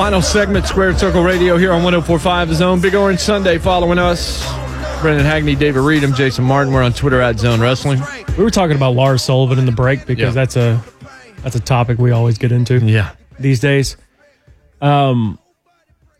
Final 0.00 0.22
segment, 0.22 0.64
Squared 0.66 0.98
Circle 0.98 1.22
Radio 1.22 1.58
here 1.58 1.72
on 1.72 1.82
1045 1.84 2.48
The 2.48 2.54
Zone. 2.54 2.80
Big 2.80 2.94
Orange 2.94 3.20
Sunday 3.20 3.58
following 3.58 3.98
us. 3.98 4.42
Brendan 5.02 5.26
Hagney, 5.26 5.58
David 5.58 5.80
Reed, 5.80 6.02
I'm 6.02 6.14
Jason 6.14 6.42
Martin. 6.42 6.72
We're 6.72 6.82
on 6.82 6.94
Twitter 6.94 7.20
at 7.20 7.38
Zone 7.38 7.60
Wrestling. 7.60 8.00
We 8.38 8.42
were 8.42 8.50
talking 8.50 8.74
about 8.76 8.94
Lars 8.94 9.20
Sullivan 9.20 9.58
in 9.58 9.66
the 9.66 9.72
break 9.72 10.06
because 10.06 10.34
Yeah. 10.34 10.46
that's 10.46 10.56
a 10.56 10.82
that's 11.42 11.54
a 11.54 11.60
topic 11.60 11.98
we 11.98 12.12
always 12.12 12.38
get 12.38 12.50
into 12.50 12.78
Yeah. 12.78 13.10
these 13.38 13.60
days. 13.60 13.98
Um, 14.80 15.38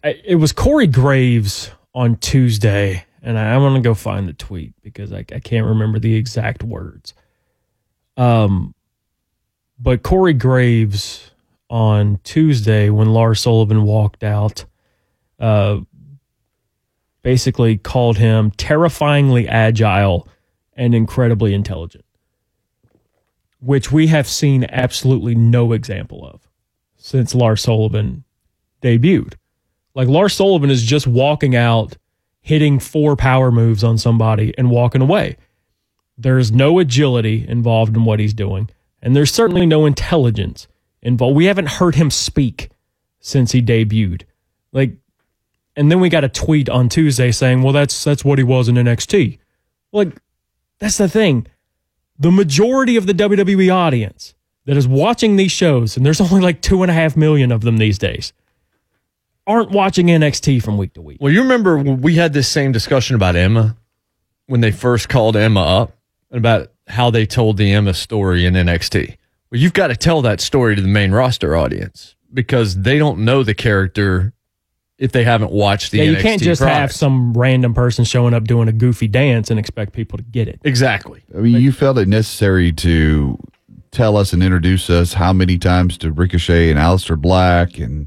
it 0.04 0.38
was 0.38 0.52
Corey 0.52 0.86
Graves 0.86 1.70
on 1.94 2.16
Tuesday, 2.16 3.06
and 3.22 3.38
I, 3.38 3.56
want 3.56 3.76
to 3.76 3.80
go 3.80 3.94
find 3.94 4.28
the 4.28 4.34
tweet 4.34 4.74
because 4.82 5.10
I, 5.10 5.20
I 5.34 5.40
can't 5.40 5.64
remember 5.66 5.98
the 5.98 6.16
exact 6.16 6.62
words. 6.62 7.14
Um, 8.18 8.74
but 9.78 10.02
Corey 10.02 10.34
Graves 10.34 11.29
on 11.70 12.18
Tuesday 12.24 12.90
when 12.90 13.12
Lars 13.12 13.40
Sullivan 13.40 13.84
walked 13.84 14.24
out, 14.24 14.64
uh, 15.38 15.78
basically 17.22 17.78
called 17.78 18.18
him 18.18 18.50
terrifyingly 18.52 19.48
agile 19.48 20.28
and 20.74 20.94
incredibly 20.94 21.54
intelligent, 21.54 22.04
which 23.60 23.92
we 23.92 24.08
have 24.08 24.26
seen 24.26 24.64
absolutely 24.64 25.34
no 25.34 25.72
example 25.72 26.26
of 26.26 26.48
since 26.96 27.34
Lars 27.34 27.62
Sullivan 27.62 28.24
debuted. 28.82 29.34
Like 29.94 30.08
Lars 30.08 30.34
Sullivan 30.34 30.70
is 30.70 30.82
just 30.82 31.06
walking 31.06 31.54
out, 31.54 31.96
hitting 32.40 32.78
four 32.78 33.16
power 33.16 33.50
moves 33.52 33.84
on 33.84 33.96
somebody 33.98 34.54
and 34.58 34.70
walking 34.70 35.02
away. 35.02 35.36
There's 36.18 36.52
no 36.52 36.78
agility 36.78 37.46
involved 37.48 37.96
in 37.96 38.04
what 38.04 38.20
he's 38.20 38.34
doing, 38.34 38.70
and 39.00 39.14
there's 39.14 39.32
certainly 39.32 39.66
no 39.66 39.86
intelligence 39.86 40.66
involved. 41.02 41.36
We 41.36 41.46
haven't 41.46 41.68
heard 41.68 41.94
him 41.94 42.10
speak 42.10 42.70
since 43.20 43.52
he 43.52 43.62
debuted. 43.62 44.22
Like, 44.72 44.96
and 45.76 45.90
then 45.90 46.00
we 46.00 46.08
got 46.08 46.24
a 46.24 46.28
tweet 46.28 46.68
on 46.68 46.88
Tuesday 46.88 47.30
saying, 47.30 47.62
"Well, 47.62 47.72
that's 47.72 48.04
that's 48.04 48.24
what 48.24 48.38
he 48.38 48.44
was 48.44 48.68
in 48.68 48.76
NXT." 48.76 49.38
Like, 49.92 50.16
that's 50.78 50.98
the 50.98 51.08
thing. 51.08 51.46
The 52.18 52.30
majority 52.30 52.96
of 52.96 53.06
the 53.06 53.14
WWE 53.14 53.72
audience 53.74 54.34
that 54.66 54.76
is 54.76 54.86
watching 54.86 55.36
these 55.36 55.52
shows, 55.52 55.96
and 55.96 56.04
there's 56.04 56.20
only 56.32 56.40
like 56.40 56.60
two 56.60 56.82
and 56.82 56.90
a 56.90 56.94
half 56.94 57.16
million 57.16 57.52
of 57.52 57.62
them 57.62 57.78
these 57.78 57.98
days, 57.98 58.32
aren't 59.46 59.70
watching 59.70 60.06
NXT 60.06 60.62
from 60.62 60.76
week 60.76 60.92
to 60.94 61.02
week. 61.02 61.18
Well, 61.20 61.32
you 61.32 61.42
remember 61.42 61.78
we 61.78 62.16
had 62.16 62.32
this 62.32 62.48
same 62.48 62.72
discussion 62.72 63.16
about 63.16 63.36
Emma 63.36 63.76
when 64.46 64.60
they 64.60 64.70
first 64.70 65.08
called 65.08 65.36
Emma 65.36 65.62
up 65.62 65.96
and 66.30 66.38
about 66.38 66.72
how 66.88 67.10
they 67.10 67.26
told 67.26 67.56
the 67.56 67.72
Emma 67.72 67.94
story 67.94 68.44
in 68.44 68.54
NXT. 68.54 69.16
Well, 69.50 69.60
you've 69.60 69.72
got 69.72 69.88
to 69.88 69.96
tell 69.96 70.22
that 70.22 70.40
story 70.40 70.76
to 70.76 70.82
the 70.82 70.88
main 70.88 71.12
roster 71.12 71.56
audience 71.56 72.14
because 72.32 72.82
they 72.82 72.98
don't 72.98 73.20
know 73.24 73.42
the 73.42 73.54
character 73.54 74.32
if 74.98 75.12
they 75.12 75.24
haven't 75.24 75.50
watched 75.50 75.92
the 75.92 75.98
yeah, 75.98 76.04
you 76.04 76.16
NXT 76.16 76.22
can't 76.22 76.42
just 76.42 76.60
product. 76.60 76.78
have 76.78 76.92
some 76.92 77.32
random 77.32 77.72
person 77.72 78.04
showing 78.04 78.34
up 78.34 78.44
doing 78.44 78.68
a 78.68 78.72
goofy 78.72 79.08
dance 79.08 79.50
and 79.50 79.58
expect 79.58 79.94
people 79.94 80.18
to 80.18 80.24
get 80.24 80.46
it. 80.46 80.60
Exactly. 80.62 81.22
I 81.34 81.38
mean, 81.38 81.60
you 81.60 81.72
felt 81.72 81.96
it 81.96 82.06
necessary 82.06 82.70
to 82.72 83.38
tell 83.90 84.16
us 84.16 84.32
and 84.32 84.42
introduce 84.42 84.90
us 84.90 85.14
how 85.14 85.32
many 85.32 85.58
times 85.58 85.96
to 85.98 86.12
Ricochet 86.12 86.70
and 86.70 86.78
Aleister 86.78 87.18
Black 87.18 87.78
and 87.78 88.06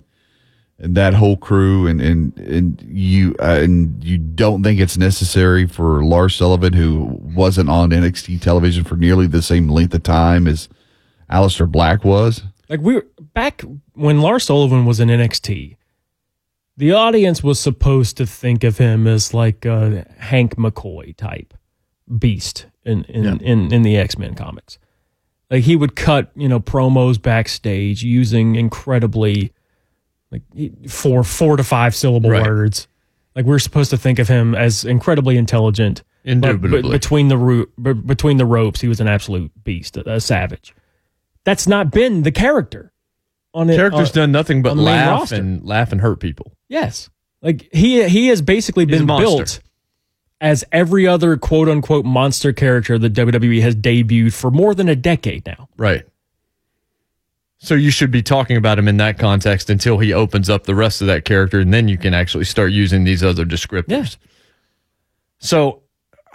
and 0.79 0.95
that 0.95 1.13
whole 1.13 1.37
crew 1.37 1.87
and 1.87 1.99
and 2.01 2.37
and 2.37 2.81
you 2.87 3.35
uh, 3.39 3.59
and 3.61 4.03
you 4.03 4.17
don't 4.17 4.63
think 4.63 4.79
it's 4.79 4.97
necessary 4.97 5.65
for 5.65 6.03
Lars 6.03 6.35
Sullivan 6.35 6.73
who 6.73 7.19
wasn't 7.35 7.69
on 7.69 7.89
NXT 7.89 8.39
television 8.41 8.83
for 8.83 8.95
nearly 8.95 9.27
the 9.27 9.41
same 9.41 9.67
length 9.67 9.93
of 9.93 10.03
time 10.03 10.47
as 10.47 10.69
Aleister 11.33 11.69
Black 11.69 12.03
was. 12.05 12.43
Like 12.69 12.79
we 12.81 12.95
were 12.95 13.07
back 13.33 13.63
when 13.93 14.21
Lars 14.21 14.45
Sullivan 14.45 14.85
was 14.85 14.99
in 14.99 15.09
NXT, 15.09 15.75
the 16.77 16.91
audience 16.91 17.43
was 17.43 17.59
supposed 17.59 18.17
to 18.17 18.25
think 18.25 18.63
of 18.63 18.77
him 18.77 19.05
as 19.07 19.33
like 19.33 19.65
a 19.65 20.05
Hank 20.17 20.55
McCoy 20.55 21.15
type 21.15 21.53
beast 22.17 22.67
in 22.83 23.03
in, 23.05 23.41
in, 23.41 23.73
in 23.73 23.81
the 23.81 23.97
X 23.97 24.17
Men 24.17 24.35
comics. 24.35 24.77
Like 25.51 25.63
he 25.63 25.75
would 25.75 25.95
cut, 25.95 26.31
you 26.35 26.47
know, 26.49 26.59
promos 26.59 27.21
backstage 27.21 28.03
using 28.03 28.55
incredibly 28.55 29.51
like 30.31 30.41
four 30.89 31.23
four 31.23 31.57
to 31.57 31.63
five 31.63 31.93
syllable 31.95 32.29
Right. 32.31 32.41
words. 32.45 32.87
Like 33.35 33.45
we're 33.45 33.59
supposed 33.59 33.89
to 33.91 33.97
think 33.97 34.19
of 34.19 34.27
him 34.27 34.55
as 34.55 34.83
incredibly 34.85 35.37
intelligent. 35.37 36.03
but- 36.23 36.31
Indubitably. 36.31 36.81
But 36.83 36.91
between 36.91 37.27
the 37.27 37.37
ro- 37.37 37.65
between 37.93 38.37
the 38.37 38.45
ropes, 38.45 38.79
he 38.81 38.87
was 38.87 38.99
an 39.01 39.07
absolute 39.07 39.51
beast, 39.63 39.97
a, 39.97 40.13
a 40.13 40.21
savage. 40.21 40.73
That's 41.43 41.67
not 41.67 41.91
been 41.91 42.23
the 42.23 42.31
character. 42.31 42.91
On 43.53 43.69
it, 43.69 43.75
Character's 43.75 44.09
on- 44.09 44.15
done 44.15 44.31
nothing 44.31 44.61
but 44.63 44.71
on 44.71 44.77
the 44.77 44.83
main 44.83 44.95
laugh 44.95 45.31
and 45.31 45.63
laugh 45.63 45.91
and 45.91 46.01
hurt 46.01 46.19
people. 46.19 46.53
Yes. 46.69 47.09
Like 47.41 47.69
he 47.71 48.07
he 48.09 48.27
has 48.29 48.41
basically 48.41 48.85
He's 48.85 49.01
a 49.01 49.05
been 49.05 49.17
built 49.17 49.59
as 50.41 50.63
every 50.71 51.05
other 51.05 51.37
quote 51.37 51.69
unquote 51.69 52.05
monster 52.05 52.51
character 52.51 52.97
that 52.97 53.13
WWE 53.13 53.61
has 53.61 53.75
debuted 53.75 54.33
for 54.33 54.49
more 54.49 54.73
than 54.73 54.89
a 54.89 54.95
decade 54.95 55.45
now. 55.45 55.69
Right. 55.77 56.03
So 57.59 57.75
you 57.75 57.91
should 57.91 58.11
be 58.11 58.21
talking 58.21 58.57
about 58.57 58.77
him 58.77 58.87
in 58.89 58.97
that 58.97 59.17
context 59.17 59.69
until 59.69 59.97
he 59.99 60.11
opens 60.11 60.49
up 60.49 60.65
the 60.65 60.75
rest 60.75 60.99
of 60.99 61.07
that 61.07 61.23
character, 61.23 61.61
and 61.61 61.73
then 61.73 61.87
you 61.87 61.97
can 61.97 62.13
actually 62.13 62.43
start 62.43 62.71
using 62.73 63.05
these 63.05 63.23
other 63.23 63.45
descriptors. 63.45 64.17
So 65.39 65.83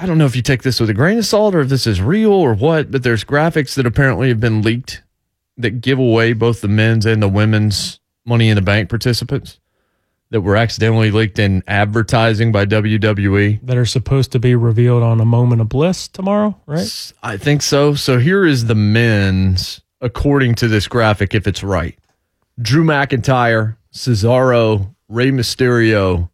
I 0.01 0.07
don't 0.07 0.17
know 0.17 0.27
if 0.27 0.37
you 0.37 0.43
take 0.43 0.63
this 0.63 0.79
with 0.79 0.91
a 0.91 0.95
grain 0.95 1.19
of 1.19 1.27
salt 1.27 1.57
or 1.57 1.61
if 1.61 1.69
this 1.69 1.87
is 1.87 2.01
real 2.01 2.33
or 2.33 2.55
what, 2.55 2.91
but 2.91 3.03
there's 3.03 3.25
graphics 3.25 3.75
that 3.75 3.85
apparently 3.85 4.29
have 4.29 4.39
been 4.39 4.63
leaked 4.63 5.03
that 5.57 5.81
give 5.81 5.99
away 5.99 6.33
both 6.33 6.61
the 6.61 6.69
men's 6.69 7.05
and 7.05 7.21
the 7.21 7.29
women's 7.29 7.99
Money 8.25 8.49
in 8.49 8.57
the 8.57 8.63
Bank 8.63 8.91
participants 8.91 9.59
that 10.31 10.43
were 10.43 10.55
accidentally 10.55 11.11
leaked 11.11 11.39
in 11.39 11.65
advertising 11.67 12.53
by 12.53 12.67
WWE. 12.67 13.59
That 13.63 13.77
are 13.77 13.87
supposed 13.87 14.31
to 14.33 14.39
be 14.39 14.55
revealed 14.55 15.03
on 15.03 15.21
a 15.21 15.25
moment 15.25 15.63
of 15.63 15.69
bliss 15.71 16.07
tomorrow, 16.07 16.61
right? 16.67 17.13
I 17.23 17.37
think 17.39 17.63
so. 17.63 17.95
So 17.95 18.19
here 18.19 18.45
is 18.45 18.67
the 18.67 18.75
men's, 18.75 19.81
according 20.01 20.57
to 20.57 20.69
this 20.69 20.87
graphic, 20.87 21.35
if 21.35 21.47
it's 21.47 21.63
right. 21.63 21.99
Drew 22.61 22.85
McIntyre, 22.85 23.77
Cesaro, 23.93 24.95
Rey 25.09 25.31
Mysterio, 25.31 26.29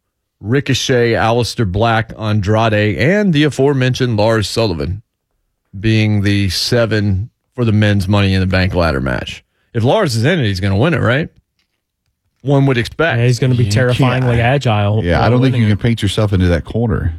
Ricochet, 0.45 1.13
Aleister 1.13 1.69
Black, 1.69 2.11
Andrade, 2.17 2.97
and 2.97 3.33
the 3.33 3.43
aforementioned 3.43 4.15
Lars 4.15 4.47
Sullivan 4.47 5.01
being 5.77 6.21
the 6.21 6.49
seven 6.49 7.29
for 7.53 7.65
the 7.65 7.71
men's 7.71 8.07
Money 8.07 8.33
in 8.33 8.41
the 8.41 8.47
Bank 8.47 8.73
ladder 8.73 9.01
match. 9.01 9.43
If 9.73 9.83
Lars 9.83 10.15
is 10.15 10.23
in 10.23 10.39
it, 10.39 10.45
he's 10.45 10.59
going 10.59 10.73
to 10.73 10.79
win 10.79 10.93
it, 10.93 10.99
right? 10.99 11.29
One 12.41 12.67
would 12.67 12.77
expect. 12.77 13.17
Yeah, 13.17 13.25
he's 13.25 13.39
going 13.39 13.51
to 13.51 13.57
be 13.57 13.69
terrifyingly 13.69 14.39
agile. 14.39 15.03
Yeah, 15.03 15.25
I 15.25 15.29
don't 15.29 15.41
think 15.41 15.55
you 15.55 15.63
winning 15.63 15.77
can 15.77 15.81
paint 15.81 16.01
yourself 16.01 16.31
into 16.31 16.47
that 16.47 16.63
corner. 16.63 17.13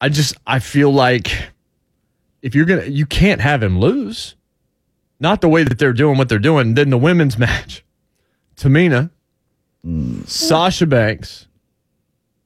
I 0.00 0.10
just 0.10 0.36
I 0.46 0.58
feel 0.58 0.92
like 0.92 1.32
if 2.42 2.54
you're 2.54 2.66
gonna 2.66 2.84
you 2.84 3.06
can't 3.06 3.40
have 3.40 3.62
him 3.62 3.80
lose. 3.80 4.34
Not 5.18 5.40
the 5.40 5.48
way 5.48 5.64
that 5.64 5.78
they're 5.78 5.94
doing 5.94 6.18
what 6.18 6.28
they're 6.28 6.38
doing. 6.38 6.74
Then 6.74 6.90
the 6.90 6.98
women's 6.98 7.38
match. 7.38 7.82
Tamina, 8.56 9.10
mm. 9.84 10.28
Sasha 10.28 10.86
Banks, 10.86 11.46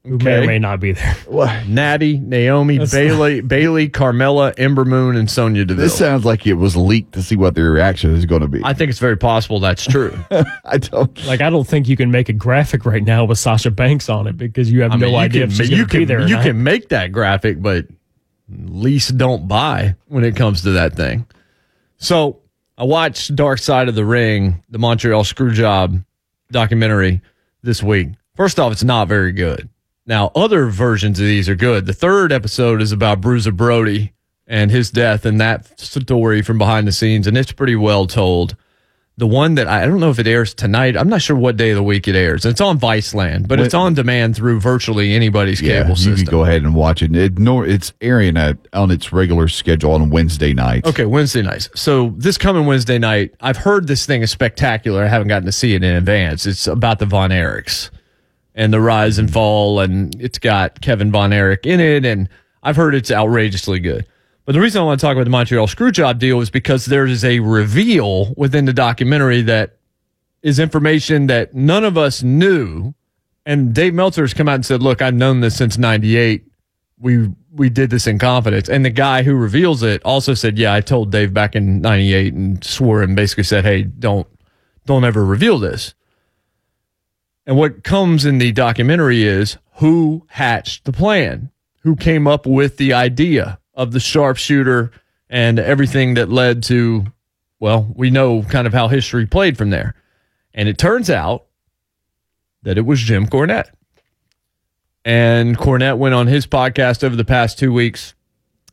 it. 0.08 0.10
Who 0.10 0.18
may 0.18 0.36
or 0.36 0.46
may 0.46 0.58
not 0.58 0.80
be 0.80 0.92
there. 0.92 1.16
Natty, 1.66 2.18
Naomi, 2.18 2.78
Bayley, 2.78 3.40
Bayley, 3.40 3.88
Carmella, 3.88 4.54
Ember 4.58 4.84
Moon, 4.84 5.16
and 5.16 5.30
Sonya 5.30 5.64
Deville. 5.64 5.84
this 5.84 5.96
sounds 5.96 6.24
like 6.24 6.46
it 6.46 6.54
was 6.54 6.76
leaked 6.76 7.12
to 7.12 7.22
see 7.22 7.36
what 7.36 7.54
their 7.54 7.70
reaction 7.70 8.14
is 8.14 8.26
going 8.26 8.42
to 8.42 8.48
be. 8.48 8.60
I 8.64 8.72
think 8.74 8.90
it's 8.90 8.98
very 8.98 9.16
possible 9.16 9.60
that's 9.60 9.84
true. 9.84 10.16
I 10.64 10.78
don't. 10.78 11.08
Like 11.28 11.40
I 11.42 11.50
don't 11.50 11.66
think 11.66 11.88
you 11.88 11.96
can 11.96 12.10
make 12.10 12.28
a 12.30 12.32
graphic 12.32 12.86
right 12.86 13.02
now 13.04 13.24
with 13.24 13.38
Sasha 13.38 13.70
Banks 13.70 14.08
on 14.08 14.26
it 14.26 14.38
because 14.38 14.70
you 14.72 14.82
have 14.82 14.92
I 14.92 14.94
mean, 14.96 15.00
no 15.00 15.08
you 15.10 15.16
idea 15.16 15.42
can, 15.42 15.50
if 15.50 15.56
she's 15.56 15.70
you 15.70 15.76
going 15.78 15.88
to 15.88 15.92
be 15.92 15.98
can, 16.00 16.08
there. 16.08 16.18
or 16.20 16.26
you 16.26 16.36
not. 16.36 16.44
can 16.44 16.62
make 16.62 16.88
that 16.88 17.12
graphic, 17.12 17.60
but 17.60 17.86
least 18.48 19.18
don't 19.18 19.46
buy 19.46 19.94
when 20.06 20.24
it 20.24 20.36
comes 20.36 20.62
to 20.62 20.70
that 20.72 20.94
thing. 20.94 21.26
So 21.98 22.40
I 22.78 22.84
watched 22.84 23.34
Dark 23.34 23.58
Side 23.58 23.88
of 23.88 23.94
the 23.94 24.04
Ring, 24.04 24.62
the 24.70 24.78
Montreal 24.78 25.24
Screwjob 25.24 26.04
documentary 26.50 27.20
this 27.62 27.82
week. 27.82 28.08
First 28.36 28.58
off, 28.60 28.72
it's 28.72 28.84
not 28.84 29.08
very 29.08 29.32
good. 29.32 29.68
Now, 30.08 30.32
other 30.34 30.68
versions 30.68 31.20
of 31.20 31.26
these 31.26 31.50
are 31.50 31.54
good. 31.54 31.84
The 31.84 31.92
third 31.92 32.32
episode 32.32 32.80
is 32.80 32.92
about 32.92 33.20
Bruiser 33.20 33.52
Brody 33.52 34.14
and 34.46 34.70
his 34.70 34.90
death 34.90 35.26
and 35.26 35.38
that 35.42 35.78
story 35.78 36.40
from 36.40 36.56
behind 36.56 36.88
the 36.88 36.92
scenes, 36.92 37.26
and 37.26 37.36
it's 37.36 37.52
pretty 37.52 37.76
well 37.76 38.06
told. 38.06 38.56
The 39.18 39.26
one 39.26 39.56
that 39.56 39.66
I, 39.66 39.82
I 39.82 39.86
don't 39.86 40.00
know 40.00 40.08
if 40.10 40.18
it 40.18 40.26
airs 40.26 40.54
tonight. 40.54 40.96
I'm 40.96 41.08
not 41.10 41.20
sure 41.20 41.36
what 41.36 41.56
day 41.58 41.70
of 41.70 41.76
the 41.76 41.82
week 41.82 42.08
it 42.08 42.14
airs. 42.14 42.46
It's 42.46 42.60
on 42.60 42.78
Viceland, 42.78 43.48
but 43.48 43.60
it's 43.60 43.74
on 43.74 43.92
demand 43.92 44.36
through 44.36 44.60
virtually 44.60 45.12
anybody's 45.12 45.60
Yeah, 45.60 45.82
cable 45.82 45.96
system. 45.96 46.12
you 46.12 46.24
can 46.24 46.30
go 46.30 46.44
ahead 46.44 46.62
and 46.62 46.72
watch 46.74 47.02
it. 47.02 47.14
It 47.14 47.36
nor 47.38 47.66
it's 47.66 47.92
airing 48.00 48.36
at 48.38 48.56
on 48.72 48.90
its 48.92 49.12
regular 49.12 49.48
schedule 49.48 49.90
on 49.92 50.08
Wednesday 50.08 50.54
nights. 50.54 50.88
Okay, 50.88 51.04
Wednesday 51.04 51.42
nights. 51.42 51.68
So 51.74 52.14
this 52.16 52.38
coming 52.38 52.64
Wednesday 52.64 52.98
night, 52.98 53.34
I've 53.40 53.56
heard 53.58 53.88
this 53.88 54.06
thing 54.06 54.22
is 54.22 54.30
spectacular. 54.30 55.02
I 55.04 55.08
haven't 55.08 55.28
gotten 55.28 55.46
to 55.46 55.52
see 55.52 55.74
it 55.74 55.82
in 55.82 55.96
advance. 55.96 56.46
It's 56.46 56.66
about 56.68 57.00
the 57.00 57.06
Von 57.06 57.30
Erichs 57.30 57.90
and 58.58 58.72
the 58.72 58.80
rise 58.80 59.18
and 59.18 59.32
fall, 59.32 59.78
and 59.78 60.20
it's 60.20 60.38
got 60.38 60.80
Kevin 60.80 61.12
Von 61.12 61.32
Erich 61.32 61.64
in 61.64 61.78
it, 61.78 62.04
and 62.04 62.28
I've 62.64 62.74
heard 62.74 62.92
it's 62.92 63.10
outrageously 63.10 63.78
good. 63.78 64.04
But 64.44 64.52
the 64.52 64.60
reason 64.60 64.82
I 64.82 64.84
want 64.84 64.98
to 64.98 65.06
talk 65.06 65.14
about 65.14 65.24
the 65.24 65.30
Montreal 65.30 65.68
Screwjob 65.68 66.18
deal 66.18 66.40
is 66.40 66.50
because 66.50 66.86
there 66.86 67.06
is 67.06 67.24
a 67.24 67.38
reveal 67.38 68.34
within 68.36 68.64
the 68.64 68.72
documentary 68.72 69.42
that 69.42 69.76
is 70.42 70.58
information 70.58 71.28
that 71.28 71.54
none 71.54 71.84
of 71.84 71.96
us 71.96 72.24
knew. 72.24 72.94
And 73.46 73.72
Dave 73.72 73.94
Meltzer 73.94 74.22
has 74.22 74.34
come 74.34 74.48
out 74.48 74.56
and 74.56 74.66
said, 74.66 74.82
"Look, 74.82 75.00
I've 75.00 75.14
known 75.14 75.40
this 75.40 75.56
since 75.56 75.78
'98. 75.78 76.44
We 76.98 77.28
we 77.52 77.70
did 77.70 77.90
this 77.90 78.08
in 78.08 78.18
confidence." 78.18 78.68
And 78.68 78.84
the 78.84 78.90
guy 78.90 79.22
who 79.22 79.34
reveals 79.34 79.84
it 79.84 80.02
also 80.04 80.34
said, 80.34 80.58
"Yeah, 80.58 80.74
I 80.74 80.80
told 80.80 81.12
Dave 81.12 81.32
back 81.32 81.54
in 81.54 81.80
'98 81.80 82.34
and 82.34 82.62
swore 82.64 83.02
and 83.02 83.14
basically 83.14 83.44
said, 83.44 83.64
hey, 83.64 83.84
don't 83.84 84.26
don't 84.84 85.04
ever 85.04 85.24
reveal 85.24 85.58
this." 85.60 85.94
And 87.48 87.56
what 87.56 87.82
comes 87.82 88.26
in 88.26 88.36
the 88.36 88.52
documentary 88.52 89.22
is 89.24 89.56
who 89.76 90.26
hatched 90.28 90.84
the 90.84 90.92
plan, 90.92 91.50
who 91.80 91.96
came 91.96 92.26
up 92.26 92.44
with 92.44 92.76
the 92.76 92.92
idea 92.92 93.58
of 93.72 93.92
the 93.92 94.00
sharpshooter 94.00 94.90
and 95.30 95.58
everything 95.58 96.12
that 96.14 96.28
led 96.28 96.62
to, 96.64 97.06
well, 97.58 97.90
we 97.96 98.10
know 98.10 98.42
kind 98.42 98.66
of 98.66 98.74
how 98.74 98.88
history 98.88 99.24
played 99.24 99.56
from 99.56 99.70
there. 99.70 99.94
And 100.52 100.68
it 100.68 100.76
turns 100.76 101.08
out 101.08 101.46
that 102.64 102.76
it 102.76 102.84
was 102.84 103.00
Jim 103.00 103.26
Cornette. 103.26 103.70
And 105.02 105.56
Cornette 105.56 105.96
went 105.96 106.14
on 106.14 106.26
his 106.26 106.46
podcast 106.46 107.02
over 107.02 107.16
the 107.16 107.24
past 107.24 107.58
two 107.58 107.72
weeks. 107.72 108.12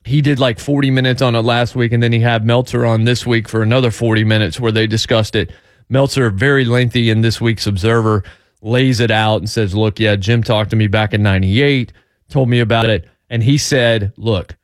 He 0.04 0.22
did 0.22 0.38
like 0.38 0.60
40 0.60 0.92
minutes 0.92 1.22
on 1.22 1.34
it 1.34 1.44
last 1.44 1.78
week, 1.78 1.94
and 1.94 2.04
then 2.04 2.12
he 2.12 2.20
had 2.20 2.46
Meltzer 2.46 2.86
on 2.86 3.06
this 3.06 3.26
week 3.26 3.48
for 3.48 3.64
another 3.64 3.90
40 3.90 4.26
minutes 4.26 4.60
where 4.60 4.74
they 4.74 4.86
discussed 4.86 5.34
it. 5.34 5.54
Meltzer, 5.88 6.30
very 6.30 6.66
lengthy 6.66 7.10
in 7.10 7.22
this 7.22 7.40
week's 7.40 7.68
Observer, 7.68 8.24
lays 8.62 9.00
it 9.00 9.12
out 9.12 9.38
and 9.38 9.50
says, 9.50 9.76
Look, 9.76 10.00
yeah, 10.00 10.16
Jim 10.16 10.44
talked 10.44 10.72
to 10.72 10.76
me 10.76 10.88
back 10.88 11.14
in 11.14 11.24
98, 11.24 11.94
told 12.30 12.50
me 12.50 12.60
about 12.60 12.90
it. 12.90 13.08
And 13.30 13.44
he 13.44 13.58
said, 13.58 14.14
Look, 14.18 14.56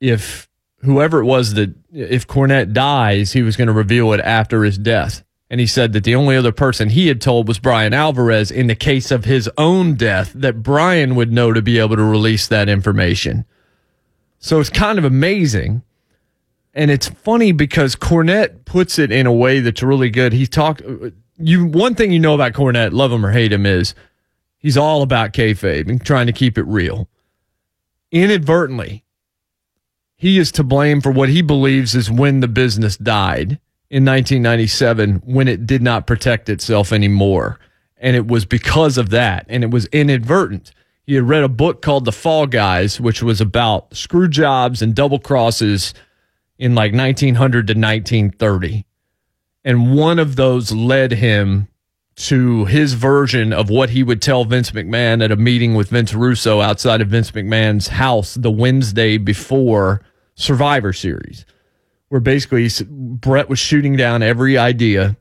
if 0.00 0.48
whoever 0.82 1.20
it 1.20 1.26
was 1.26 1.54
that, 1.54 1.74
if 1.92 2.26
Cornette 2.26 2.72
dies, 2.72 3.32
he 3.32 3.42
was 3.42 3.56
going 3.56 3.68
to 3.68 3.72
reveal 3.74 4.12
it 4.12 4.20
after 4.20 4.64
his 4.64 4.78
death. 4.78 5.24
And 5.50 5.58
he 5.58 5.66
said 5.66 5.92
that 5.92 6.04
the 6.04 6.14
only 6.14 6.36
other 6.36 6.52
person 6.52 6.90
he 6.90 7.08
had 7.08 7.20
told 7.20 7.48
was 7.48 7.58
Bryan 7.58 7.92
Alvarez 7.92 8.52
in 8.52 8.68
the 8.68 8.76
case 8.76 9.10
of 9.10 9.24
his 9.24 9.50
own 9.58 9.94
death, 9.94 10.32
that 10.34 10.62
Brian 10.62 11.16
would 11.16 11.32
know 11.32 11.52
to 11.52 11.60
be 11.60 11.78
able 11.78 11.96
to 11.96 12.04
release 12.04 12.46
that 12.46 12.68
information. 12.68 13.44
So 14.38 14.60
it's 14.60 14.70
kind 14.70 14.98
of 14.98 15.04
amazing. 15.04 15.82
And 16.72 16.90
it's 16.90 17.08
funny 17.08 17.50
because 17.50 17.96
Cornette 17.96 18.64
puts 18.64 18.96
it 18.98 19.10
in 19.10 19.26
a 19.26 19.32
way 19.32 19.58
that's 19.58 19.82
really 19.82 20.08
good. 20.08 20.32
He 20.32 20.46
talked, 20.46 20.82
you, 21.40 21.66
one 21.66 21.94
thing 21.94 22.12
you 22.12 22.18
know 22.18 22.34
about 22.34 22.52
Cornette, 22.52 22.92
love 22.92 23.12
him 23.12 23.24
or 23.24 23.32
hate 23.32 23.52
him, 23.52 23.66
is 23.66 23.94
he's 24.58 24.76
all 24.76 25.02
about 25.02 25.32
kayfabe 25.32 25.88
and 25.88 26.04
trying 26.04 26.26
to 26.26 26.32
keep 26.32 26.58
it 26.58 26.64
real. 26.64 27.08
Inadvertently, 28.12 29.04
he 30.16 30.38
is 30.38 30.52
to 30.52 30.64
blame 30.64 31.00
for 31.00 31.10
what 31.10 31.28
he 31.28 31.42
believes 31.42 31.94
is 31.94 32.10
when 32.10 32.40
the 32.40 32.48
business 32.48 32.96
died 32.96 33.58
in 33.88 34.04
1997 34.04 35.22
when 35.24 35.48
it 35.48 35.66
did 35.66 35.82
not 35.82 36.06
protect 36.06 36.48
itself 36.48 36.92
anymore. 36.92 37.58
And 37.96 38.16
it 38.16 38.26
was 38.26 38.44
because 38.44 38.98
of 38.98 39.10
that. 39.10 39.46
And 39.48 39.64
it 39.64 39.70
was 39.70 39.86
inadvertent. 39.86 40.72
He 41.06 41.14
had 41.14 41.28
read 41.28 41.42
a 41.42 41.48
book 41.48 41.82
called 41.82 42.04
The 42.04 42.12
Fall 42.12 42.46
Guys, 42.46 43.00
which 43.00 43.22
was 43.22 43.40
about 43.40 43.94
screw 43.96 44.28
jobs 44.28 44.80
and 44.82 44.94
double 44.94 45.18
crosses 45.18 45.92
in 46.58 46.74
like 46.74 46.92
1900 46.92 47.66
to 47.66 47.72
1930. 47.72 48.84
And 49.64 49.94
one 49.94 50.18
of 50.18 50.36
those 50.36 50.72
led 50.72 51.12
him 51.12 51.68
to 52.16 52.64
his 52.66 52.94
version 52.94 53.52
of 53.52 53.70
what 53.70 53.90
he 53.90 54.02
would 54.02 54.20
tell 54.20 54.44
Vince 54.44 54.72
McMahon 54.72 55.22
at 55.22 55.32
a 55.32 55.36
meeting 55.36 55.74
with 55.74 55.90
Vince 55.90 56.12
Russo 56.12 56.60
outside 56.60 57.00
of 57.00 57.08
Vince 57.08 57.30
McMahon's 57.30 57.88
house 57.88 58.34
the 58.34 58.50
Wednesday 58.50 59.16
before 59.16 60.02
Survivor 60.34 60.92
Series 60.92 61.44
where 62.10 62.20
basically 62.20 62.68
Bret 62.88 63.48
was 63.48 63.58
shooting 63.58 63.96
down 63.96 64.22
every 64.22 64.58
idea. 64.58 65.16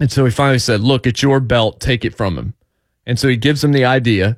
And 0.00 0.10
so 0.10 0.24
he 0.24 0.30
finally 0.30 0.60
said, 0.60 0.80
Look, 0.80 1.06
it's 1.06 1.22
your 1.22 1.40
belt, 1.40 1.80
take 1.80 2.04
it 2.04 2.14
from 2.14 2.38
him. 2.38 2.54
And 3.04 3.18
so 3.18 3.28
he 3.28 3.36
gives 3.36 3.62
him 3.62 3.72
the 3.72 3.84
idea, 3.84 4.36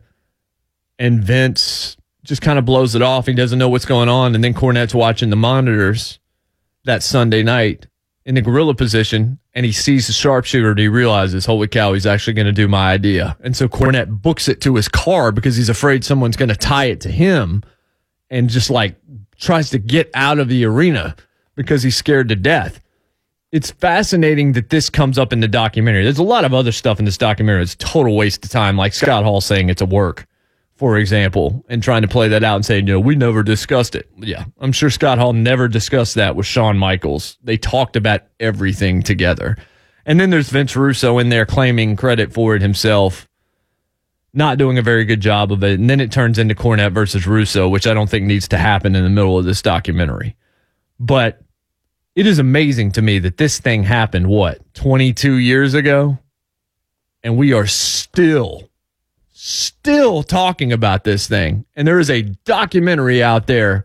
and 0.98 1.22
Vince 1.22 1.96
just 2.24 2.42
kind 2.42 2.58
of 2.58 2.64
blows 2.64 2.94
it 2.94 3.02
off. 3.02 3.26
He 3.26 3.32
doesn't 3.32 3.58
know 3.58 3.68
what's 3.68 3.86
going 3.86 4.08
on. 4.08 4.34
And 4.34 4.42
then 4.42 4.52
Cornette's 4.52 4.94
watching 4.94 5.30
the 5.30 5.36
monitors 5.36 6.18
that 6.84 7.02
Sunday 7.02 7.42
night 7.42 7.86
in 8.28 8.34
the 8.34 8.42
gorilla 8.42 8.74
position, 8.74 9.38
and 9.54 9.64
he 9.64 9.72
sees 9.72 10.06
the 10.06 10.12
sharpshooter 10.12 10.68
and 10.68 10.78
he 10.78 10.86
realizes, 10.86 11.46
Holy 11.46 11.66
cow, 11.66 11.94
he's 11.94 12.04
actually 12.04 12.34
going 12.34 12.46
to 12.46 12.52
do 12.52 12.68
my 12.68 12.92
idea. 12.92 13.34
And 13.40 13.56
so 13.56 13.68
Cornette 13.68 14.20
books 14.20 14.48
it 14.48 14.60
to 14.60 14.74
his 14.74 14.86
car 14.86 15.32
because 15.32 15.56
he's 15.56 15.70
afraid 15.70 16.04
someone's 16.04 16.36
going 16.36 16.50
to 16.50 16.54
tie 16.54 16.84
it 16.84 17.00
to 17.00 17.10
him 17.10 17.62
and 18.28 18.50
just 18.50 18.68
like 18.68 18.96
tries 19.38 19.70
to 19.70 19.78
get 19.78 20.10
out 20.12 20.38
of 20.38 20.50
the 20.50 20.66
arena 20.66 21.16
because 21.54 21.82
he's 21.82 21.96
scared 21.96 22.28
to 22.28 22.36
death. 22.36 22.80
It's 23.50 23.70
fascinating 23.70 24.52
that 24.52 24.68
this 24.68 24.90
comes 24.90 25.18
up 25.18 25.32
in 25.32 25.40
the 25.40 25.48
documentary. 25.48 26.04
There's 26.04 26.18
a 26.18 26.22
lot 26.22 26.44
of 26.44 26.52
other 26.52 26.70
stuff 26.70 26.98
in 26.98 27.06
this 27.06 27.16
documentary. 27.16 27.62
It's 27.62 27.76
total 27.76 28.14
waste 28.14 28.44
of 28.44 28.50
time, 28.50 28.76
like 28.76 28.92
Scott 28.92 29.24
Hall 29.24 29.40
saying 29.40 29.70
it's 29.70 29.80
a 29.80 29.86
work, 29.86 30.26
for 30.78 30.96
example, 30.96 31.64
and 31.68 31.82
trying 31.82 32.02
to 32.02 32.08
play 32.08 32.28
that 32.28 32.44
out 32.44 32.54
and 32.54 32.64
saying, 32.64 32.86
you 32.86 32.94
know, 32.94 33.00
we 33.00 33.16
never 33.16 33.42
discussed 33.42 33.96
it. 33.96 34.08
Yeah, 34.16 34.44
I'm 34.60 34.72
sure 34.72 34.90
Scott 34.90 35.18
Hall 35.18 35.32
never 35.32 35.66
discussed 35.66 36.14
that 36.14 36.36
with 36.36 36.46
Shawn 36.46 36.78
Michaels. 36.78 37.36
They 37.42 37.56
talked 37.56 37.96
about 37.96 38.22
everything 38.38 39.02
together. 39.02 39.56
And 40.06 40.20
then 40.20 40.30
there's 40.30 40.50
Vince 40.50 40.76
Russo 40.76 41.18
in 41.18 41.30
there 41.30 41.44
claiming 41.44 41.96
credit 41.96 42.32
for 42.32 42.54
it 42.54 42.62
himself, 42.62 43.28
not 44.32 44.56
doing 44.56 44.78
a 44.78 44.82
very 44.82 45.04
good 45.04 45.20
job 45.20 45.50
of 45.50 45.64
it. 45.64 45.80
And 45.80 45.90
then 45.90 45.98
it 46.00 46.12
turns 46.12 46.38
into 46.38 46.54
Cornette 46.54 46.92
versus 46.92 47.26
Russo, 47.26 47.68
which 47.68 47.86
I 47.86 47.92
don't 47.92 48.08
think 48.08 48.24
needs 48.24 48.46
to 48.48 48.56
happen 48.56 48.94
in 48.94 49.02
the 49.02 49.10
middle 49.10 49.36
of 49.36 49.44
this 49.44 49.60
documentary. 49.60 50.36
But 51.00 51.40
it 52.14 52.26
is 52.26 52.38
amazing 52.38 52.92
to 52.92 53.02
me 53.02 53.18
that 53.18 53.36
this 53.36 53.58
thing 53.58 53.82
happened, 53.82 54.28
what, 54.28 54.74
22 54.74 55.34
years 55.34 55.74
ago? 55.74 56.18
And 57.24 57.36
we 57.36 57.52
are 57.52 57.66
still, 57.66 58.67
still 59.48 60.22
talking 60.22 60.72
about 60.72 61.04
this 61.04 61.26
thing. 61.26 61.64
And 61.74 61.88
there 61.88 61.98
is 61.98 62.10
a 62.10 62.22
documentary 62.22 63.22
out 63.22 63.46
there, 63.46 63.84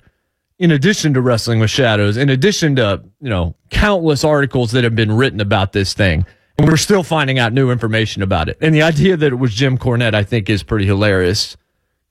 in 0.59 0.71
addition 0.71 1.13
to 1.13 1.21
Wrestling 1.21 1.59
with 1.59 1.69
Shadows, 1.69 2.17
in 2.17 2.29
addition 2.29 2.75
to, 2.75 3.03
you 3.21 3.29
know, 3.29 3.55
countless 3.69 4.23
articles 4.23 4.71
that 4.71 4.83
have 4.83 4.95
been 4.95 5.11
written 5.11 5.39
about 5.39 5.71
this 5.73 5.93
thing. 5.93 6.25
And 6.57 6.67
we're 6.67 6.77
still 6.77 7.03
finding 7.03 7.39
out 7.39 7.53
new 7.53 7.71
information 7.71 8.21
about 8.21 8.49
it. 8.49 8.57
And 8.61 8.75
the 8.75 8.83
idea 8.83 9.17
that 9.17 9.31
it 9.31 9.35
was 9.35 9.53
Jim 9.53 9.77
Cornette, 9.77 10.13
I 10.13 10.23
think, 10.23 10.49
is 10.49 10.63
pretty 10.63 10.85
hilarious 10.85 11.57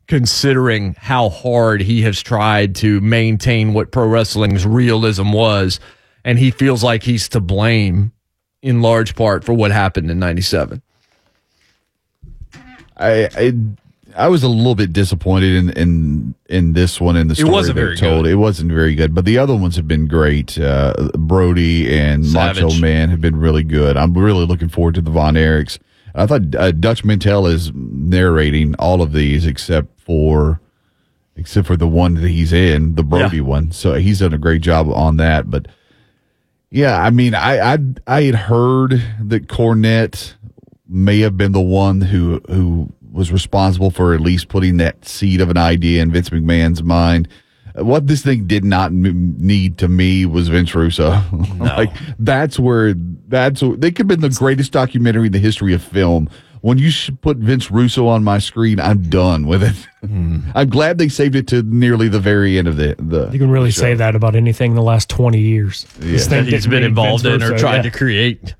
considering 0.09 0.94
how 0.98 1.28
hard 1.28 1.80
he 1.80 2.03
has 2.03 2.20
tried 2.20 2.74
to 2.76 3.00
maintain 3.00 3.72
what 3.72 3.92
pro 3.92 4.07
wrestling's 4.07 4.66
realism 4.66 5.32
was 5.32 5.78
and 6.24 6.38
he 6.38 6.50
feels 6.50 6.82
like 6.82 7.03
he's 7.03 7.28
to 7.28 7.40
blame 7.40 8.12
in 8.62 8.82
large 8.82 9.14
part 9.14 9.44
for 9.44 9.53
what 9.53 9.70
happened 9.70 10.11
in 10.11 10.18
97 10.18 10.82
I, 13.03 13.28
I 13.36 13.53
I 14.14 14.28
was 14.28 14.42
a 14.42 14.48
little 14.48 14.74
bit 14.74 14.92
disappointed 14.92 15.55
in 15.55 15.70
in 15.70 16.34
in 16.48 16.72
this 16.74 17.00
one 17.00 17.16
in 17.16 17.28
the 17.28 17.34
story 17.34 17.48
it 17.48 17.53
wasn't 17.53 17.76
very 17.76 17.96
told. 17.96 18.24
good. 18.24 18.32
It 18.32 18.36
wasn't 18.36 18.70
very 18.72 18.94
good, 18.94 19.14
but 19.14 19.24
the 19.24 19.38
other 19.38 19.57
ones 19.57 19.76
have 19.76 19.88
been 19.88 20.07
great. 20.07 20.59
Uh, 20.59 20.92
Brody 21.18 21.92
and 21.98 22.24
Savage. 22.26 22.62
Macho 22.62 22.78
Man 22.78 23.09
have 23.09 23.20
been 23.20 23.36
really 23.36 23.64
good. 23.64 23.96
I'm 23.96 24.12
really 24.16 24.44
looking 24.46 24.68
forward 24.68 24.94
to 24.96 25.00
the 25.00 25.11
Von 25.11 25.34
Erichs. 25.34 25.78
I 26.14 26.26
thought 26.26 26.55
uh, 26.55 26.72
Dutch 26.72 27.05
Mantell 27.05 27.46
is 27.46 27.72
narrating 27.74 28.74
all 28.78 29.00
of 29.00 29.12
these 29.12 29.46
except 29.46 29.98
for 30.00 30.61
except 31.36 31.66
for 31.66 31.76
the 31.78 31.88
one 31.88 32.14
that 32.16 32.28
he's 32.28 32.53
in, 32.53 32.94
the 32.96 33.03
Brody 33.03 33.38
Yeah. 33.38 33.42
one. 33.44 33.72
So 33.72 33.94
he's 33.94 34.18
done 34.18 34.34
a 34.34 34.38
great 34.38 34.61
job 34.61 34.90
on 34.90 35.16
that. 35.16 35.50
But 35.50 35.68
yeah, 36.70 37.00
I 37.03 37.09
mean, 37.09 37.34
I 37.34 37.74
I 37.74 37.78
I 38.07 38.22
had 38.24 38.34
heard 38.34 39.03
that 39.20 39.46
Cornette 39.48 40.34
may 40.93 41.20
have 41.20 41.36
been 41.36 41.53
the 41.53 41.61
one 41.61 42.01
who 42.01 42.40
who 42.49 42.93
was 43.12 43.30
responsible 43.30 43.90
for 43.90 44.14
at 44.14 44.20
least 44.20 44.49
putting 44.49 44.78
that 44.78 45.05
seed 45.05 45.40
of 45.40 45.51
an 45.51 45.59
idea 45.59 46.03
in 46.03 46.11
Vince 46.11 46.30
McMahon's 46.30 46.82
mind. 46.82 47.28
What 47.74 48.07
this 48.07 48.22
thing 48.22 48.47
did 48.47 48.64
not 48.64 48.86
m- 48.86 49.34
need 49.38 49.78
to 49.78 49.88
me 49.88 50.26
was 50.26 50.49
Vince 50.49 50.74
Russo. 50.74 51.22
like 51.59 51.90
that's 52.18 52.59
where 52.59 52.95
that's 52.95 53.61
they 53.61 53.90
could 53.90 54.11
have 54.11 54.20
been 54.20 54.20
the 54.20 54.36
greatest 54.36 54.72
documentary 54.72 55.26
in 55.26 55.32
the 55.32 55.38
history 55.38 55.72
of 55.72 55.82
film. 55.82 56.28
When 56.61 56.78
you 56.78 56.93
put 57.22 57.38
Vince 57.38 57.72
Russo 57.72 58.07
on 58.07 58.22
my 58.22 58.38
screen, 58.38 58.78
I'm 58.78 59.03
done 59.11 59.49
with 59.49 59.64
it. 59.64 59.74
Hmm. 60.07 60.51
I'm 60.55 60.68
glad 60.68 60.97
they 60.97 61.09
saved 61.09 61.34
it 61.34 61.49
to 61.49 61.62
nearly 61.62 62.09
the 62.09 62.20
very 62.20 62.57
end 62.57 62.68
of 62.68 62.76
the 62.76 62.95
the. 62.99 63.30
You 63.32 63.38
can 63.38 63.51
really 63.51 63.72
say 63.72 63.95
that 63.95 64.14
about 64.14 64.36
anything 64.36 64.72
in 64.72 64.76
the 64.76 64.82
last 64.82 65.09
20 65.09 65.40
years. 65.40 65.86
This 65.99 66.28
thing 66.28 66.45
that 66.45 66.53
he's 66.53 66.64
didn't 66.64 66.70
been 66.70 66.84
involved 66.84 67.24
Vince 67.24 67.43
in 67.43 67.49
or 67.49 67.53
Russo, 67.53 67.62
tried 67.62 67.76
yeah. 67.76 67.82
to 67.82 67.90
create. 67.90 68.55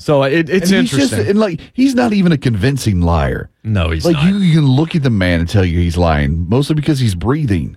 So 0.00 0.22
it, 0.22 0.48
it's 0.48 0.72
and 0.72 0.80
he's 0.80 0.92
interesting. 0.94 1.18
just 1.18 1.30
and 1.30 1.38
like 1.38 1.60
he's 1.74 1.94
not 1.94 2.14
even 2.14 2.32
a 2.32 2.38
convincing 2.38 3.02
liar. 3.02 3.50
no, 3.62 3.90
he's 3.90 4.06
like 4.06 4.14
not. 4.14 4.24
you, 4.24 4.38
you 4.38 4.54
can 4.54 4.66
look 4.66 4.94
at 4.94 5.02
the 5.02 5.10
man 5.10 5.40
and 5.40 5.48
tell 5.48 5.64
you 5.64 5.78
he's 5.78 5.98
lying, 5.98 6.48
mostly 6.48 6.74
because 6.74 6.98
he's 6.98 7.14
breathing. 7.14 7.76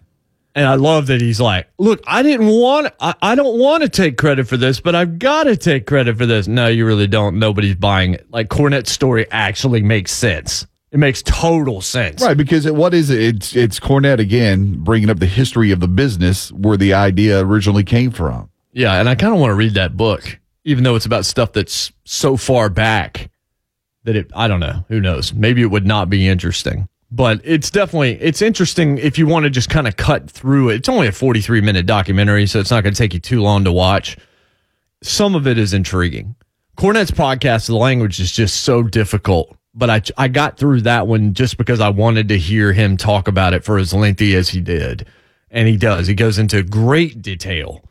And 0.56 0.66
I 0.66 0.76
love 0.76 1.08
that 1.08 1.20
he's 1.20 1.42
like, 1.42 1.68
look, 1.80 2.02
I 2.06 2.22
didn't 2.22 2.48
want, 2.48 2.94
I, 3.00 3.16
I 3.22 3.36
don't 3.36 3.60
want 3.60 3.82
to 3.84 3.90
take 3.90 4.18
credit 4.18 4.48
for 4.48 4.56
this, 4.56 4.80
but 4.80 4.94
I've 4.94 5.18
got 5.18 5.46
to 5.46 5.58
take 5.58 5.88
credit 5.88 6.16
for 6.16 6.28
this. 6.28 6.48
No, 6.48 6.68
you 6.68 6.86
really 6.86 7.08
don't. 7.08 7.40
Nobody's 7.40 7.76
buying 7.76 8.14
it. 8.14 8.28
Like 8.30 8.50
Cornette's 8.50 8.92
story 8.92 9.26
actually 9.32 9.82
makes 9.82 10.12
sense. 10.12 10.68
It 10.92 11.00
makes 11.00 11.24
total 11.24 11.82
sense. 11.82 12.22
Right, 12.22 12.38
because 12.38 12.68
it, 12.68 12.76
what 12.76 12.94
is 12.94 13.10
it? 13.10 13.20
It's 13.20 13.56
it's 13.56 13.80
Cornette 13.80 14.20
again 14.20 14.76
bringing 14.78 15.10
up 15.10 15.18
the 15.18 15.26
history 15.26 15.72
of 15.72 15.80
the 15.80 15.88
business 15.88 16.52
where 16.52 16.78
the 16.78 16.94
idea 16.94 17.44
originally 17.44 17.84
came 17.84 18.12
from. 18.12 18.52
Yeah. 18.74 19.00
And 19.00 19.10
I 19.10 19.16
kind 19.16 19.34
of 19.34 19.40
want 19.40 19.50
to 19.50 19.56
read 19.56 19.74
that 19.74 19.98
book, 19.98 20.40
even 20.64 20.84
though 20.84 20.96
it's 20.96 21.06
about 21.06 21.26
stuff 21.26 21.54
that's 21.54 21.92
so 22.06 22.38
far 22.38 22.70
back 22.70 23.30
that 24.04 24.16
it, 24.16 24.32
I 24.36 24.48
don't 24.48 24.60
know. 24.60 24.86
Who 24.90 25.00
knows? 25.00 25.34
Maybe 25.34 25.62
it 25.62 25.72
would 25.72 25.86
not 25.86 26.10
be 26.10 26.28
interesting. 26.28 26.88
But 27.12 27.42
it's 27.44 27.70
definitely 27.70 28.14
it's 28.22 28.42
interesting 28.42 28.98
if 28.98 29.20
you 29.20 29.28
want 29.28 29.44
to 29.44 29.52
just 29.52 29.70
kind 29.70 29.88
of 29.88 29.96
cut 29.98 30.32
through 30.32 30.70
it. 30.70 30.76
It's 30.78 30.90
only 30.90 31.08
a 31.08 31.12
43 31.12 31.62
minute 31.62 31.86
documentary, 31.86 32.48
so 32.48 32.60
it's 32.60 32.72
not 32.72 32.84
going 32.84 32.94
to 32.94 32.98
take 32.98 33.14
you 33.14 33.20
too 33.20 33.42
long 33.42 33.64
to 33.66 33.72
watch. 33.72 34.18
Some 35.04 35.36
of 35.36 35.46
it 35.46 35.60
is 35.60 35.74
intriguing. 35.74 36.36
Cornette's 36.76 37.12
podcast, 37.12 37.68
the 37.68 37.76
language 37.76 38.20
is 38.20 38.32
just 38.32 38.64
so 38.64 38.82
difficult, 38.82 39.56
but 39.76 39.92
I 39.92 40.02
I 40.18 40.28
got 40.28 40.58
through 40.58 40.82
that 40.82 41.06
one 41.06 41.36
just 41.36 41.58
because 41.58 41.80
I 41.80 41.90
wanted 41.90 42.30
to 42.30 42.38
hear 42.40 42.74
him 42.74 42.98
talk 42.98 43.28
about 43.28 43.54
it 43.54 43.64
for 43.64 43.78
as 43.78 43.94
lengthy 43.94 44.36
as 44.36 44.50
he 44.50 44.60
did. 44.60 45.06
And 45.52 45.68
he 45.68 45.78
does. 45.78 46.08
He 46.08 46.16
goes 46.16 46.40
into 46.40 46.64
great 46.64 47.22
detail 47.22 47.84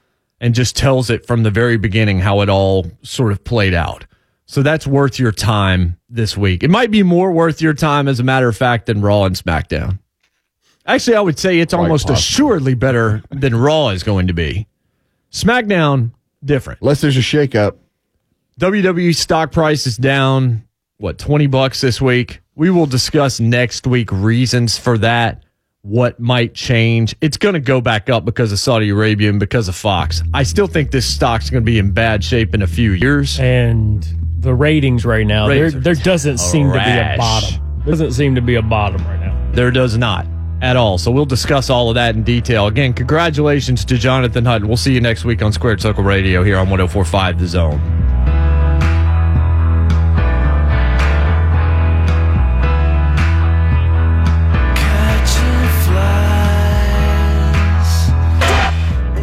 and 0.43 0.57
just 0.57 0.76
tells 0.76 1.09
it 1.09 1.24
from 1.24 1.45
the 1.45 1.51
very 1.51 1.78
beginning 1.78 2.18
how 2.18 2.40
it 2.40 2.51
all 2.51 2.90
sort 3.03 3.30
of 3.30 3.43
played 3.45 3.72
out. 3.72 4.05
So 4.45 4.62
that's 4.62 4.86
worth 4.86 5.18
your 5.18 5.30
time 5.30 5.97
this 6.11 6.36
week. 6.36 6.64
It 6.64 6.68
might 6.68 6.90
be 6.90 7.05
more 7.05 7.30
worth 7.30 7.62
your 7.62 7.72
time, 7.72 8.09
as 8.09 8.18
a 8.18 8.24
matter 8.24 8.49
of 8.49 8.57
fact, 8.57 8.86
than 8.86 9.01
Raw 9.01 9.22
and 9.24 9.36
SmackDown. 9.36 10.01
Actually, 10.84 11.16
I 11.16 11.20
would 11.20 11.38
say 11.38 11.61
it's 11.61 11.72
almost 11.72 12.09
possible. 12.09 12.18
assuredly 12.18 12.74
better 12.74 13.22
than 13.30 13.55
Raw 13.55 13.90
is 13.90 14.03
going 14.03 14.26
to 14.26 14.34
be. 14.34 14.66
SmackDown, 15.30 16.11
different. 16.45 16.80
Unless 16.82 17.01
there's 17.01 17.16
a 17.16 17.20
shakeup. 17.20 17.76
WWE 18.61 19.14
stock 19.14 19.53
price 19.53 19.86
is 19.86 19.97
down, 19.97 20.64
what, 20.99 21.18
20 21.18 21.47
bucks 21.47 21.80
this 21.80 22.01
week? 22.03 22.40
We 22.57 22.68
will 22.68 22.86
discuss 22.86 23.38
next 23.38 23.86
week 23.86 24.11
reasons 24.11 24.76
for 24.76 24.99
that, 24.99 25.45
what 25.83 26.20
might 26.20 26.55
change. 26.55 27.14
It's 27.20 27.37
going 27.37 27.55
to 27.55 27.61
go 27.61 27.80
back 27.80 28.09
up 28.09 28.24
because 28.24 28.53
of 28.53 28.61
Saudi 28.61 28.89
Arabia 28.91 29.30
and 29.30 29.41
because 29.41 29.68
of 29.68 29.74
Fox. 29.74 30.22
I 30.33 30.45
still 30.45 30.68
think 30.68 30.93
this 30.93 31.07
stock's 31.07 31.51
going 31.51 31.62
to 31.62 31.66
be 31.66 31.78
in 31.78 31.91
bad 31.91 32.22
shape 32.22 32.55
in 32.55 32.62
a 32.62 32.66
few 32.66 32.93
years. 32.93 33.39
And 33.41 34.07
the 34.39 34.55
ratings 34.55 35.05
right 35.05 35.26
now, 35.26 35.49
Ratings 35.49 35.72
there 35.72 35.95
there 35.95 36.05
doesn't 36.05 36.39
seem 36.39 36.68
to 36.68 36.74
be 36.74 36.78
a 36.78 37.16
bottom. 37.18 37.80
There 37.85 37.93
doesn't 37.93 38.12
seem 38.12 38.37
to 38.37 38.41
be 38.41 38.55
a 38.55 38.62
bottom 38.62 39.05
right 39.05 39.20
now. 39.20 39.51
There 39.53 39.72
does 39.72 39.99
not 39.99 40.26
at 40.62 40.76
all. 40.76 40.99
So 40.99 41.11
we'll 41.11 41.24
discuss 41.26 41.68
all 41.68 41.89
of 41.89 41.97
that 41.97 42.14
in 42.14 42.22
detail. 42.22 42.68
Again, 42.68 42.93
congratulations 42.93 43.85
to 43.87 43.99
Jonathan 43.99 44.45
Hutton. 44.45 44.68
We'll 44.68 44.76
see 44.76 44.95
you 44.95 45.01
next 45.01 45.24
week 45.24 45.43
on 45.43 45.53
Squared 45.53 45.80
Circle 45.80 46.05
Radio 46.05 46.45
here 46.45 46.57
on 46.59 46.70
1045 46.70 47.41
The 47.41 47.47
Zone. 47.49 48.21